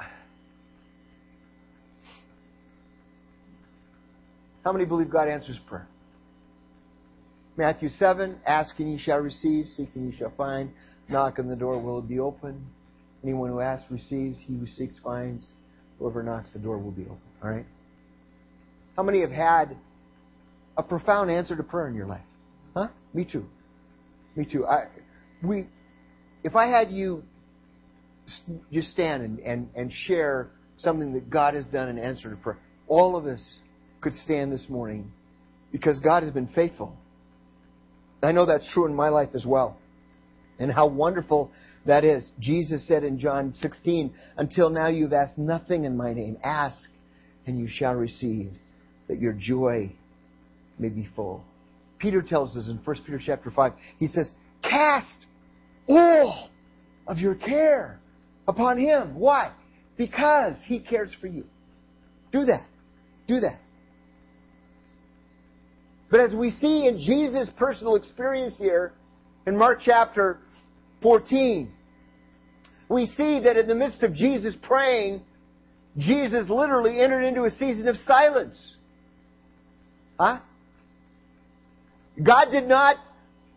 how 4.65 4.73
many 4.73 4.85
believe 4.85 5.11
God 5.11 5.29
answers 5.29 5.59
prayer? 5.69 5.89
Matthew 7.57 7.89
7, 7.89 8.39
ask 8.47 8.79
and 8.79 8.93
ye 8.93 8.99
shall 8.99 9.19
receive, 9.19 9.67
seek 9.75 9.89
and 9.97 10.13
ye 10.13 10.17
shall 10.17 10.33
find, 10.37 10.71
knock 11.09 11.41
and 11.41 11.51
the 11.51 11.57
door 11.57 11.81
will 11.81 12.01
be 12.01 12.21
open. 12.21 12.65
Anyone 13.23 13.51
who 13.51 13.61
asks 13.61 13.91
receives, 13.91 14.39
he 14.47 14.55
who 14.55 14.67
seeks 14.67 14.95
finds, 15.03 15.47
whoever 15.99 16.23
knocks 16.23 16.51
the 16.53 16.59
door 16.59 16.79
will 16.79 16.93
be 16.93 17.03
open. 17.03 17.19
All 17.43 17.51
right? 17.51 17.67
How 18.97 19.03
many 19.03 19.21
have 19.21 19.31
had 19.31 19.77
a 20.77 20.83
profound 20.83 21.31
answer 21.31 21.57
to 21.57 21.63
prayer 21.63 21.89
in 21.89 21.95
your 21.95 22.07
life? 22.07 22.25
Huh? 22.75 22.89
Me 23.13 23.25
too. 23.25 23.45
Me 24.37 24.45
too. 24.45 24.67
I, 24.67 24.87
we, 25.43 25.67
if 26.45 26.55
I 26.55 26.67
had 26.67 26.91
you 26.91 27.23
just 28.73 28.91
stand 28.91 29.23
and, 29.23 29.39
and, 29.41 29.69
and 29.75 29.93
share 29.93 30.51
something 30.77 31.13
that 31.15 31.31
God 31.31 31.55
has 31.55 31.67
done 31.67 31.89
in 31.89 31.99
answer 31.99 32.31
to 32.31 32.37
prayer, 32.37 32.59
all 32.87 33.17
of 33.17 33.27
us 33.27 33.59
could 34.01 34.13
stand 34.13 34.53
this 34.53 34.67
morning 34.69 35.11
because 35.73 35.99
God 36.01 36.23
has 36.23 36.33
been 36.33 36.49
faithful. 36.49 36.97
I 38.23 38.33
know 38.33 38.47
that's 38.47 38.69
true 38.73 38.87
in 38.87 38.95
my 38.95 39.09
life 39.09 39.31
as 39.35 39.45
well. 39.45 39.77
And 40.59 40.73
how 40.73 40.89
wonderful 40.89 41.51
that 41.89 42.05
is. 42.05 42.31
Jesus 42.39 42.87
said 42.87 43.03
in 43.03 43.19
John 43.19 43.55
16, 43.55 44.15
Until 44.37 44.69
now 44.69 44.89
you've 44.89 45.15
asked 45.15 45.39
nothing 45.39 45.85
in 45.85 45.97
my 45.97 46.13
name. 46.13 46.37
Ask, 46.45 46.89
and 47.47 47.59
you 47.59 47.67
shall 47.67 47.95
receive, 47.95 48.53
that 49.09 49.19
your 49.19 49.33
joy 49.33 49.91
may 50.79 50.91
be 50.91 51.09
full. 51.17 51.43
Peter 51.99 52.21
tells 52.21 52.57
us 52.59 52.69
in 52.69 52.77
1 52.85 52.97
Peter 53.07 53.19
chapter 53.25 53.51
5, 53.51 53.73
he 53.99 54.07
says, 54.07 54.31
Cast 54.63 55.27
all 55.89 56.51
of 57.07 57.17
your 57.17 57.35
care 57.35 57.99
upon 58.47 58.79
him. 58.79 59.15
Why? 59.15 59.51
Because 59.97 60.57
he 60.65 60.81
cares 60.81 61.11
for 61.23 61.27
you. 61.27 61.45
Do 62.33 62.45
that. 62.45 62.67
Do 63.27 63.41
that. 63.41 63.61
But 66.11 66.21
as 66.21 66.35
we 66.35 66.51
see 66.51 66.87
in 66.87 66.99
Jesus' 66.99 67.49
personal 67.57 67.97
experience 67.97 68.57
here, 68.59 68.93
in 69.47 69.57
Mark 69.57 69.81
chapter 69.83 70.41
14, 71.03 71.73
we 72.89 73.07
see 73.17 73.41
that 73.41 73.57
in 73.57 73.67
the 73.67 73.75
midst 73.75 74.03
of 74.03 74.15
Jesus 74.15 74.55
praying, 74.63 75.23
Jesus 75.97 76.49
literally 76.49 77.01
entered 77.01 77.23
into 77.23 77.45
a 77.45 77.51
season 77.51 77.89
of 77.89 77.97
silence. 78.07 78.77
Huh? 80.19 80.41
God 82.25 82.47
did 82.51 82.67
not 82.67 82.97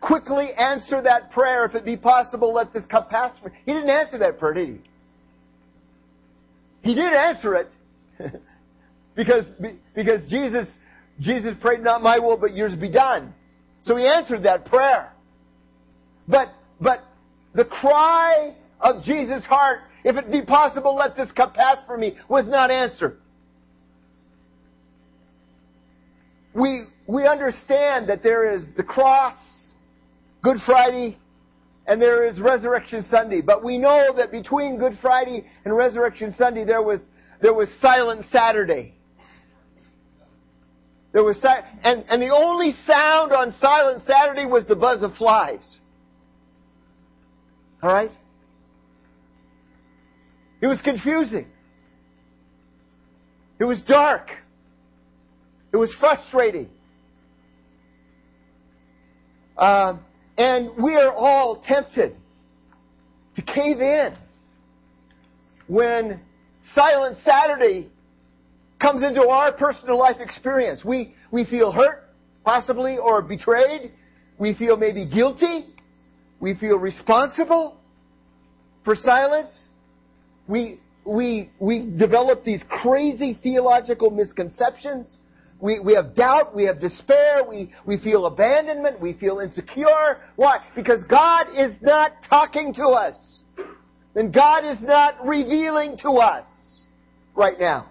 quickly 0.00 0.50
answer 0.52 1.02
that 1.02 1.30
prayer, 1.30 1.64
if 1.64 1.74
it 1.74 1.84
be 1.84 1.96
possible, 1.96 2.52
let 2.52 2.72
this 2.72 2.84
cup 2.86 3.10
pass 3.10 3.36
from 3.38 3.52
me. 3.52 3.58
He 3.64 3.72
didn't 3.72 3.90
answer 3.90 4.18
that 4.18 4.38
prayer, 4.38 4.54
did 4.54 4.68
he? 4.68 4.80
He 6.82 6.94
did 6.94 7.12
answer 7.12 7.54
it 7.54 7.68
because, 9.14 9.44
because 9.94 10.28
Jesus 10.28 10.66
Jesus 11.20 11.54
prayed, 11.60 11.80
not 11.80 12.02
my 12.02 12.18
will, 12.18 12.36
but 12.36 12.54
yours 12.54 12.74
be 12.74 12.90
done. 12.90 13.34
So 13.82 13.96
he 13.96 14.06
answered 14.06 14.44
that 14.44 14.66
prayer. 14.66 15.12
But, 16.26 16.48
but 16.80 17.04
the 17.54 17.64
cry 17.64 18.54
of 18.82 19.02
Jesus' 19.02 19.44
heart, 19.44 19.80
if 20.04 20.16
it 20.16 20.30
be 20.30 20.42
possible, 20.42 20.94
let 20.94 21.16
this 21.16 21.30
cup 21.32 21.54
pass 21.54 21.78
from 21.86 22.00
me, 22.00 22.16
was 22.28 22.46
not 22.48 22.70
answered. 22.70 23.18
We, 26.54 26.84
we 27.06 27.26
understand 27.26 28.08
that 28.08 28.22
there 28.22 28.54
is 28.54 28.64
the 28.76 28.82
cross, 28.82 29.38
Good 30.42 30.58
Friday, 30.66 31.16
and 31.86 32.02
there 32.02 32.28
is 32.28 32.40
Resurrection 32.40 33.04
Sunday. 33.08 33.40
But 33.40 33.64
we 33.64 33.78
know 33.78 34.12
that 34.16 34.30
between 34.30 34.78
Good 34.78 34.98
Friday 35.00 35.46
and 35.64 35.74
Resurrection 35.74 36.34
Sunday, 36.36 36.64
there 36.64 36.82
was, 36.82 37.00
there 37.40 37.54
was 37.54 37.68
Silent 37.80 38.26
Saturday. 38.30 38.94
There 41.12 41.22
was 41.22 41.36
and, 41.82 42.04
and 42.08 42.22
the 42.22 42.30
only 42.30 42.72
sound 42.86 43.32
on 43.32 43.54
Silent 43.60 44.02
Saturday 44.06 44.46
was 44.46 44.66
the 44.66 44.76
buzz 44.76 45.02
of 45.02 45.14
flies. 45.14 45.78
All 47.82 47.92
right? 47.92 48.10
It 50.62 50.68
was 50.68 50.78
confusing. 50.82 51.46
It 53.58 53.64
was 53.64 53.82
dark. 53.82 54.28
It 55.72 55.76
was 55.76 55.92
frustrating. 55.98 56.70
Uh, 59.56 59.96
and 60.38 60.70
we 60.82 60.94
are 60.94 61.12
all 61.12 61.62
tempted 61.66 62.14
to 63.36 63.42
cave 63.42 63.80
in 63.80 64.14
when 65.66 66.20
Silent 66.74 67.18
Saturday 67.24 67.88
comes 68.80 69.02
into 69.02 69.26
our 69.28 69.52
personal 69.52 69.98
life 69.98 70.16
experience. 70.20 70.84
We, 70.84 71.14
we 71.32 71.44
feel 71.44 71.72
hurt, 71.72 72.04
possibly, 72.44 72.98
or 72.98 73.20
betrayed. 73.20 73.92
We 74.38 74.54
feel 74.54 74.76
maybe 74.76 75.06
guilty. 75.06 75.66
We 76.40 76.54
feel 76.54 76.76
responsible 76.76 77.78
for 78.84 78.94
silence. 78.94 79.68
We, 80.48 80.80
we, 81.04 81.50
we 81.58 81.90
develop 81.98 82.44
these 82.44 82.62
crazy 82.68 83.38
theological 83.42 84.10
misconceptions. 84.10 85.18
We, 85.60 85.78
we 85.78 85.94
have 85.94 86.16
doubt, 86.16 86.56
we 86.56 86.64
have 86.64 86.80
despair, 86.80 87.42
we, 87.48 87.72
we 87.86 87.98
feel 87.98 88.26
abandonment, 88.26 89.00
we 89.00 89.12
feel 89.12 89.38
insecure. 89.38 90.18
Why? 90.34 90.58
Because 90.74 91.04
God 91.08 91.46
is 91.56 91.72
not 91.80 92.12
talking 92.28 92.74
to 92.74 92.86
us. 92.88 93.42
And 94.14 94.34
God 94.34 94.64
is 94.64 94.82
not 94.82 95.24
revealing 95.24 95.96
to 96.02 96.10
us 96.18 96.46
right 97.34 97.58
now. 97.58 97.90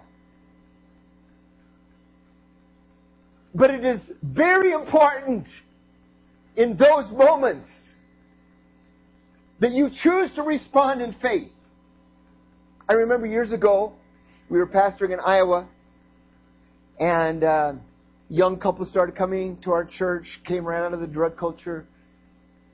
But 3.54 3.70
it 3.70 3.84
is 3.84 4.00
very 4.22 4.72
important 4.72 5.46
in 6.56 6.76
those 6.76 7.10
moments 7.10 7.68
that 9.60 9.72
you 9.72 9.88
choose 10.02 10.34
to 10.34 10.42
respond 10.42 11.02
in 11.02 11.14
faith. 11.20 11.50
I 12.88 12.94
remember 12.94 13.28
years 13.28 13.52
ago, 13.52 13.92
we 14.50 14.58
were 14.58 14.66
pastoring 14.66 15.12
in 15.12 15.20
Iowa, 15.20 15.68
and 16.98 17.44
uh, 17.44 17.72
young 18.28 18.58
couples 18.58 18.90
started 18.90 19.14
coming 19.14 19.56
to 19.62 19.70
our 19.70 19.84
church, 19.84 20.40
came 20.44 20.64
right 20.64 20.84
out 20.84 20.92
of 20.92 20.98
the 20.98 21.06
drug 21.06 21.36
culture, 21.38 21.86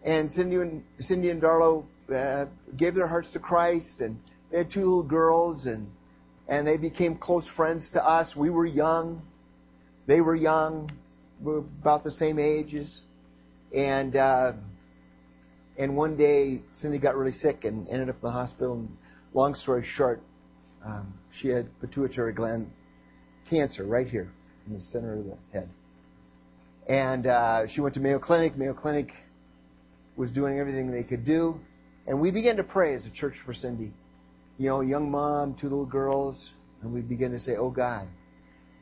and 0.02 0.30
Cindy 0.30 0.56
and 0.56 0.82
Cindy 0.98 1.28
and 1.28 1.42
Darlo 1.42 1.84
uh, 2.12 2.46
gave 2.78 2.94
their 2.94 3.06
hearts 3.06 3.28
to 3.34 3.38
Christ, 3.38 4.00
and 4.00 4.18
they 4.50 4.58
had 4.58 4.70
two 4.70 4.80
little 4.80 5.02
girls, 5.02 5.66
and 5.66 5.86
and 6.48 6.66
they 6.66 6.78
became 6.78 7.14
close 7.14 7.46
friends 7.54 7.90
to 7.92 8.02
us. 8.02 8.34
We 8.34 8.48
were 8.48 8.64
young, 8.64 9.20
they 10.06 10.22
were 10.22 10.36
young, 10.36 10.90
we 11.42 11.52
were 11.52 11.58
about 11.58 12.02
the 12.02 12.12
same 12.12 12.38
ages, 12.38 13.02
and 13.76 14.16
uh, 14.16 14.52
and 15.76 15.94
one 15.94 16.16
day 16.16 16.62
Cindy 16.80 16.98
got 16.98 17.14
really 17.14 17.32
sick 17.32 17.64
and 17.64 17.86
ended 17.90 18.08
up 18.08 18.14
in 18.14 18.22
the 18.22 18.30
hospital. 18.30 18.72
And 18.72 18.88
long 19.38 19.54
story 19.54 19.84
short, 19.96 20.22
um, 20.84 21.14
she 21.40 21.48
had 21.48 21.68
pituitary 21.80 22.32
gland 22.32 22.70
cancer 23.48 23.84
right 23.84 24.08
here 24.08 24.30
in 24.66 24.74
the 24.74 24.82
center 24.82 25.18
of 25.18 25.24
the 25.24 25.36
head, 25.52 25.68
and 26.88 27.26
uh, 27.26 27.66
she 27.68 27.80
went 27.80 27.94
to 27.94 28.00
Mayo 28.00 28.18
Clinic. 28.18 28.56
Mayo 28.56 28.74
Clinic 28.74 29.12
was 30.16 30.30
doing 30.32 30.58
everything 30.58 30.90
they 30.90 31.04
could 31.04 31.24
do. 31.24 31.58
And 32.06 32.20
we 32.20 32.30
began 32.30 32.56
to 32.56 32.64
pray 32.64 32.94
as 32.94 33.06
a 33.06 33.10
church 33.10 33.34
for 33.46 33.54
Cindy. 33.54 33.92
You 34.58 34.68
know, 34.68 34.80
young 34.80 35.10
mom, 35.10 35.54
two 35.60 35.68
little 35.68 35.86
girls, 35.86 36.50
and 36.82 36.92
we 36.92 37.00
began 37.00 37.30
to 37.30 37.38
say, 37.38 37.56
Oh 37.56 37.70
God. 37.70 38.08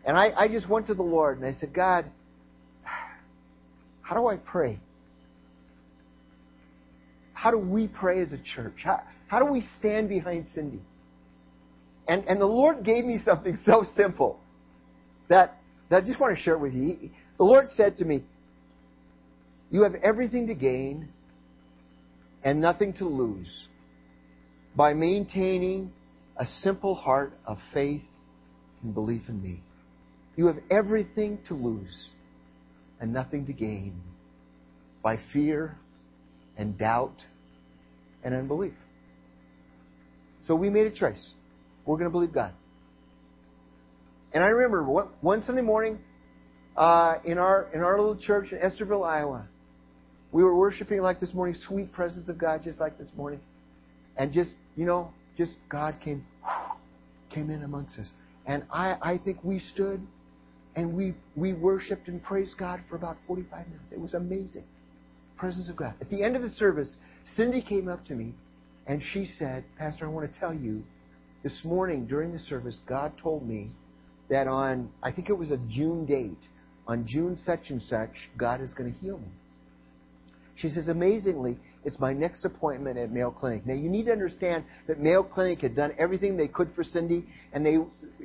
And 0.05 0.17
I, 0.17 0.33
I 0.37 0.49
just 0.49 0.69
went 0.69 0.87
to 0.87 0.95
the 0.95 1.03
Lord 1.03 1.39
and 1.39 1.47
I 1.47 1.59
said, 1.59 1.75
God, 1.75 2.07
how 4.03 4.15
do 4.15 4.29
I 4.29 4.37
pray? 4.37 4.79
How 7.35 7.51
do 7.51 7.59
we 7.59 7.89
pray 7.89 8.23
as 8.23 8.33
a 8.33 8.39
church? 8.39 8.83
How, 8.85 9.03
how 9.29 9.39
do 9.39 9.51
we 9.51 9.67
stand 9.79 10.09
behind 10.09 10.47
Cindy? 10.55 10.81
And, 12.09 12.25
and 12.27 12.41
the 12.41 12.47
Lord 12.47 12.85
gave 12.85 13.05
me 13.05 13.21
something 13.25 13.59
so 13.67 13.85
simple 13.97 14.39
that, 15.29 15.59
that 15.91 16.05
I 16.05 16.07
just 16.07 16.21
want 16.21 16.37
to 16.37 16.43
share 16.43 16.59
with 16.59 16.75
you. 16.75 17.11
The 17.37 17.45
Lord 17.45 17.67
said 17.75 17.97
to 17.97 18.05
me, 18.05 18.25
You 19.71 19.83
have 19.83 19.95
everything 19.97 20.47
to 20.47 20.55
gain 20.55 21.09
and 22.45 22.61
nothing 22.61 22.93
to 22.95 23.05
lose 23.05 23.67
by 24.77 24.95
maintaining 24.95 25.93
a 26.37 26.47
simple 26.61 26.95
heart 26.95 27.33
of 27.47 27.59
faith 27.73 28.03
and 28.83 28.95
belief 28.95 29.23
in 29.29 29.43
me. 29.43 29.63
You 30.37 30.47
have 30.47 30.59
everything 30.71 31.39
to 31.49 31.55
lose 31.55 32.11
and 33.01 33.13
nothing 33.13 33.47
to 33.47 33.53
gain 33.53 34.01
by 35.03 35.19
fear 35.33 35.77
and 36.57 36.79
doubt 36.79 37.25
and 38.23 38.35
unbelief. 38.35 38.75
So 40.47 40.55
we 40.55 40.71
made 40.71 40.87
a 40.87 40.91
choice. 40.91 41.35
We're 41.85 41.97
going 41.97 42.07
to 42.07 42.13
believe 42.13 42.33
God. 42.33 42.53
And 44.33 44.45
I 44.45 44.49
remember 44.49 44.83
one 45.21 45.43
Sunday 45.43 45.63
morning 45.63 45.99
uh, 46.77 47.15
in 47.25 47.39
our 47.39 47.69
in 47.73 47.81
our 47.81 47.97
little 47.99 48.17
church 48.17 48.53
in 48.53 48.59
Estherville, 48.59 49.07
Iowa, 49.07 49.47
we 50.31 50.45
were 50.45 50.55
worshiping 50.55 51.01
like 51.01 51.21
this 51.21 51.33
morning, 51.33 51.55
sweet 51.67 51.93
presence 51.93 52.29
of 52.29 52.37
God, 52.37 52.63
just 52.63 52.79
like 52.79 52.99
this 52.99 53.09
morning, 53.17 53.41
and 54.17 54.33
just 54.33 54.53
you 54.77 54.85
know, 54.85 55.11
just 55.39 55.55
God 55.71 55.97
came 56.05 56.27
came 57.31 57.51
in 57.51 57.63
amongst 57.63 57.99
us, 57.99 58.09
and 58.47 58.65
I 58.71 58.97
I 59.01 59.19
think 59.19 59.43
we 59.43 59.59
stood 59.59 60.07
and 60.75 60.95
we 60.95 61.15
we 61.35 61.55
worshipped 61.55 62.09
and 62.09 62.23
praised 62.23 62.59
God 62.59 62.81
for 62.91 62.97
about 62.97 63.17
45 63.27 63.67
minutes. 63.69 63.87
It 63.91 64.01
was 64.01 64.13
amazing, 64.13 64.65
presence 65.39 65.71
of 65.71 65.77
God. 65.77 65.95
At 66.01 66.11
the 66.11 66.23
end 66.23 66.37
of 66.37 66.43
the 66.43 66.51
service, 66.51 66.97
Cindy 67.37 67.63
came 67.63 67.89
up 67.89 68.05
to 68.07 68.15
me, 68.15 68.35
and 68.87 69.03
she 69.13 69.25
said, 69.25 69.65
Pastor, 69.79 70.07
I 70.07 70.09
want 70.09 70.33
to 70.33 70.39
tell 70.39 70.55
you, 70.55 70.83
this 71.43 71.61
morning 71.65 72.07
during 72.07 72.33
the 72.33 72.39
service, 72.39 72.79
God 72.87 73.13
told 73.23 73.47
me 73.47 73.71
that 74.29 74.47
on 74.47 74.91
I 75.03 75.13
think 75.13 75.29
it 75.29 75.39
was 75.39 75.51
a 75.51 75.59
June 75.69 76.07
date, 76.07 76.49
on 76.87 77.07
June 77.07 77.39
such 77.45 77.71
and 77.71 77.81
such, 77.83 78.11
God 78.37 78.61
is 78.61 78.75
going 78.75 78.93
to 78.93 78.99
heal 78.99 79.19
me. 79.19 79.29
She 80.57 80.71
says, 80.71 80.89
amazingly, 80.89 81.59
it's 81.85 81.99
my 82.01 82.13
next 82.13 82.45
appointment 82.45 82.99
at 82.99 83.13
Mayo 83.13 83.31
Clinic. 83.31 83.67
Now, 83.67 83.75
you 83.75 83.91
need 83.91 84.07
to 84.07 84.13
understand 84.13 84.65
that 84.89 84.99
Mayo 84.99 85.23
Clinic 85.23 85.61
had 85.61 85.77
done 85.77 85.93
everything 85.99 86.37
they 86.37 86.49
could 86.49 86.75
for 86.75 86.83
Cindy, 86.83 87.27
and 87.53 87.65
they 87.65 87.77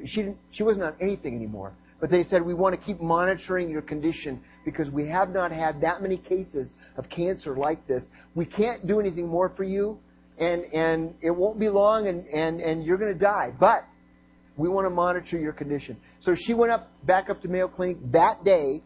she 0.05 0.21
didn't, 0.21 0.37
she 0.51 0.63
wasn't 0.63 0.83
on 0.85 0.95
anything 0.99 1.35
anymore. 1.35 1.73
But 1.99 2.09
they 2.09 2.23
said, 2.23 2.43
we 2.43 2.55
want 2.55 2.73
to 2.73 2.81
keep 2.81 2.99
monitoring 2.99 3.69
your 3.69 3.83
condition 3.83 4.41
because 4.65 4.89
we 4.89 5.07
have 5.07 5.29
not 5.29 5.51
had 5.51 5.81
that 5.81 6.01
many 6.01 6.17
cases 6.17 6.73
of 6.97 7.07
cancer 7.09 7.55
like 7.55 7.85
this. 7.87 8.03
We 8.33 8.45
can't 8.45 8.87
do 8.87 8.99
anything 8.99 9.27
more 9.27 9.49
for 9.49 9.63
you, 9.63 9.99
and, 10.41 10.65
and 10.73 11.13
it 11.21 11.29
won't 11.29 11.59
be 11.59 11.69
long, 11.69 12.07
and, 12.07 12.25
and, 12.27 12.59
and 12.59 12.83
you're 12.83 12.97
going 12.97 13.13
to 13.13 13.19
die. 13.19 13.53
But 13.59 13.85
we 14.57 14.67
want 14.67 14.85
to 14.85 14.89
monitor 14.89 15.39
your 15.39 15.53
condition. 15.53 15.95
So 16.21 16.35
she 16.35 16.55
went 16.55 16.71
up 16.71 16.91
back 17.05 17.29
up 17.29 17.41
to 17.43 17.47
Mayo 17.47 17.67
Clinic 17.67 17.97
that 18.11 18.43
day. 18.43 18.81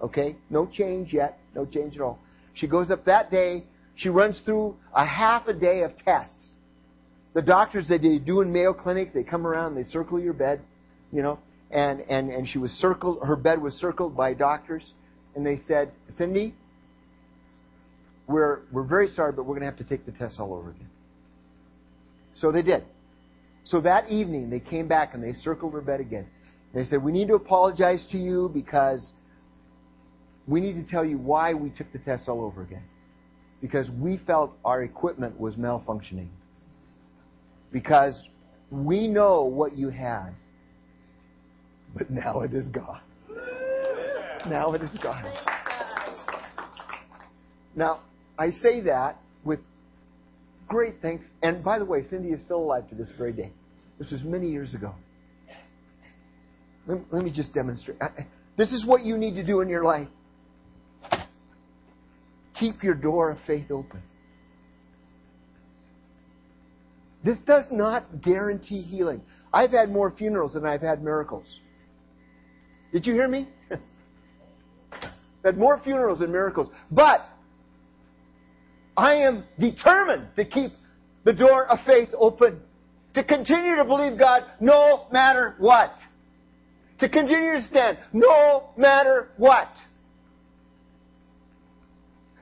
Okay, 0.00 0.36
no 0.50 0.66
change 0.66 1.12
yet, 1.12 1.38
no 1.54 1.66
change 1.66 1.96
at 1.96 2.00
all. 2.00 2.18
She 2.54 2.68
goes 2.68 2.90
up 2.90 3.04
that 3.06 3.30
day. 3.30 3.64
She 3.96 4.08
runs 4.08 4.40
through 4.44 4.76
a 4.94 5.04
half 5.04 5.48
a 5.48 5.52
day 5.52 5.82
of 5.82 5.92
tests. 6.04 6.52
The 7.34 7.42
doctors 7.42 7.88
that 7.88 8.02
they 8.02 8.18
do 8.18 8.40
in 8.40 8.52
Mayo 8.52 8.72
Clinic, 8.72 9.12
they 9.12 9.24
come 9.24 9.46
around, 9.46 9.74
they 9.74 9.84
circle 9.84 10.20
your 10.20 10.32
bed, 10.32 10.60
you 11.12 11.22
know, 11.22 11.40
and, 11.72 12.00
and, 12.02 12.30
and 12.30 12.46
she 12.48 12.58
was 12.58 12.70
circled, 12.72 13.18
her 13.24 13.34
bed 13.34 13.60
was 13.60 13.74
circled 13.74 14.16
by 14.16 14.32
doctors, 14.34 14.92
and 15.34 15.44
they 15.44 15.58
said, 15.66 15.90
Cindy, 16.16 16.54
we're, 18.26 18.60
we're 18.72 18.86
very 18.86 19.08
sorry, 19.08 19.32
but 19.32 19.44
we're 19.44 19.54
going 19.54 19.60
to 19.60 19.66
have 19.66 19.76
to 19.78 19.84
take 19.84 20.06
the 20.06 20.12
test 20.12 20.40
all 20.40 20.54
over 20.54 20.70
again. 20.70 20.88
So 22.34 22.50
they 22.50 22.62
did. 22.62 22.84
So 23.64 23.80
that 23.82 24.08
evening, 24.10 24.50
they 24.50 24.60
came 24.60 24.88
back 24.88 25.14
and 25.14 25.22
they 25.22 25.32
circled 25.32 25.72
her 25.72 25.80
bed 25.80 26.00
again. 26.00 26.26
They 26.74 26.84
said, 26.84 27.02
We 27.02 27.12
need 27.12 27.28
to 27.28 27.34
apologize 27.34 28.06
to 28.10 28.18
you 28.18 28.50
because 28.52 29.12
we 30.46 30.60
need 30.60 30.74
to 30.74 30.90
tell 30.90 31.04
you 31.04 31.18
why 31.18 31.54
we 31.54 31.70
took 31.70 31.90
the 31.92 31.98
test 31.98 32.28
all 32.28 32.42
over 32.42 32.62
again. 32.62 32.82
Because 33.60 33.90
we 33.90 34.18
felt 34.26 34.56
our 34.64 34.82
equipment 34.82 35.38
was 35.40 35.56
malfunctioning. 35.56 36.28
Because 37.72 38.28
we 38.70 39.08
know 39.08 39.42
what 39.42 39.76
you 39.76 39.88
had. 39.88 40.30
But 41.96 42.10
now 42.10 42.40
it 42.40 42.52
is 42.52 42.66
gone. 42.66 43.00
Now 44.46 44.74
it 44.74 44.82
is 44.82 44.90
gone. 45.02 45.24
Now, 47.74 48.00
I 48.38 48.50
say 48.50 48.80
that 48.82 49.18
with 49.44 49.60
great 50.68 50.96
thanks. 51.02 51.24
And 51.42 51.62
by 51.62 51.78
the 51.78 51.84
way, 51.84 52.02
Cindy 52.08 52.30
is 52.30 52.40
still 52.44 52.58
alive 52.58 52.88
to 52.90 52.94
this 52.94 53.08
very 53.16 53.32
day. 53.32 53.52
This 53.98 54.10
was 54.10 54.22
many 54.22 54.50
years 54.50 54.74
ago. 54.74 54.94
Let, 56.86 56.98
let 57.10 57.24
me 57.24 57.30
just 57.30 57.54
demonstrate. 57.54 57.98
This 58.56 58.72
is 58.72 58.84
what 58.86 59.04
you 59.04 59.16
need 59.16 59.34
to 59.36 59.44
do 59.44 59.60
in 59.60 59.68
your 59.68 59.84
life 59.84 60.08
keep 62.58 62.82
your 62.82 62.94
door 62.94 63.30
of 63.30 63.38
faith 63.46 63.70
open. 63.70 64.02
This 67.24 67.38
does 67.46 67.64
not 67.70 68.22
guarantee 68.22 68.82
healing. 68.82 69.22
I've 69.52 69.70
had 69.70 69.90
more 69.90 70.10
funerals 70.10 70.54
than 70.54 70.66
I've 70.66 70.82
had 70.82 71.02
miracles. 71.02 71.60
Did 72.92 73.06
you 73.06 73.14
hear 73.14 73.28
me? 73.28 73.48
had 75.44 75.56
more 75.56 75.80
funerals 75.82 76.18
than 76.18 76.30
miracles. 76.32 76.68
But 76.90 77.26
I 78.96 79.14
am 79.16 79.44
determined 79.58 80.28
to 80.36 80.44
keep 80.44 80.72
the 81.24 81.32
door 81.32 81.66
of 81.66 81.78
faith 81.86 82.10
open. 82.16 82.60
To 83.14 83.24
continue 83.24 83.76
to 83.76 83.84
believe 83.84 84.18
God 84.18 84.42
no 84.60 85.06
matter 85.12 85.54
what. 85.58 85.92
To 87.00 87.08
continue 87.08 87.54
to 87.54 87.62
stand 87.62 87.98
no 88.12 88.70
matter 88.76 89.28
what. 89.36 89.68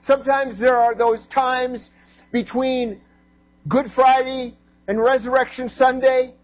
Sometimes 0.05 0.59
there 0.59 0.77
are 0.77 0.95
those 0.95 1.27
times 1.33 1.91
between 2.33 3.01
Good 3.69 3.87
Friday 3.95 4.57
and 4.89 5.01
Resurrection 5.01 5.71
Sunday, 5.77 6.35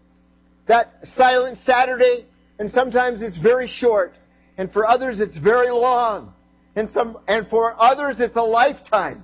that 0.67 0.93
silent 1.15 1.57
Saturday, 1.65 2.25
and 2.57 2.71
sometimes 2.71 3.21
it's 3.21 3.37
very 3.39 3.67
short, 3.67 4.13
and 4.57 4.71
for 4.71 4.87
others 4.87 5.19
it's 5.19 5.37
very 5.39 5.69
long, 5.69 6.33
and 6.75 6.89
some, 6.93 7.17
and 7.27 7.47
for 7.49 7.75
others 7.81 8.17
it's 8.19 8.35
a 8.35 8.41
lifetime. 8.41 9.23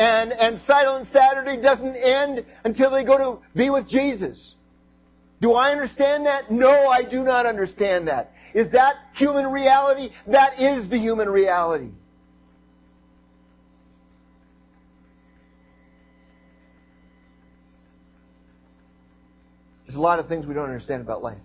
And, 0.00 0.32
and 0.32 0.58
Silent 0.60 1.08
Saturday 1.12 1.60
doesn't 1.60 1.94
end 1.94 2.46
until 2.64 2.90
they 2.90 3.04
go 3.04 3.18
to 3.18 3.46
be 3.54 3.68
with 3.68 3.86
Jesus. 3.86 4.54
Do 5.42 5.52
I 5.52 5.72
understand 5.72 6.24
that? 6.24 6.50
No, 6.50 6.88
I 6.88 7.02
do 7.02 7.22
not 7.22 7.44
understand 7.44 8.08
that. 8.08 8.32
Is 8.54 8.72
that 8.72 8.94
human 9.14 9.52
reality? 9.52 10.08
That 10.26 10.58
is 10.58 10.88
the 10.88 10.96
human 10.96 11.28
reality. 11.28 11.90
There's 19.84 19.96
a 19.96 20.00
lot 20.00 20.18
of 20.18 20.28
things 20.28 20.46
we 20.46 20.54
don't 20.54 20.64
understand 20.64 21.02
about 21.02 21.22
life. 21.22 21.42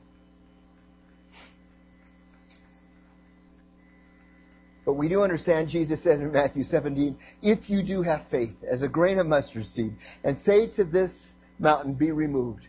But 4.95 4.99
we 4.99 5.09
do 5.09 5.23
understand, 5.23 5.67
Jesus 5.67 6.01
said 6.05 6.21
in 6.21 6.31
Matthew 6.31 6.63
17, 6.63 7.17
if 7.41 7.69
you 7.69 7.83
do 7.83 8.01
have 8.01 8.21
faith 8.31 8.53
as 8.71 8.81
a 8.81 8.87
grain 8.87 9.19
of 9.19 9.27
mustard 9.27 9.65
seed 9.65 9.93
and 10.23 10.37
say 10.45 10.67
to 10.77 10.85
this 10.85 11.11
mountain, 11.59 11.95
be 11.95 12.11
removed, 12.11 12.65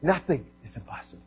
nothing 0.00 0.46
is 0.64 0.70
impossible. 0.76 1.24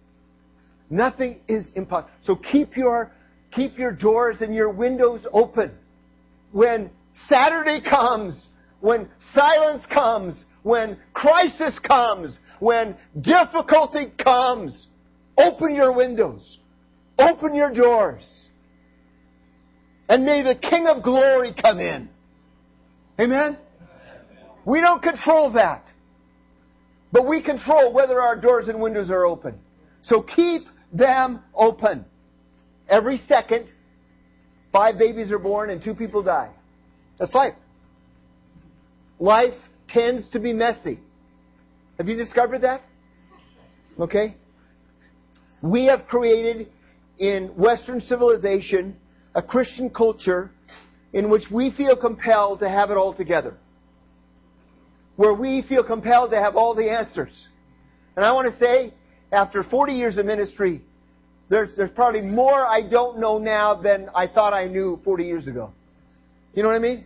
Nothing 0.90 1.42
is 1.50 1.66
impossible. 1.76 2.14
So 2.24 2.38
keep 2.38 2.78
your, 2.78 3.12
keep 3.52 3.78
your 3.78 3.92
doors 3.92 4.38
and 4.40 4.56
your 4.56 4.72
windows 4.72 5.28
open. 5.34 5.74
When 6.54 6.92
Saturday 7.28 7.82
comes, 7.82 8.48
when 8.80 9.10
silence 9.34 9.84
comes, 9.94 10.42
when 10.64 10.98
crisis 11.14 11.78
comes, 11.86 12.40
when 12.62 12.96
difficulty 13.20 14.14
comes, 14.24 14.88
open 15.38 15.76
your 15.76 15.94
windows, 15.94 16.60
open 17.20 17.54
your 17.54 17.74
doors, 17.74 18.47
and 20.10 20.26
may 20.26 20.44
the 20.44 20.56
King 20.56 20.88
of 20.88 21.04
Glory 21.04 21.54
come 21.62 21.80
in. 21.80 22.10
Amen? 23.20 23.58
We 24.66 24.82
don't 24.82 25.02
control 25.02 25.54
that. 25.54 25.86
But 27.12 27.28
we 27.28 27.42
control 27.42 27.94
whether 27.94 28.22
our 28.22 28.40
doors 28.40 28.68
and 28.68 28.82
windows 28.82 29.10
are 29.10 29.26
open. 29.26 29.58
So 30.02 30.22
keep 30.22 30.64
them 30.94 31.42
open. 31.56 32.06
Every 32.90 33.18
second, 33.18 33.70
five 34.72 34.98
babies 34.98 35.32
are 35.32 35.40
born 35.40 35.70
and 35.70 35.84
two 35.84 35.94
people 35.94 36.24
die. 36.24 36.52
That's 37.18 37.34
life. 37.34 37.56
life 39.20 39.56
tends 39.90 40.30
to 40.30 40.40
be 40.40 40.54
messy. 40.54 41.00
Have 41.98 42.08
you 42.08 42.16
discovered 42.16 42.60
that? 42.60 42.82
Okay? 44.00 44.36
We 45.62 45.86
have 45.86 46.08
created 46.08 46.68
in 47.18 47.48
Western 47.58 48.00
civilization 48.02 48.96
a 49.38 49.42
Christian 49.42 49.92
culture 49.92 50.50
in 51.14 51.30
which 51.30 51.44
we 51.52 51.72
feel 51.78 51.96
compelled 51.96 52.60
to 52.60 52.68
have 52.68 52.90
it 52.90 52.98
all 52.98 53.14
together. 53.14 53.56
Where 55.16 55.34
we 55.34 55.64
feel 55.70 55.84
compelled 55.84 56.32
to 56.32 56.38
have 56.38 56.56
all 56.56 56.76
the 56.76 56.92
answers. 56.92 57.48
And 58.16 58.26
I 58.26 58.34
want 58.34 58.52
to 58.52 58.60
say, 58.60 58.94
after 59.32 59.64
40 59.64 59.94
years 59.94 60.18
of 60.18 60.26
ministry, 60.26 60.82
there's, 61.50 61.70
there's 61.78 61.92
probably 61.92 62.22
more 62.22 62.66
I 62.66 62.82
don't 62.82 63.20
know 63.20 63.38
now 63.38 63.80
than 63.80 64.10
I 64.16 64.28
thought 64.28 64.54
I 64.54 64.66
knew 64.66 65.00
40 65.06 65.24
years 65.24 65.48
ago. 65.48 65.72
You 66.56 66.64
know 66.64 66.70
what 66.70 66.76
I 66.76 66.80
mean? 66.80 67.06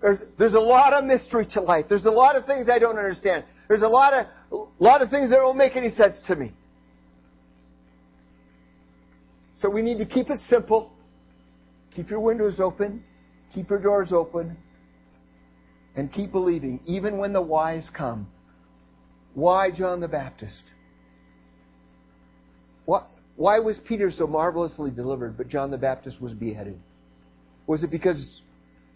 There's, 0.00 0.18
there's 0.38 0.54
a 0.54 0.60
lot 0.60 0.94
of 0.94 1.04
mystery 1.04 1.46
to 1.52 1.60
life. 1.60 1.84
There's 1.90 2.06
a 2.06 2.10
lot 2.10 2.36
of 2.36 2.46
things 2.46 2.68
I 2.70 2.78
don't 2.78 2.96
understand. 2.96 3.44
There's 3.68 3.82
a 3.82 3.88
lot 3.88 4.14
of, 4.14 4.26
a 4.50 4.82
lot 4.82 5.02
of 5.02 5.10
things 5.10 5.28
that 5.28 5.36
don't 5.36 5.58
make 5.58 5.76
any 5.76 5.90
sense 5.90 6.14
to 6.26 6.36
me. 6.36 6.54
So 9.60 9.68
we 9.68 9.82
need 9.82 9.98
to 9.98 10.06
keep 10.06 10.30
it 10.30 10.40
simple. 10.48 10.92
Keep 11.98 12.10
your 12.10 12.20
windows 12.20 12.60
open. 12.60 13.02
Keep 13.52 13.70
your 13.70 13.80
doors 13.80 14.12
open. 14.12 14.56
And 15.96 16.12
keep 16.12 16.30
believing, 16.30 16.78
even 16.86 17.18
when 17.18 17.32
the 17.32 17.42
whys 17.42 17.90
come. 17.92 18.28
Why 19.34 19.72
John 19.72 19.98
the 19.98 20.06
Baptist? 20.06 20.62
What, 22.84 23.08
why 23.34 23.58
was 23.58 23.80
Peter 23.84 24.12
so 24.12 24.28
marvelously 24.28 24.92
delivered, 24.92 25.36
but 25.36 25.48
John 25.48 25.72
the 25.72 25.76
Baptist 25.76 26.20
was 26.20 26.34
beheaded? 26.34 26.78
Was 27.66 27.82
it 27.82 27.90
because 27.90 28.42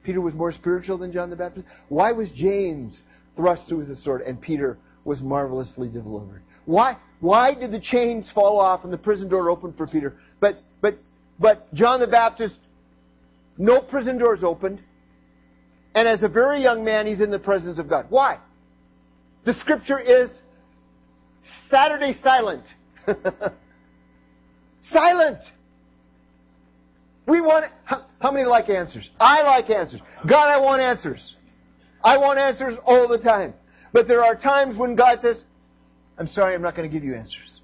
Peter 0.04 0.20
was 0.20 0.32
more 0.34 0.52
spiritual 0.52 0.96
than 0.96 1.12
John 1.12 1.28
the 1.28 1.34
Baptist? 1.34 1.66
Why 1.88 2.12
was 2.12 2.28
James 2.36 3.00
thrust 3.34 3.62
through 3.68 3.78
with 3.78 3.90
a 3.90 3.96
sword 3.96 4.20
and 4.20 4.40
Peter 4.40 4.78
was 5.04 5.20
marvelously 5.22 5.88
delivered? 5.88 6.42
Why, 6.66 6.98
why 7.18 7.54
did 7.54 7.72
the 7.72 7.80
chains 7.80 8.30
fall 8.32 8.60
off 8.60 8.84
and 8.84 8.92
the 8.92 8.98
prison 8.98 9.28
door 9.28 9.50
open 9.50 9.72
for 9.72 9.88
Peter? 9.88 10.18
But, 10.38 10.62
but, 10.80 10.98
but 11.40 11.74
John 11.74 11.98
the 11.98 12.06
Baptist, 12.06 12.60
no 13.62 13.80
prison 13.80 14.18
doors 14.18 14.42
opened. 14.42 14.80
And 15.94 16.08
as 16.08 16.24
a 16.24 16.28
very 16.28 16.60
young 16.60 16.84
man, 16.84 17.06
he's 17.06 17.20
in 17.20 17.30
the 17.30 17.38
presence 17.38 17.78
of 17.78 17.88
God. 17.88 18.06
Why? 18.08 18.38
The 19.44 19.54
scripture 19.54 20.00
is 20.00 20.30
Saturday 21.70 22.18
silent. 22.24 22.64
silent. 24.82 25.38
We 27.28 27.40
want, 27.40 27.66
how, 27.84 28.06
how 28.20 28.32
many 28.32 28.46
like 28.46 28.68
answers? 28.68 29.08
I 29.20 29.42
like 29.42 29.70
answers. 29.70 30.00
God, 30.28 30.48
I 30.48 30.58
want 30.58 30.82
answers. 30.82 31.36
I 32.02 32.18
want 32.18 32.40
answers 32.40 32.76
all 32.84 33.06
the 33.06 33.18
time. 33.18 33.54
But 33.92 34.08
there 34.08 34.24
are 34.24 34.34
times 34.34 34.76
when 34.76 34.96
God 34.96 35.18
says, 35.20 35.44
I'm 36.18 36.26
sorry, 36.26 36.56
I'm 36.56 36.62
not 36.62 36.74
going 36.74 36.90
to 36.90 36.92
give 36.92 37.04
you 37.04 37.14
answers. 37.14 37.60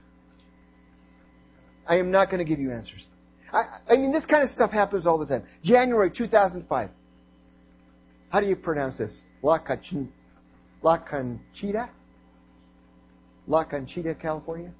I 1.89 1.97
am 1.97 2.13
not 2.13 2.31
going 2.31 2.39
to 2.39 2.45
give 2.45 2.61
you 2.61 2.71
answers. 2.71 3.05
I, 3.53 3.93
I 3.93 3.97
mean, 3.97 4.13
this 4.13 4.27
kind 4.27 4.43
of 4.43 4.55
stuff 4.55 4.71
happens 4.71 5.07
all 5.07 5.19
the 5.19 5.27
time. 5.27 5.45
January 5.63 6.11
2005. 6.11 6.91
How 8.31 8.41
do 8.41 8.47
you 8.47 8.57
pronounce 8.57 8.99
this? 8.99 9.17
La, 9.43 9.59
Cachin, 9.59 10.13
La 10.83 10.99
Conchita? 10.99 11.89
La 13.47 13.65
Conchita, 13.65 14.15
California? 14.15 14.71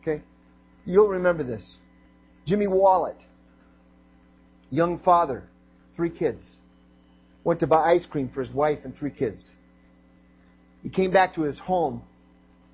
Okay. 0.00 0.22
You'll 0.84 1.08
remember 1.08 1.42
this. 1.42 1.78
Jimmy 2.46 2.68
Wallet, 2.68 3.16
young 4.70 5.00
father, 5.00 5.48
three 5.96 6.10
kids, 6.10 6.42
went 7.42 7.58
to 7.60 7.66
buy 7.66 7.92
ice 7.92 8.06
cream 8.06 8.30
for 8.32 8.40
his 8.40 8.52
wife 8.52 8.78
and 8.84 8.96
three 8.96 9.10
kids. 9.10 9.50
He 10.84 10.88
came 10.88 11.10
back 11.10 11.34
to 11.34 11.42
his 11.42 11.58
home 11.58 12.02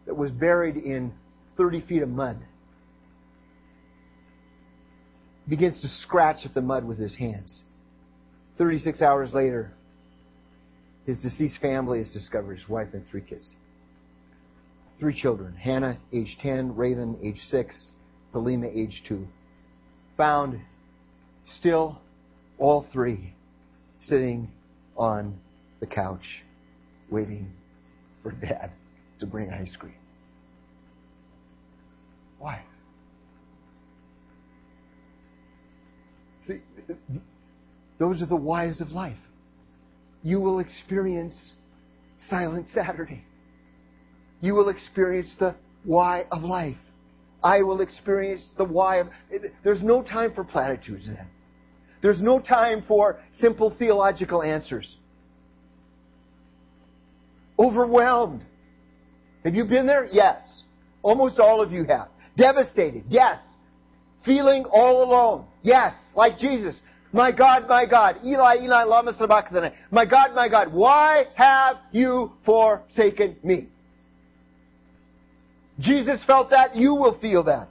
that 0.04 0.14
was 0.14 0.30
buried 0.30 0.76
in 0.76 1.12
30 1.56 1.80
feet 1.86 2.02
of 2.02 2.10
mud. 2.10 2.38
He 5.41 5.41
begins 5.52 5.78
to 5.82 5.88
scratch 5.88 6.46
at 6.46 6.54
the 6.54 6.62
mud 6.62 6.82
with 6.82 6.98
his 6.98 7.14
hands. 7.14 7.60
36 8.56 9.02
hours 9.02 9.34
later, 9.34 9.70
his 11.04 11.18
deceased 11.18 11.58
family 11.60 11.98
is 11.98 12.08
discovered, 12.08 12.54
his 12.54 12.66
wife 12.70 12.88
and 12.94 13.04
three 13.10 13.20
kids. 13.20 13.52
Three 14.98 15.12
children 15.14 15.54
Hannah, 15.54 15.98
age 16.10 16.38
10, 16.40 16.74
Raven, 16.74 17.18
age 17.22 17.36
6, 17.50 17.90
Belima, 18.32 18.74
age 18.74 19.02
2. 19.06 19.26
Found 20.16 20.58
still, 21.44 22.00
all 22.56 22.86
three, 22.90 23.34
sitting 24.00 24.50
on 24.96 25.38
the 25.80 25.86
couch, 25.86 26.42
waiting 27.10 27.52
for 28.22 28.30
dad 28.30 28.70
to 29.18 29.26
bring 29.26 29.50
ice 29.50 29.76
cream. 29.78 29.92
Why? 32.38 32.62
See, 36.46 36.60
those 37.98 38.20
are 38.22 38.26
the 38.26 38.36
whys 38.36 38.80
of 38.80 38.90
life. 38.90 39.16
You 40.22 40.40
will 40.40 40.58
experience 40.60 41.34
Silent 42.28 42.66
Saturday. 42.74 43.24
You 44.40 44.54
will 44.54 44.68
experience 44.68 45.34
the 45.38 45.54
why 45.84 46.26
of 46.30 46.42
life. 46.42 46.76
I 47.42 47.62
will 47.62 47.80
experience 47.80 48.42
the 48.56 48.64
why 48.64 48.98
of. 48.98 49.08
There's 49.64 49.82
no 49.82 50.02
time 50.02 50.32
for 50.34 50.44
platitudes 50.44 51.06
then. 51.06 51.26
There's 52.02 52.20
no 52.20 52.40
time 52.40 52.84
for 52.86 53.20
simple 53.40 53.74
theological 53.78 54.42
answers. 54.42 54.96
Overwhelmed. 57.58 58.44
Have 59.44 59.54
you 59.54 59.64
been 59.64 59.86
there? 59.86 60.08
Yes. 60.10 60.62
Almost 61.02 61.38
all 61.38 61.62
of 61.62 61.70
you 61.72 61.84
have. 61.84 62.08
Devastated. 62.36 63.04
Yes. 63.08 63.38
Feeling 64.24 64.64
all 64.64 65.02
alone. 65.04 65.46
Yes. 65.62 65.94
Like 66.14 66.38
Jesus. 66.38 66.76
My 67.12 67.30
God, 67.30 67.68
my 67.68 67.84
God. 67.84 68.16
Eli, 68.24 68.56
Eli, 68.62 68.84
lama 68.84 69.14
sabachthani. 69.18 69.70
My 69.90 70.06
God, 70.06 70.34
my 70.34 70.48
God. 70.48 70.72
Why 70.72 71.26
have 71.34 71.76
you 71.92 72.32
forsaken 72.44 73.36
me? 73.44 73.68
Jesus 75.78 76.20
felt 76.26 76.50
that. 76.50 76.74
You 76.74 76.94
will 76.94 77.18
feel 77.18 77.44
that. 77.44 77.68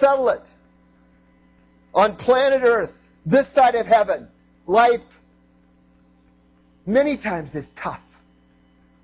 Settle 0.00 0.28
it. 0.30 0.48
On 1.94 2.16
planet 2.16 2.62
Earth, 2.62 2.90
this 3.24 3.46
side 3.54 3.74
of 3.74 3.86
heaven, 3.86 4.28
life 4.66 5.00
many 6.86 7.16
times 7.16 7.54
is 7.54 7.64
tough. 7.82 8.00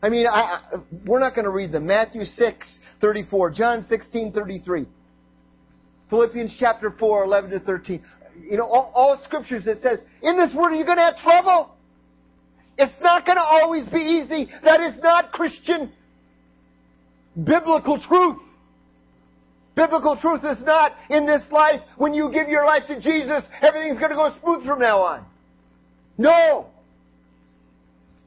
I 0.02 0.08
mean, 0.08 0.26
I, 0.26 0.30
I, 0.30 0.60
we're 1.06 1.20
not 1.20 1.34
going 1.34 1.44
to 1.44 1.50
read 1.50 1.72
them. 1.72 1.86
Matthew 1.86 2.24
6, 2.24 2.78
34, 3.00 3.50
John 3.50 3.86
16, 3.88 4.32
33, 4.32 4.86
Philippians 6.10 6.54
chapter 6.58 6.90
4, 6.98 7.24
11 7.24 7.50
to 7.50 7.60
13. 7.60 8.02
You 8.50 8.56
know, 8.58 8.64
all, 8.64 8.92
all 8.94 9.20
scriptures 9.24 9.64
that 9.64 9.82
says, 9.82 10.00
in 10.22 10.36
this 10.36 10.54
world 10.54 10.72
you're 10.72 10.80
you 10.80 10.86
going 10.86 10.98
to 10.98 11.04
have 11.04 11.18
trouble. 11.18 11.70
It's 12.76 13.00
not 13.00 13.24
going 13.24 13.36
to 13.36 13.42
always 13.42 13.88
be 13.88 14.00
easy. 14.00 14.50
That 14.64 14.80
is 14.80 15.00
not 15.02 15.32
Christian 15.32 15.92
biblical 17.42 18.00
truth. 18.00 18.38
Biblical 19.76 20.16
truth 20.16 20.44
is 20.44 20.64
not 20.64 20.92
in 21.10 21.26
this 21.26 21.42
life, 21.50 21.80
when 21.96 22.14
you 22.14 22.30
give 22.32 22.48
your 22.48 22.64
life 22.64 22.84
to 22.86 23.00
Jesus, 23.00 23.42
everything's 23.60 23.98
going 23.98 24.10
to 24.10 24.16
go 24.16 24.32
smooth 24.40 24.64
from 24.64 24.78
now 24.78 24.98
on. 24.98 25.24
No. 26.16 26.66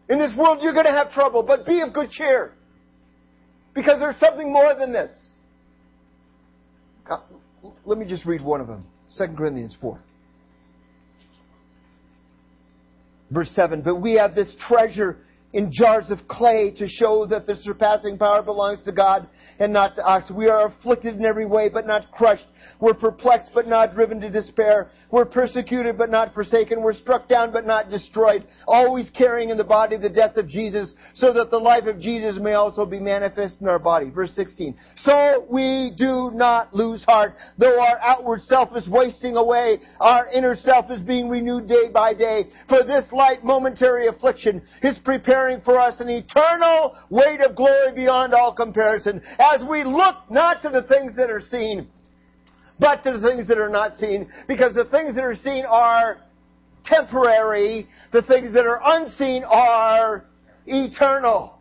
In 0.09 0.19
this 0.19 0.31
world, 0.37 0.59
you're 0.61 0.73
going 0.73 0.85
to 0.85 0.91
have 0.91 1.11
trouble, 1.11 1.43
but 1.43 1.65
be 1.65 1.79
of 1.81 1.93
good 1.93 2.09
cheer. 2.09 2.51
Because 3.73 3.99
there's 3.99 4.19
something 4.19 4.51
more 4.51 4.75
than 4.77 4.91
this. 4.91 5.11
Let 7.85 7.97
me 7.97 8.05
just 8.05 8.25
read 8.25 8.41
one 8.41 8.61
of 8.61 8.67
them 8.67 8.85
2 9.17 9.27
Corinthians 9.37 9.75
4. 9.79 9.99
Verse 13.31 13.51
7 13.51 13.81
But 13.81 13.95
we 13.95 14.13
have 14.13 14.35
this 14.35 14.55
treasure 14.67 15.17
in 15.53 15.71
jars 15.71 16.11
of 16.11 16.27
clay 16.27 16.73
to 16.77 16.87
show 16.87 17.25
that 17.25 17.47
the 17.47 17.55
surpassing 17.57 18.17
power 18.17 18.43
belongs 18.43 18.83
to 18.83 18.91
God 18.91 19.27
and 19.59 19.71
not 19.71 19.95
to 19.95 20.05
us. 20.05 20.29
We 20.29 20.49
are 20.49 20.67
afflicted 20.67 21.15
in 21.15 21.25
every 21.25 21.45
way, 21.45 21.69
but 21.69 21.87
not 21.87 22.11
crushed. 22.11 22.45
We're 22.79 22.93
perplexed, 22.93 23.51
but 23.53 23.67
not 23.67 23.95
driven 23.95 24.19
to 24.21 24.29
despair. 24.29 24.89
We're 25.09 25.25
persecuted, 25.25 25.97
but 25.97 26.09
not 26.09 26.33
forsaken. 26.33 26.81
We're 26.81 26.93
struck 26.93 27.27
down, 27.27 27.51
but 27.51 27.65
not 27.65 27.89
destroyed. 27.89 28.45
Always 28.67 29.09
carrying 29.09 29.49
in 29.49 29.57
the 29.57 29.63
body 29.63 29.97
the 29.97 30.09
death 30.09 30.37
of 30.37 30.47
Jesus, 30.47 30.93
so 31.15 31.33
that 31.33 31.49
the 31.49 31.57
life 31.57 31.85
of 31.85 31.99
Jesus 31.99 32.37
may 32.39 32.53
also 32.53 32.85
be 32.85 32.99
manifest 32.99 33.61
in 33.61 33.67
our 33.67 33.79
body. 33.79 34.09
Verse 34.09 34.33
16. 34.35 34.75
So 34.97 35.45
we 35.49 35.93
do 35.97 36.31
not 36.33 36.73
lose 36.73 37.03
heart. 37.05 37.35
Though 37.57 37.81
our 37.81 37.99
outward 37.99 38.41
self 38.41 38.75
is 38.75 38.87
wasting 38.89 39.37
away, 39.37 39.79
our 39.99 40.27
inner 40.27 40.55
self 40.55 40.91
is 40.91 40.99
being 40.99 41.29
renewed 41.29 41.67
day 41.67 41.89
by 41.91 42.13
day. 42.13 42.47
For 42.67 42.83
this 42.83 43.05
light 43.11 43.43
momentary 43.43 44.07
affliction 44.07 44.61
is 44.83 44.97
preparing 45.37 45.61
for 45.61 45.79
us 45.79 45.99
an 45.99 46.09
eternal 46.09 46.97
weight 47.11 47.41
of 47.41 47.55
glory 47.55 47.93
beyond 47.93 48.33
all 48.33 48.53
comparison 48.53 49.21
as 49.37 49.61
we 49.69 49.83
look 49.83 50.15
not 50.31 50.63
to 50.63 50.69
the 50.69 50.81
things 50.83 51.15
that 51.15 51.29
are 51.29 51.41
seen, 51.51 51.87
but 52.79 53.03
to 53.03 53.19
the 53.19 53.21
things 53.21 53.47
that 53.47 53.59
are 53.59 53.69
not 53.69 53.95
seen, 53.97 54.27
because 54.47 54.73
the 54.73 54.85
things 54.85 55.13
that 55.13 55.23
are 55.23 55.35
seen 55.35 55.63
are 55.65 56.17
temporary. 56.85 57.87
The 58.11 58.23
things 58.23 58.51
that 58.53 58.65
are 58.65 58.81
unseen 58.83 59.43
are 59.43 60.25
eternal. 60.65 61.59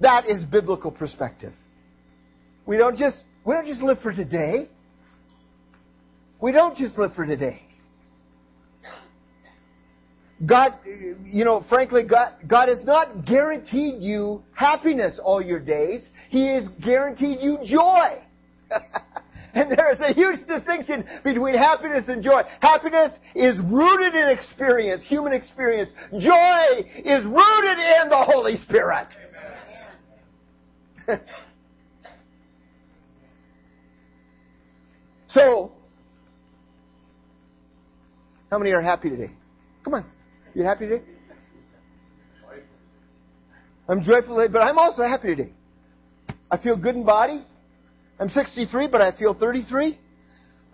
That 0.00 0.28
is 0.28 0.44
biblical 0.44 0.92
perspective. 0.92 1.52
We 2.64 2.76
don't 2.76 2.96
just 2.96 3.24
we 3.44 3.54
don't 3.54 3.66
just 3.66 3.80
live 3.80 4.00
for 4.02 4.12
today. 4.12 4.68
We 6.40 6.52
don't 6.52 6.76
just 6.76 6.96
live 6.96 7.14
for 7.14 7.26
today. 7.26 7.65
God, 10.44 10.74
you 11.24 11.44
know, 11.46 11.64
frankly, 11.68 12.02
God, 12.04 12.34
God 12.46 12.68
has 12.68 12.84
not 12.84 13.24
guaranteed 13.24 14.02
you 14.02 14.42
happiness 14.52 15.18
all 15.22 15.40
your 15.40 15.60
days. 15.60 16.06
He 16.28 16.46
has 16.48 16.64
guaranteed 16.84 17.38
you 17.40 17.58
joy. 17.64 18.20
and 19.54 19.70
there 19.70 19.90
is 19.94 19.98
a 20.00 20.12
huge 20.12 20.46
distinction 20.46 21.06
between 21.24 21.54
happiness 21.54 22.04
and 22.08 22.22
joy. 22.22 22.42
Happiness 22.60 23.18
is 23.34 23.58
rooted 23.64 24.14
in 24.14 24.28
experience, 24.28 25.06
human 25.06 25.32
experience. 25.32 25.88
Joy 26.10 26.84
is 26.96 27.24
rooted 27.24 27.78
in 27.78 28.10
the 28.10 28.22
Holy 28.22 28.56
Spirit. 28.58 29.08
so, 35.28 35.72
how 38.50 38.58
many 38.58 38.72
are 38.72 38.82
happy 38.82 39.08
today? 39.08 39.30
Come 39.82 39.94
on. 39.94 40.04
You 40.56 40.64
happy 40.64 40.88
today? 40.88 41.02
I'm 43.86 44.02
joyful 44.02 44.36
today, 44.36 44.50
but 44.50 44.60
I'm 44.60 44.78
also 44.78 45.02
happy 45.02 45.36
today. 45.36 45.52
I 46.50 46.56
feel 46.56 46.78
good 46.78 46.94
in 46.94 47.04
body. 47.04 47.44
I'm 48.18 48.30
63, 48.30 48.88
but 48.90 49.02
I 49.02 49.12
feel 49.18 49.34
33. 49.34 49.98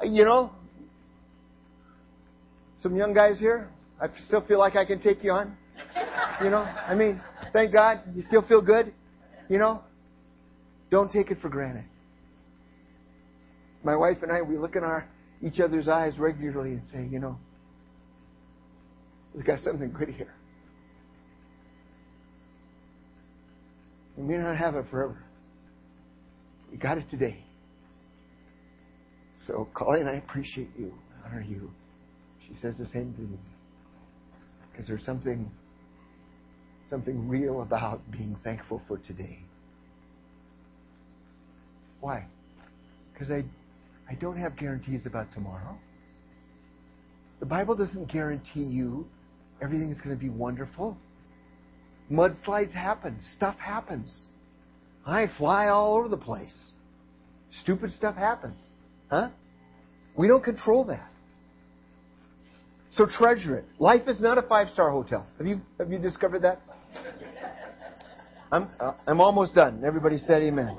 Uh, 0.00 0.04
you 0.04 0.24
know, 0.24 0.52
some 2.80 2.94
young 2.94 3.12
guys 3.12 3.40
here, 3.40 3.70
I 4.00 4.06
still 4.28 4.42
feel 4.42 4.60
like 4.60 4.76
I 4.76 4.84
can 4.84 5.00
take 5.00 5.24
you 5.24 5.32
on. 5.32 5.56
You 6.44 6.50
know, 6.50 6.62
I 6.62 6.94
mean, 6.94 7.20
thank 7.52 7.72
God, 7.72 8.02
you 8.14 8.22
still 8.28 8.42
feel 8.42 8.62
good. 8.62 8.94
You 9.48 9.58
know, 9.58 9.82
don't 10.92 11.10
take 11.10 11.32
it 11.32 11.40
for 11.42 11.48
granted. 11.48 11.86
My 13.82 13.96
wife 13.96 14.18
and 14.22 14.30
I, 14.30 14.42
we 14.42 14.58
look 14.58 14.76
in 14.76 14.84
our 14.84 15.08
each 15.42 15.58
other's 15.58 15.88
eyes 15.88 16.20
regularly 16.20 16.70
and 16.70 16.82
say, 16.92 17.04
you 17.10 17.18
know, 17.18 17.36
We've 19.34 19.44
got 19.44 19.60
something 19.60 19.92
good 19.92 20.10
here. 20.10 20.34
We 24.16 24.24
may 24.24 24.38
not 24.38 24.56
have 24.56 24.74
it 24.74 24.84
forever. 24.90 25.22
We 26.70 26.76
got 26.76 26.98
it 26.98 27.08
today. 27.10 27.44
So, 29.46 29.68
Colleen, 29.74 30.06
I 30.06 30.18
appreciate 30.18 30.70
you. 30.78 30.94
Honor 31.24 31.40
you. 31.40 31.70
She 32.46 32.54
says 32.60 32.76
the 32.78 32.86
same 32.86 33.14
to 33.14 33.20
me. 33.22 33.38
Because 34.70 34.86
there's 34.86 35.04
something 35.04 35.50
something 36.90 37.26
real 37.26 37.62
about 37.62 38.02
being 38.10 38.36
thankful 38.44 38.82
for 38.86 38.98
today. 38.98 39.38
Why? 42.00 42.26
Because 43.12 43.30
I 43.30 43.44
I 44.10 44.14
don't 44.14 44.36
have 44.36 44.56
guarantees 44.56 45.06
about 45.06 45.32
tomorrow. 45.32 45.78
The 47.40 47.46
Bible 47.46 47.74
doesn't 47.74 48.12
guarantee 48.12 48.62
you 48.62 49.06
everything's 49.62 50.00
going 50.00 50.16
to 50.16 50.20
be 50.20 50.28
wonderful. 50.28 50.96
Mudslides 52.10 52.72
happen. 52.72 53.18
Stuff 53.36 53.56
happens. 53.58 54.26
I 55.06 55.28
fly 55.38 55.68
all 55.68 55.96
over 55.96 56.08
the 56.08 56.16
place. 56.16 56.72
Stupid 57.62 57.92
stuff 57.92 58.16
happens. 58.16 58.58
Huh? 59.10 59.28
We 60.16 60.28
don't 60.28 60.44
control 60.44 60.84
that. 60.86 61.08
So 62.90 63.06
treasure 63.06 63.56
it. 63.56 63.64
Life 63.78 64.02
is 64.06 64.20
not 64.20 64.36
a 64.36 64.42
five-star 64.42 64.90
hotel. 64.90 65.26
Have 65.38 65.46
you 65.46 65.60
have 65.78 65.90
you 65.90 65.98
discovered 65.98 66.42
that? 66.42 66.60
I'm 68.50 68.68
uh, 68.78 68.92
I'm 69.06 69.20
almost 69.20 69.54
done. 69.54 69.82
Everybody 69.84 70.18
said 70.18 70.42
amen. 70.42 70.76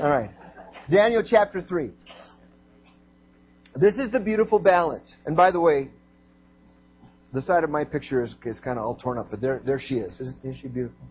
All 0.00 0.10
right. 0.10 0.30
Daniel 0.90 1.22
chapter 1.28 1.60
3. 1.62 1.90
This 3.76 3.94
is 3.98 4.10
the 4.10 4.18
beautiful 4.18 4.58
balance. 4.58 5.14
And 5.26 5.36
by 5.36 5.52
the 5.52 5.60
way, 5.60 5.90
the 7.32 7.42
side 7.42 7.64
of 7.64 7.70
my 7.70 7.84
picture 7.84 8.22
is, 8.22 8.34
is 8.44 8.58
kind 8.60 8.78
of 8.78 8.84
all 8.84 8.96
torn 8.96 9.18
up, 9.18 9.30
but 9.30 9.40
there, 9.40 9.60
there 9.64 9.80
she 9.80 9.96
is. 9.96 10.14
Isn't, 10.14 10.36
isn't 10.42 10.62
she 10.62 10.68
beautiful? 10.68 11.06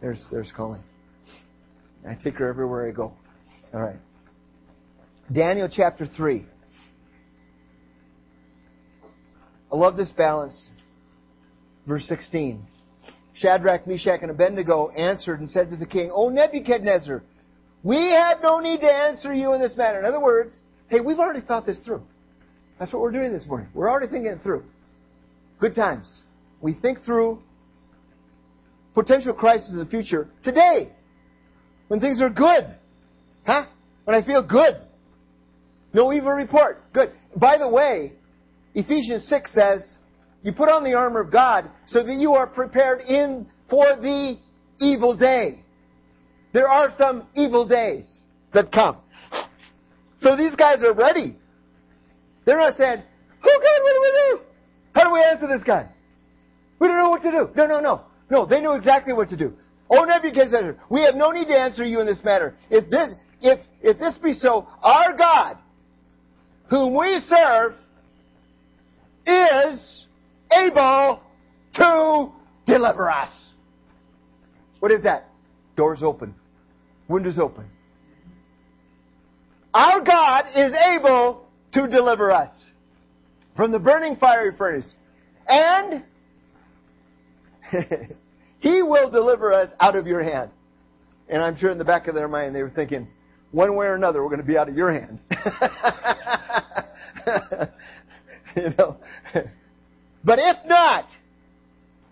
There's, 0.00 0.24
there's 0.30 0.52
Colleen. 0.56 0.82
I 2.08 2.14
take 2.14 2.34
her 2.34 2.48
everywhere 2.48 2.88
I 2.88 2.92
go. 2.92 3.12
All 3.74 3.80
right. 3.80 3.98
Daniel 5.32 5.68
chapter 5.70 6.06
3. 6.06 6.46
I 9.72 9.76
love 9.76 9.96
this 9.96 10.10
balance. 10.10 10.70
Verse 11.86 12.04
16. 12.06 12.66
Shadrach, 13.34 13.86
Meshach, 13.86 14.20
and 14.22 14.30
Abednego 14.30 14.90
answered 14.90 15.40
and 15.40 15.48
said 15.48 15.70
to 15.70 15.76
the 15.76 15.86
king, 15.86 16.10
O 16.12 16.28
Nebuchadnezzar, 16.28 17.22
we 17.82 18.12
have 18.12 18.38
no 18.42 18.60
need 18.60 18.80
to 18.80 18.92
answer 18.92 19.32
you 19.32 19.54
in 19.54 19.60
this 19.60 19.76
matter. 19.76 19.98
In 19.98 20.04
other 20.04 20.20
words, 20.20 20.52
hey, 20.88 21.00
we've 21.00 21.18
already 21.18 21.40
thought 21.40 21.66
this 21.66 21.78
through. 21.84 22.02
That's 22.78 22.92
what 22.92 23.02
we're 23.02 23.12
doing 23.12 23.32
this 23.32 23.46
morning. 23.46 23.68
We're 23.74 23.90
already 23.90 24.08
thinking 24.08 24.32
it 24.32 24.42
through. 24.42 24.64
Good 25.60 25.74
times. 25.74 26.22
We 26.60 26.74
think 26.74 27.04
through 27.04 27.42
potential 28.94 29.34
crises 29.34 29.72
in 29.72 29.78
the 29.78 29.86
future 29.86 30.28
today 30.42 30.90
when 31.88 32.00
things 32.00 32.20
are 32.22 32.30
good. 32.30 32.74
Huh? 33.46 33.66
When 34.04 34.16
I 34.16 34.24
feel 34.26 34.42
good. 34.42 34.76
No 35.92 36.12
evil 36.12 36.32
report. 36.32 36.92
Good. 36.92 37.12
By 37.36 37.58
the 37.58 37.68
way, 37.68 38.12
Ephesians 38.74 39.26
6 39.28 39.52
says, 39.52 39.96
you 40.42 40.52
put 40.52 40.68
on 40.68 40.84
the 40.84 40.94
armor 40.94 41.20
of 41.20 41.30
God 41.30 41.70
so 41.86 42.02
that 42.02 42.14
you 42.14 42.32
are 42.32 42.46
prepared 42.46 43.00
in 43.00 43.46
for 43.68 43.84
the 43.96 44.38
evil 44.80 45.16
day. 45.16 45.60
There 46.52 46.68
are 46.68 46.94
some 46.96 47.26
evil 47.34 47.66
days 47.66 48.22
that 48.54 48.72
come. 48.72 48.96
So 50.22 50.36
these 50.36 50.54
guys 50.54 50.82
are 50.82 50.94
ready. 50.94 51.36
They're 52.44 52.58
not 52.58 52.76
saying, 52.76 53.02
"Who 53.42 53.50
God, 53.50 53.82
what 53.82 53.94
do 53.94 54.00
we 54.00 54.10
do? 54.12 54.40
How 54.94 55.04
do 55.04 55.12
we 55.12 55.22
answer 55.22 55.46
this 55.46 55.62
guy? 55.64 55.88
We 56.78 56.88
don't 56.88 56.96
know 56.96 57.10
what 57.10 57.22
to 57.22 57.30
do. 57.30 57.50
No, 57.56 57.66
no, 57.66 57.80
no. 57.80 58.02
No, 58.30 58.46
they 58.46 58.60
knew 58.60 58.72
exactly 58.72 59.12
what 59.12 59.28
to 59.30 59.36
do. 59.36 59.52
O 59.90 60.04
Nebuchadnezzar, 60.04 60.76
we 60.88 61.02
have 61.02 61.16
no 61.16 61.30
need 61.32 61.46
to 61.46 61.58
answer 61.58 61.84
you 61.84 62.00
in 62.00 62.06
this 62.06 62.22
matter. 62.24 62.54
If 62.70 62.88
this, 62.88 63.10
if, 63.40 63.58
if 63.82 63.98
this 63.98 64.16
be 64.22 64.34
so, 64.34 64.68
our 64.82 65.16
God, 65.16 65.58
whom 66.68 66.96
we 66.96 67.20
serve, 67.28 67.74
is 69.26 70.06
able 70.52 71.20
to 71.74 72.32
deliver 72.66 73.10
us. 73.10 73.30
What 74.78 74.92
is 74.92 75.02
that? 75.02 75.28
Doors 75.76 76.02
open. 76.02 76.34
Windows 77.08 77.38
open. 77.38 77.66
Our 79.74 80.00
God 80.02 80.44
is 80.54 80.72
able 80.72 81.46
to 81.72 81.86
deliver 81.88 82.32
us 82.32 82.69
from 83.56 83.72
the 83.72 83.78
burning 83.78 84.16
fiery 84.16 84.54
furnace. 84.56 84.94
And 85.46 86.04
he 88.60 88.82
will 88.82 89.10
deliver 89.10 89.52
us 89.52 89.68
out 89.80 89.96
of 89.96 90.06
your 90.06 90.22
hand. 90.22 90.50
And 91.28 91.42
I'm 91.42 91.56
sure 91.56 91.70
in 91.70 91.78
the 91.78 91.84
back 91.84 92.08
of 92.08 92.14
their 92.14 92.28
mind 92.28 92.54
they 92.54 92.62
were 92.62 92.70
thinking, 92.70 93.08
one 93.52 93.76
way 93.76 93.86
or 93.86 93.94
another, 93.94 94.22
we're 94.22 94.28
going 94.28 94.40
to 94.40 94.46
be 94.46 94.56
out 94.56 94.68
of 94.68 94.76
your 94.76 94.92
hand. 94.92 95.18
you 98.56 98.70
know. 98.78 98.96
But 100.24 100.38
if 100.38 100.56
not, 100.66 101.08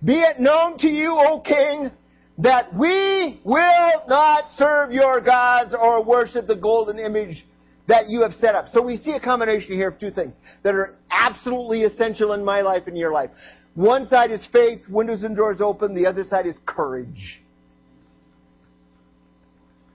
be 0.04 0.20
it 0.20 0.40
known 0.40 0.78
to 0.78 0.88
you, 0.88 1.12
O 1.12 1.40
king, 1.40 1.90
that 2.38 2.74
we 2.74 3.40
will 3.44 4.02
not 4.08 4.44
serve 4.56 4.92
your 4.92 5.20
gods 5.20 5.74
or 5.78 6.04
worship 6.04 6.46
the 6.46 6.56
golden 6.56 6.98
image 6.98 7.44
that 7.88 8.08
you 8.08 8.22
have 8.22 8.32
set 8.34 8.54
up. 8.54 8.66
So 8.72 8.82
we 8.82 8.98
see 8.98 9.12
a 9.12 9.20
combination 9.20 9.74
here 9.74 9.88
of 9.88 9.98
two 9.98 10.10
things 10.10 10.36
that 10.62 10.74
are 10.74 10.94
absolutely 11.10 11.82
essential 11.84 12.34
in 12.34 12.44
my 12.44 12.60
life 12.60 12.82
and 12.86 12.96
your 12.96 13.12
life. 13.12 13.30
One 13.74 14.06
side 14.08 14.30
is 14.30 14.46
faith, 14.52 14.80
windows 14.88 15.22
and 15.22 15.34
doors 15.36 15.60
open. 15.60 15.94
The 15.94 16.06
other 16.06 16.24
side 16.24 16.46
is 16.46 16.56
courage. 16.66 17.40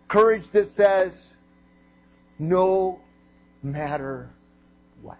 Courage 0.10 0.44
that 0.54 0.70
says, 0.76 1.14
no 2.40 3.00
matter 3.62 4.30
what. 5.02 5.18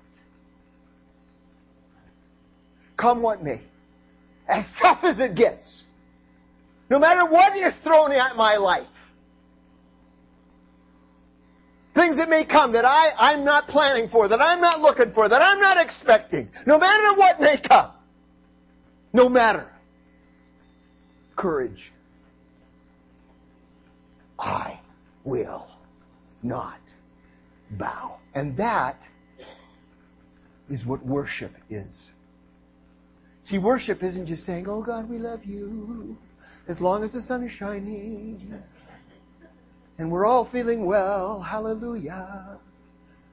Come 2.98 3.22
what 3.22 3.44
may. 3.44 3.62
As 4.48 4.66
tough 4.82 5.00
as 5.04 5.20
it 5.20 5.36
gets. 5.36 5.84
No 6.90 7.00
matter 7.00 7.26
what 7.26 7.56
is 7.56 7.74
thrown 7.84 8.12
at 8.12 8.36
my 8.36 8.58
life. 8.58 8.88
Things 11.94 12.18
that 12.18 12.28
may 12.28 12.44
come 12.46 12.74
that 12.74 12.86
I, 12.86 13.12
I'm 13.18 13.46
not 13.46 13.68
planning 13.68 14.10
for, 14.10 14.28
that 14.28 14.42
I'm 14.42 14.60
not 14.60 14.80
looking 14.80 15.14
for, 15.14 15.30
that 15.30 15.42
I'm 15.42 15.60
not 15.60 15.78
expecting. 15.84 16.50
No 16.66 16.80
matter 16.80 17.16
what 17.16 17.40
may 17.40 17.62
come. 17.68 17.92
No 19.14 19.30
matter. 19.30 19.70
Courage. 21.36 21.92
I 24.40 24.80
will 25.24 25.68
not 26.42 26.80
bow. 27.72 28.18
And 28.34 28.58
that 28.58 29.00
is 30.70 30.86
what 30.86 31.06
worship 31.06 31.52
is. 31.70 32.10
See, 33.44 33.60
worship 33.60 34.02
isn't 34.02 34.26
just 34.26 34.46
saying, 34.46 34.68
Oh 34.68 34.82
God, 34.82 35.10
we 35.10 35.20
love 35.20 35.44
you, 35.44 36.18
as 36.68 36.80
long 36.80 37.04
as 37.04 37.12
the 37.12 37.22
sun 37.22 37.44
is 37.44 37.52
shining 37.52 38.64
and 39.98 40.12
we're 40.12 40.26
all 40.26 40.50
feeling 40.52 40.86
well, 40.86 41.42
hallelujah. 41.42 42.58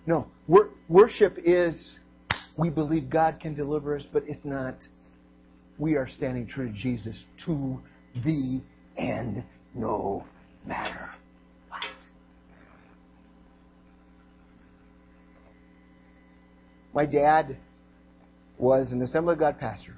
No, 0.07 0.27
wor- 0.47 0.71
worship 0.89 1.37
is 1.39 1.97
we 2.57 2.71
believe 2.71 3.09
God 3.09 3.41
can 3.41 3.55
deliver 3.55 3.97
us, 3.97 4.05
but 4.13 4.23
if 4.27 4.45
not, 4.45 4.77
we 5.79 5.97
are 5.97 6.09
standing 6.09 6.47
true 6.47 6.71
to 6.71 6.75
Jesus 6.75 7.25
to 7.47 7.81
the 8.25 8.61
end, 8.99 9.43
no 9.75 10.25
matter 10.67 11.11
what. 11.69 11.85
My 16.93 17.07
dad 17.07 17.57
was 18.59 18.93
an 18.93 19.01
Assembly 19.01 19.33
of 19.33 19.39
God 19.39 19.59
pastor. 19.59 19.97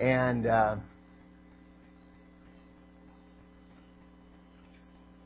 And 0.00 0.46
uh, 0.46 0.76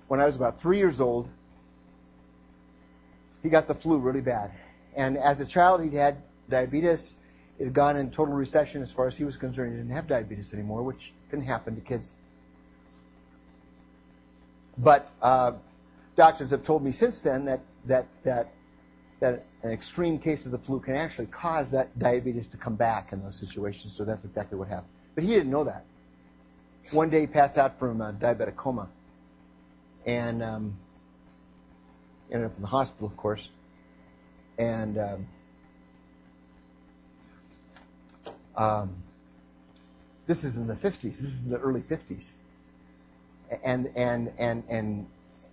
when 0.08 0.20
I 0.20 0.24
was 0.24 0.34
about 0.34 0.60
three 0.60 0.78
years 0.78 1.00
old, 1.00 1.28
he 3.42 3.48
got 3.48 3.68
the 3.68 3.74
flu 3.74 3.98
really 3.98 4.20
bad. 4.20 4.50
And 4.96 5.16
as 5.16 5.38
a 5.40 5.46
child, 5.46 5.82
he'd 5.82 5.92
had 5.92 6.16
diabetes. 6.50 7.14
It 7.58 7.64
had 7.64 7.74
gone 7.74 7.96
in 7.96 8.10
total 8.10 8.34
recession 8.34 8.82
as 8.82 8.90
far 8.92 9.06
as 9.06 9.16
he 9.16 9.24
was 9.24 9.36
concerned. 9.36 9.72
He 9.72 9.78
didn't 9.78 9.94
have 9.94 10.08
diabetes 10.08 10.52
anymore, 10.52 10.82
which 10.82 11.12
can 11.30 11.40
happen 11.40 11.74
to 11.76 11.80
kids. 11.80 12.10
But 14.78 15.08
uh, 15.20 15.52
doctors 16.16 16.50
have 16.50 16.64
told 16.64 16.82
me 16.82 16.92
since 16.92 17.20
then 17.22 17.44
that, 17.44 17.60
that, 17.86 18.06
that, 18.24 18.52
that 19.20 19.44
an 19.62 19.72
extreme 19.72 20.18
case 20.18 20.46
of 20.46 20.52
the 20.52 20.58
flu 20.58 20.80
can 20.80 20.94
actually 20.94 21.26
cause 21.26 21.66
that 21.72 21.96
diabetes 21.98 22.48
to 22.48 22.56
come 22.56 22.76
back 22.76 23.12
in 23.12 23.22
those 23.22 23.38
situations. 23.38 23.94
So 23.96 24.04
that's 24.04 24.24
exactly 24.24 24.58
what 24.58 24.68
happened. 24.68 24.92
But 25.14 25.24
he 25.24 25.34
didn't 25.34 25.50
know 25.50 25.64
that. 25.64 25.84
One 26.92 27.10
day 27.10 27.22
he 27.22 27.26
passed 27.26 27.58
out 27.58 27.78
from 27.78 28.00
a 28.00 28.12
diabetic 28.12 28.56
coma 28.56 28.88
and 30.08 30.42
um, 30.42 30.78
ended 32.32 32.50
up 32.50 32.56
in 32.56 32.62
the 32.62 32.68
hospital, 32.68 33.08
of 33.08 33.16
course. 33.16 33.46
And 34.58 34.98
um, 34.98 35.26
um, 38.56 39.02
this 40.26 40.38
is 40.38 40.56
in 40.56 40.66
the 40.66 40.74
50s. 40.74 41.02
This 41.02 41.18
is 41.18 41.44
in 41.44 41.50
the 41.50 41.58
early 41.58 41.82
50s. 41.82 42.24
And 43.62 43.90
and 43.96 44.32
and 44.38 44.62
and 44.68 45.06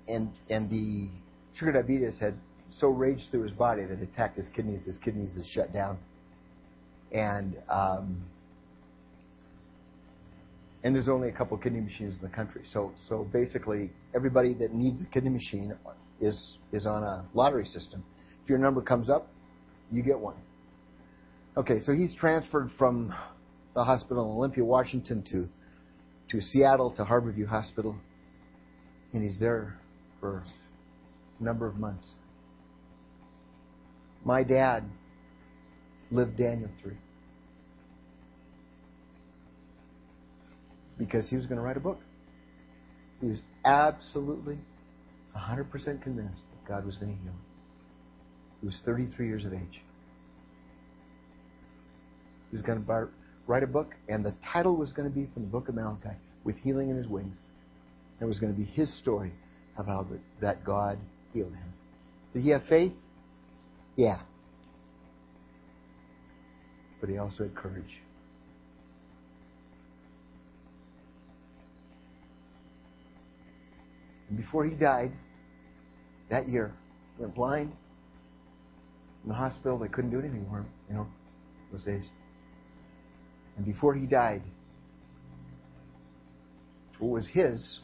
and 0.07 0.29
and 0.49 0.69
the 0.69 1.09
sugar 1.53 1.73
diabetes 1.73 2.17
had 2.19 2.33
so 2.71 2.87
raged 2.87 3.31
through 3.31 3.43
his 3.43 3.51
body 3.51 3.83
that 3.83 4.01
it 4.01 4.03
attacked 4.03 4.37
his 4.37 4.47
kidneys. 4.55 4.85
His 4.85 4.97
kidneys 4.97 5.33
had 5.35 5.45
shut 5.45 5.73
down. 5.73 5.97
And 7.11 7.57
um, 7.69 8.21
and 10.85 10.95
there's 10.95 11.09
only 11.09 11.29
a 11.29 11.31
couple 11.31 11.57
of 11.57 11.63
kidney 11.63 11.81
machines 11.81 12.13
in 12.13 12.21
the 12.21 12.33
country. 12.33 12.61
So 12.71 12.93
so 13.09 13.27
basically, 13.33 13.89
everybody 14.15 14.53
that 14.53 14.71
needs 14.71 15.01
a 15.01 15.07
kidney 15.07 15.31
machine 15.31 15.73
is 16.21 16.59
is 16.71 16.85
on 16.85 17.03
a 17.03 17.25
lottery 17.33 17.65
system. 17.65 18.03
If 18.43 18.49
your 18.49 18.59
number 18.59 18.81
comes 18.81 19.09
up, 19.09 19.27
you 19.91 20.03
get 20.03 20.17
one. 20.17 20.35
Okay, 21.57 21.79
so 21.79 21.91
he's 21.91 22.15
transferred 22.15 22.69
from 22.77 23.13
the 23.73 23.83
hospital 23.83 24.25
in 24.25 24.37
Olympia, 24.37 24.63
Washington, 24.63 25.23
to 25.31 25.49
to 26.29 26.39
Seattle 26.39 26.91
to 26.91 27.03
Harborview 27.03 27.47
Hospital, 27.47 27.95
and 29.11 29.23
he's 29.23 29.39
there 29.39 29.79
for 30.19 30.43
a 31.39 31.43
number 31.43 31.65
of 31.65 31.77
months. 31.77 32.07
My 34.23 34.43
dad 34.43 34.83
lived 36.11 36.37
Daniel 36.37 36.69
through 36.79 36.97
because 40.97 41.29
he 41.29 41.35
was 41.35 41.45
going 41.45 41.57
to 41.57 41.63
write 41.63 41.77
a 41.77 41.81
book. 41.81 41.99
He 43.21 43.27
was 43.27 43.39
absolutely 43.63 44.57
100% 45.35 45.69
convinced 46.01 46.41
that 46.51 46.67
God 46.67 46.85
was 46.85 46.95
going 46.95 47.15
to 47.15 47.17
heal 47.21 47.31
him. 47.31 47.39
He 48.61 48.67
was 48.67 48.81
33 48.85 49.27
years 49.27 49.45
of 49.45 49.53
age. 49.53 49.81
He 52.49 52.55
was 52.55 52.61
going 52.61 52.83
to 52.83 53.07
write 53.47 53.63
a 53.63 53.67
book, 53.67 53.93
and 54.07 54.23
the 54.23 54.33
title 54.53 54.75
was 54.75 54.93
going 54.93 55.09
to 55.09 55.13
be 55.13 55.27
from 55.33 55.43
the 55.43 55.49
book 55.49 55.67
of 55.67 55.75
Malachi, 55.75 56.15
With 56.43 56.55
Healing 56.57 56.89
in 56.89 56.95
His 56.95 57.07
Wings. 57.07 57.37
It 58.21 58.25
was 58.25 58.39
going 58.39 58.53
to 58.53 58.57
be 58.57 58.65
his 58.65 58.95
story 58.97 59.33
of 59.77 59.87
how 59.87 60.03
the, 60.09 60.19
that 60.39 60.63
God 60.63 60.97
healed 61.33 61.51
him. 61.51 61.73
Did 62.33 62.43
he 62.43 62.49
have 62.51 62.63
faith? 62.69 62.93
Yeah. 63.97 64.19
But 67.01 67.09
he 67.09 67.17
also 67.17 67.43
had 67.43 67.55
courage. 67.55 67.99
And 74.29 74.37
before 74.37 74.65
he 74.65 74.75
died, 74.75 75.11
that 76.29 76.47
year, 76.47 76.73
he 77.15 77.23
went 77.23 77.35
blind. 77.35 77.71
In 79.23 79.29
the 79.29 79.35
hospital, 79.35 79.77
they 79.77 79.87
couldn't 79.87 80.11
do 80.11 80.19
for 80.21 80.27
him, 80.27 80.65
you 80.89 80.95
know, 80.95 81.07
those 81.71 81.83
days. 81.83 82.05
And 83.57 83.65
before 83.65 83.93
he 83.95 84.05
died, 84.05 84.41
what 86.99 87.09
was 87.11 87.27
his, 87.27 87.79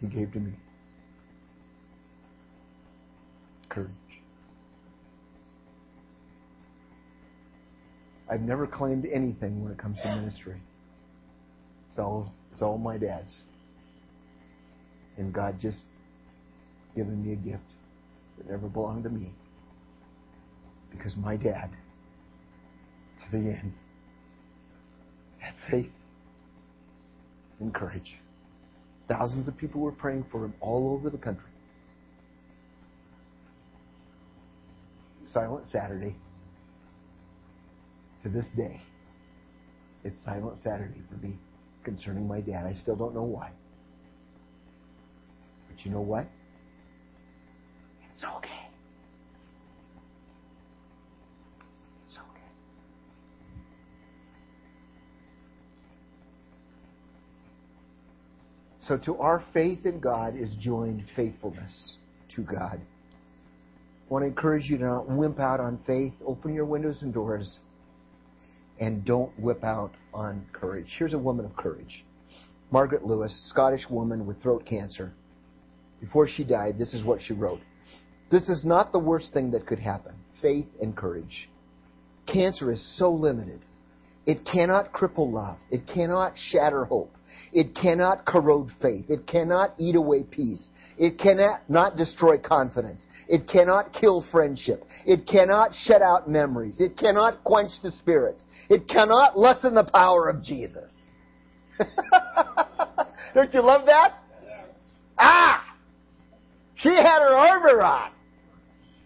he 0.00 0.06
gave 0.06 0.32
to 0.32 0.40
me. 0.40 0.52
Courage. 3.68 3.90
I've 8.30 8.40
never 8.40 8.66
claimed 8.66 9.06
anything 9.12 9.62
when 9.62 9.72
it 9.72 9.78
comes 9.78 9.98
to 10.02 10.16
ministry. 10.16 10.60
It's 11.90 11.98
all, 11.98 12.32
it's 12.52 12.62
all 12.62 12.78
my 12.78 12.96
dad's. 12.96 13.42
And 15.22 15.32
God 15.32 15.60
just 15.60 15.78
given 16.96 17.24
me 17.24 17.34
a 17.34 17.36
gift 17.36 17.62
that 18.36 18.50
never 18.50 18.66
belonged 18.66 19.04
to 19.04 19.08
me. 19.08 19.32
Because 20.90 21.14
my 21.16 21.36
dad, 21.36 21.70
to 23.18 23.30
the 23.30 23.38
end, 23.38 23.72
had 25.38 25.54
faith 25.70 25.92
and 27.60 27.72
courage. 27.72 28.16
Thousands 29.08 29.46
of 29.46 29.56
people 29.56 29.80
were 29.80 29.92
praying 29.92 30.26
for 30.32 30.44
him 30.44 30.54
all 30.60 30.92
over 30.92 31.08
the 31.08 31.18
country. 31.18 31.50
Silent 35.32 35.66
Saturday. 35.70 36.16
To 38.24 38.28
this 38.28 38.46
day, 38.56 38.82
it's 40.02 40.16
Silent 40.24 40.58
Saturday 40.64 41.00
for 41.08 41.24
me 41.24 41.36
concerning 41.84 42.26
my 42.26 42.40
dad. 42.40 42.66
I 42.66 42.74
still 42.74 42.96
don't 42.96 43.14
know 43.14 43.22
why. 43.22 43.52
But 45.74 45.86
you 45.86 45.90
know 45.90 46.00
what? 46.00 46.26
It's 48.12 48.24
okay. 48.24 48.48
It's 52.06 52.18
okay. 52.18 52.40
So 58.80 58.98
to 58.98 59.16
our 59.16 59.42
faith 59.54 59.86
in 59.86 59.98
God 59.98 60.36
is 60.38 60.54
joined 60.60 61.04
faithfulness 61.16 61.96
to 62.36 62.42
God. 62.42 62.80
I 62.80 64.12
want 64.12 64.24
to 64.24 64.26
encourage 64.26 64.68
you 64.68 64.76
to 64.76 64.84
not 64.84 65.08
wimp 65.08 65.40
out 65.40 65.58
on 65.58 65.78
faith. 65.86 66.12
Open 66.26 66.52
your 66.52 66.66
windows 66.66 67.00
and 67.00 67.14
doors 67.14 67.60
and 68.78 69.04
don't 69.06 69.32
whip 69.40 69.64
out 69.64 69.92
on 70.12 70.44
courage. 70.52 70.94
Here's 70.98 71.14
a 71.14 71.18
woman 71.18 71.46
of 71.46 71.56
courage. 71.56 72.04
Margaret 72.70 73.06
Lewis, 73.06 73.48
Scottish 73.48 73.88
woman 73.88 74.26
with 74.26 74.42
throat 74.42 74.66
cancer. 74.66 75.14
Before 76.02 76.26
she 76.26 76.42
died, 76.42 76.78
this 76.78 76.94
is 76.94 77.04
what 77.04 77.22
she 77.22 77.32
wrote. 77.32 77.60
This 78.28 78.48
is 78.48 78.64
not 78.64 78.90
the 78.90 78.98
worst 78.98 79.32
thing 79.32 79.52
that 79.52 79.66
could 79.66 79.78
happen. 79.78 80.14
Faith 80.42 80.66
and 80.80 80.96
courage. 80.96 81.48
Cancer 82.26 82.72
is 82.72 82.98
so 82.98 83.12
limited. 83.12 83.60
It 84.26 84.44
cannot 84.44 84.92
cripple 84.92 85.32
love. 85.32 85.58
It 85.70 85.82
cannot 85.86 86.34
shatter 86.36 86.84
hope. 86.84 87.14
It 87.52 87.76
cannot 87.76 88.24
corrode 88.24 88.70
faith. 88.80 89.06
It 89.08 89.28
cannot 89.28 89.74
eat 89.78 89.94
away 89.94 90.24
peace. 90.24 90.68
It 90.98 91.18
cannot 91.20 91.68
not 91.70 91.96
destroy 91.96 92.36
confidence. 92.36 93.06
It 93.28 93.48
cannot 93.48 93.92
kill 93.92 94.24
friendship. 94.32 94.84
It 95.06 95.26
cannot 95.26 95.72
shut 95.72 96.02
out 96.02 96.28
memories. 96.28 96.80
It 96.80 96.96
cannot 96.96 97.44
quench 97.44 97.72
the 97.82 97.92
spirit. 97.92 98.38
It 98.68 98.88
cannot 98.88 99.38
lessen 99.38 99.74
the 99.74 99.84
power 99.84 100.28
of 100.28 100.42
Jesus. 100.42 100.90
Don't 103.34 103.54
you 103.54 103.62
love 103.62 103.86
that? 103.86 104.14
Yes. 104.44 104.76
Ah! 105.18 105.51
She 106.82 106.90
had 106.90 107.20
her 107.20 107.34
armor 107.34 107.80
on. 107.80 108.10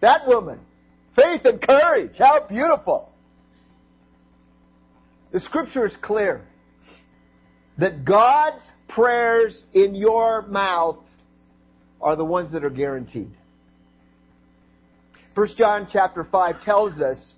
That 0.01 0.27
woman. 0.27 0.59
Faith 1.15 1.41
and 1.45 1.61
courage. 1.61 2.13
How 2.17 2.45
beautiful. 2.47 3.11
The 5.31 5.39
scripture 5.39 5.85
is 5.85 5.95
clear 6.01 6.41
that 7.77 8.03
God's 8.03 8.63
prayers 8.87 9.63
in 9.73 9.93
your 9.93 10.47
mouth 10.47 11.03
are 12.01 12.15
the 12.15 12.25
ones 12.25 12.51
that 12.53 12.63
are 12.63 12.69
guaranteed. 12.71 13.31
1 15.35 15.47
John 15.55 15.87
chapter 15.91 16.27
5 16.31 16.61
tells 16.63 16.99
us 16.99 17.33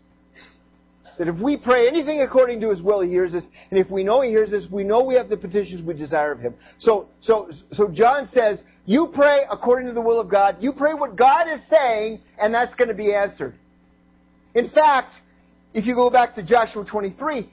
that 1.19 1.27
if 1.27 1.37
we 1.37 1.57
pray 1.57 1.85
anything 1.85 2.21
according 2.21 2.61
to 2.61 2.69
his 2.69 2.81
will, 2.81 3.01
he 3.01 3.09
hears 3.09 3.33
us. 3.33 3.43
And 3.69 3.79
if 3.79 3.91
we 3.91 4.05
know 4.05 4.21
he 4.21 4.29
hears 4.29 4.53
us, 4.53 4.65
we 4.71 4.85
know 4.85 5.03
we 5.03 5.15
have 5.15 5.27
the 5.27 5.35
petitions 5.35 5.83
we 5.83 5.93
desire 5.93 6.31
of 6.31 6.39
him. 6.39 6.55
So, 6.79 7.09
so, 7.19 7.51
so 7.73 7.89
John 7.89 8.29
says, 8.33 8.63
you 8.85 9.11
pray 9.13 9.41
according 9.51 9.87
to 9.87 9.93
the 9.93 10.01
will 10.01 10.21
of 10.21 10.31
God. 10.31 10.55
You 10.61 10.71
pray 10.71 10.93
what 10.93 11.17
God 11.17 11.47
is 11.51 11.59
saying, 11.69 12.21
and 12.41 12.53
that's 12.53 12.73
going 12.75 12.87
to 12.87 12.93
be 12.93 13.13
answered. 13.13 13.53
In 14.55 14.69
fact, 14.69 15.11
if 15.73 15.85
you 15.85 15.93
go 15.93 16.09
back 16.09 16.35
to 16.35 16.43
Joshua 16.43 16.85
23, 16.85 17.51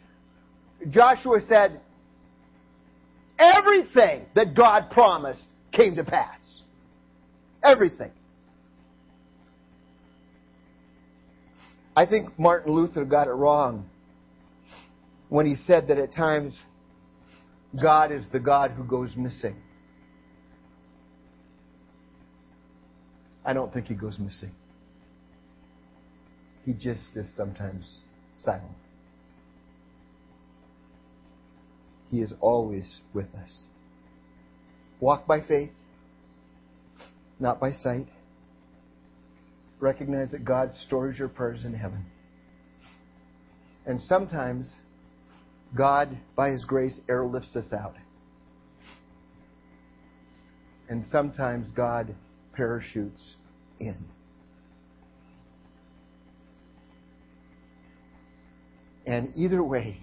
Joshua 0.89 1.41
said, 1.49 1.81
everything 3.37 4.27
that 4.37 4.55
God 4.55 4.91
promised 4.93 5.43
came 5.73 5.97
to 5.97 6.05
pass. 6.05 6.39
Everything. 7.65 8.13
I 11.97 12.05
think 12.05 12.39
Martin 12.39 12.75
Luther 12.75 13.07
got 13.07 13.27
it 13.27 13.33
wrong 13.33 13.89
when 15.31 15.47
he 15.47 15.57
said 15.67 15.89
that 15.89 15.97
at 15.97 16.13
times 16.13 16.55
God 17.81 18.13
is 18.13 18.27
the 18.31 18.39
God 18.39 18.73
who 18.73 18.85
goes 18.85 19.17
missing. 19.17 19.57
I 23.45 23.55
don't 23.55 23.73
think 23.73 23.87
he 23.87 23.95
goes 23.95 24.19
missing. 24.19 24.53
He 26.67 26.75
just 26.75 27.01
is 27.15 27.27
sometimes 27.35 28.01
silent. 28.45 28.65
He 32.11 32.21
is 32.21 32.35
always 32.41 33.01
with 33.15 33.33
us. 33.43 33.65
Walk 35.01 35.27
by 35.27 35.41
faith, 35.41 35.71
not 37.41 37.59
by 37.59 37.73
sight 37.73 38.09
recognize 39.81 40.31
that 40.31 40.45
God 40.45 40.71
stores 40.87 41.19
your 41.19 41.29
prayers 41.29 41.65
in 41.65 41.75
heaven. 41.75 42.05
And 43.87 44.01
sometimes 44.03 44.73
God, 45.77 46.17
by 46.35 46.51
His 46.51 46.65
grace, 46.65 46.99
airlifts 47.09 47.57
us 47.57 47.73
out. 47.73 47.95
And 50.89 51.05
sometimes 51.11 51.69
God 51.71 52.15
parachutes 52.53 53.37
in. 53.81 53.97
And 59.07 59.33
either 59.37 59.63
way, 59.63 60.01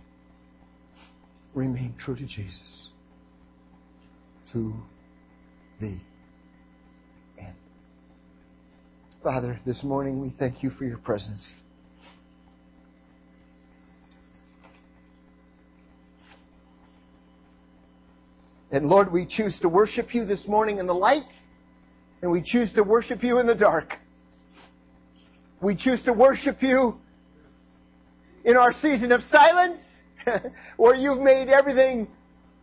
remain 1.53 1.95
true 1.99 2.15
to 2.15 2.25
Jesus. 2.25 2.89
To 4.53 4.73
the 5.81 5.97
Father, 9.23 9.57
this 9.65 9.85
morning 9.85 10.19
we 10.19 10.33
thank 10.37 10.61
you 10.61 10.69
for 10.71 10.83
your 10.83 10.97
presence. 10.97 11.49
And 18.69 18.87
Lord, 18.87 19.13
we 19.13 19.25
choose 19.25 19.57
to 19.61 19.69
worship 19.69 20.13
you 20.13 20.25
this 20.25 20.45
morning 20.45 20.79
in 20.79 20.87
the 20.87 20.93
light, 20.93 21.23
and 22.21 22.29
we 22.29 22.41
choose 22.45 22.73
to 22.73 22.83
worship 22.83 23.23
you 23.23 23.39
in 23.39 23.47
the 23.47 23.55
dark. 23.55 23.93
We 25.61 25.77
choose 25.77 26.03
to 26.03 26.11
worship 26.11 26.61
you 26.61 26.97
in 28.43 28.57
our 28.57 28.73
season 28.73 29.13
of 29.13 29.21
silence, 29.31 29.79
where 30.75 30.95
you've 30.95 31.21
made 31.21 31.47
everything 31.47 32.09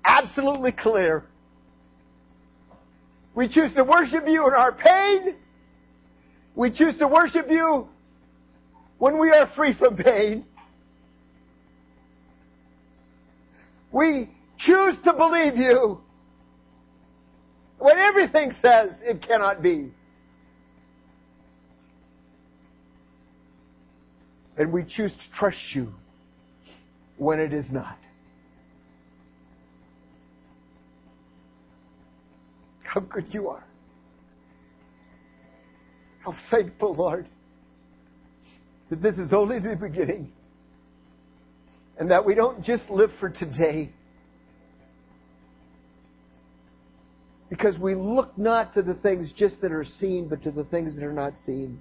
absolutely 0.05 0.73
clear. 0.73 1.25
We 3.35 3.49
choose 3.49 3.73
to 3.77 3.85
worship 3.85 4.25
you 4.27 4.47
in 4.47 4.53
our 4.53 4.75
pain. 4.75 5.37
We 6.61 6.71
choose 6.71 6.99
to 6.99 7.09
worship 7.09 7.47
you 7.49 7.89
when 8.99 9.19
we 9.19 9.31
are 9.31 9.51
free 9.57 9.75
from 9.79 9.97
pain. 9.97 10.45
We 13.91 14.29
choose 14.59 14.97
to 15.05 15.15
believe 15.15 15.57
you 15.57 16.03
when 17.79 17.97
everything 17.97 18.53
says 18.61 18.91
it 19.01 19.27
cannot 19.27 19.63
be. 19.63 19.91
And 24.59 24.71
we 24.71 24.85
choose 24.85 25.13
to 25.13 25.39
trust 25.39 25.75
you 25.75 25.95
when 27.17 27.41
it 27.41 27.55
is 27.55 27.73
not. 27.73 27.97
How 32.85 33.01
good 33.01 33.33
you 33.33 33.49
are. 33.49 33.65
How 36.21 36.35
thankful, 36.51 36.95
Lord, 36.95 37.27
that 38.91 39.03
this 39.03 39.17
is 39.17 39.33
only 39.33 39.59
the 39.59 39.77
beginning. 39.77 40.33
And 41.99 42.11
that 42.11 42.25
we 42.25 42.35
don't 42.35 42.63
just 42.63 42.89
live 42.91 43.11
for 43.19 43.31
today. 43.31 43.91
Because 47.49 47.79
we 47.79 47.95
look 47.95 48.37
not 48.39 48.75
to 48.75 48.83
the 48.83 48.95
things 48.95 49.33
just 49.37 49.61
that 49.61 49.73
are 49.73 49.85
seen, 49.85 50.29
but 50.29 50.43
to 50.45 50.51
the 50.51 50.65
things 50.65 50.95
that 50.95 51.05
are 51.05 51.13
not 51.13 51.33
seen. 51.45 51.81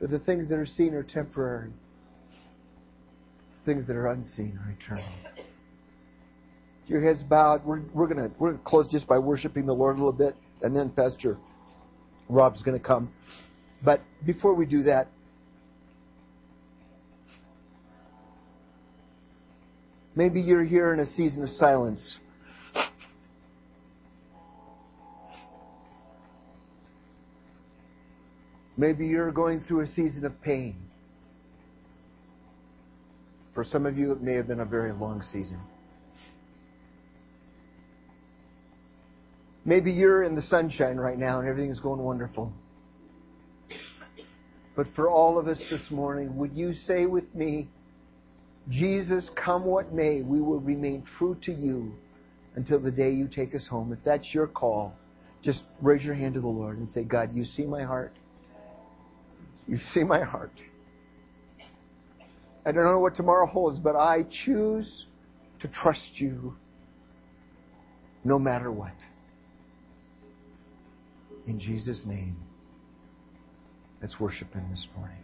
For 0.00 0.06
the 0.06 0.18
things 0.18 0.48
that 0.48 0.58
are 0.58 0.66
seen 0.66 0.94
are 0.94 1.02
temporary. 1.02 1.70
Things 3.64 3.86
that 3.86 3.96
are 3.96 4.08
unseen 4.08 4.58
are 4.64 4.70
eternal. 4.70 5.04
Your 6.86 7.02
heads 7.02 7.22
bowed. 7.22 7.64
We're, 7.64 7.82
we're 7.94 8.06
going 8.06 8.30
we're 8.38 8.52
gonna 8.52 8.62
close 8.64 8.88
just 8.88 9.06
by 9.06 9.18
worshiping 9.18 9.66
the 9.66 9.72
Lord 9.72 9.96
a 9.96 9.98
little 9.98 10.12
bit, 10.12 10.36
and 10.62 10.76
then 10.76 10.90
Pastor 10.90 11.38
Rob's 12.28 12.62
going 12.62 12.78
to 12.78 12.84
come. 12.84 13.12
But 13.84 14.00
before 14.24 14.54
we 14.54 14.66
do 14.66 14.84
that, 14.84 15.08
maybe 20.14 20.40
you're 20.40 20.64
here 20.64 20.92
in 20.94 21.00
a 21.00 21.06
season 21.06 21.42
of 21.42 21.50
silence. 21.50 22.18
Maybe 28.76 29.06
you're 29.06 29.30
going 29.30 29.60
through 29.60 29.82
a 29.82 29.86
season 29.86 30.24
of 30.24 30.40
pain. 30.42 30.76
For 33.54 33.62
some 33.62 33.86
of 33.86 33.96
you, 33.96 34.10
it 34.12 34.20
may 34.20 34.34
have 34.34 34.48
been 34.48 34.60
a 34.60 34.64
very 34.64 34.92
long 34.92 35.22
season. 35.22 35.60
Maybe 39.64 39.92
you're 39.92 40.24
in 40.24 40.34
the 40.34 40.42
sunshine 40.42 40.96
right 40.96 41.18
now 41.18 41.40
and 41.40 41.48
everything 41.48 41.70
is 41.70 41.80
going 41.80 42.00
wonderful. 42.00 42.52
But 44.76 44.86
for 44.94 45.08
all 45.08 45.38
of 45.38 45.46
us 45.46 45.58
this 45.70 45.90
morning, 45.90 46.36
would 46.36 46.52
you 46.52 46.74
say 46.74 47.06
with 47.06 47.32
me, 47.34 47.68
Jesus, 48.68 49.30
come 49.42 49.64
what 49.64 49.92
may, 49.92 50.22
we 50.22 50.40
will 50.40 50.60
remain 50.60 51.04
true 51.18 51.36
to 51.44 51.52
you 51.52 51.92
until 52.56 52.80
the 52.80 52.90
day 52.90 53.10
you 53.10 53.28
take 53.28 53.54
us 53.54 53.66
home. 53.68 53.92
If 53.92 54.00
that's 54.04 54.34
your 54.34 54.46
call, 54.46 54.94
just 55.42 55.62
raise 55.80 56.02
your 56.02 56.14
hand 56.14 56.34
to 56.34 56.40
the 56.40 56.48
Lord 56.48 56.78
and 56.78 56.88
say, 56.88 57.04
God, 57.04 57.34
you 57.34 57.44
see 57.44 57.64
my 57.64 57.84
heart. 57.84 58.12
You 59.66 59.78
see 59.92 60.02
my 60.02 60.22
heart. 60.22 60.52
I 62.66 62.72
don't 62.72 62.84
know 62.84 62.98
what 62.98 63.14
tomorrow 63.14 63.46
holds, 63.46 63.78
but 63.78 63.94
I 63.96 64.24
choose 64.44 65.06
to 65.60 65.68
trust 65.68 66.12
you 66.14 66.54
no 68.24 68.38
matter 68.38 68.72
what. 68.72 68.94
In 71.46 71.58
Jesus' 71.58 72.04
name, 72.06 72.36
let's 74.00 74.18
worship 74.20 74.52
Him 74.52 74.68
this 74.70 74.86
morning. 74.96 75.23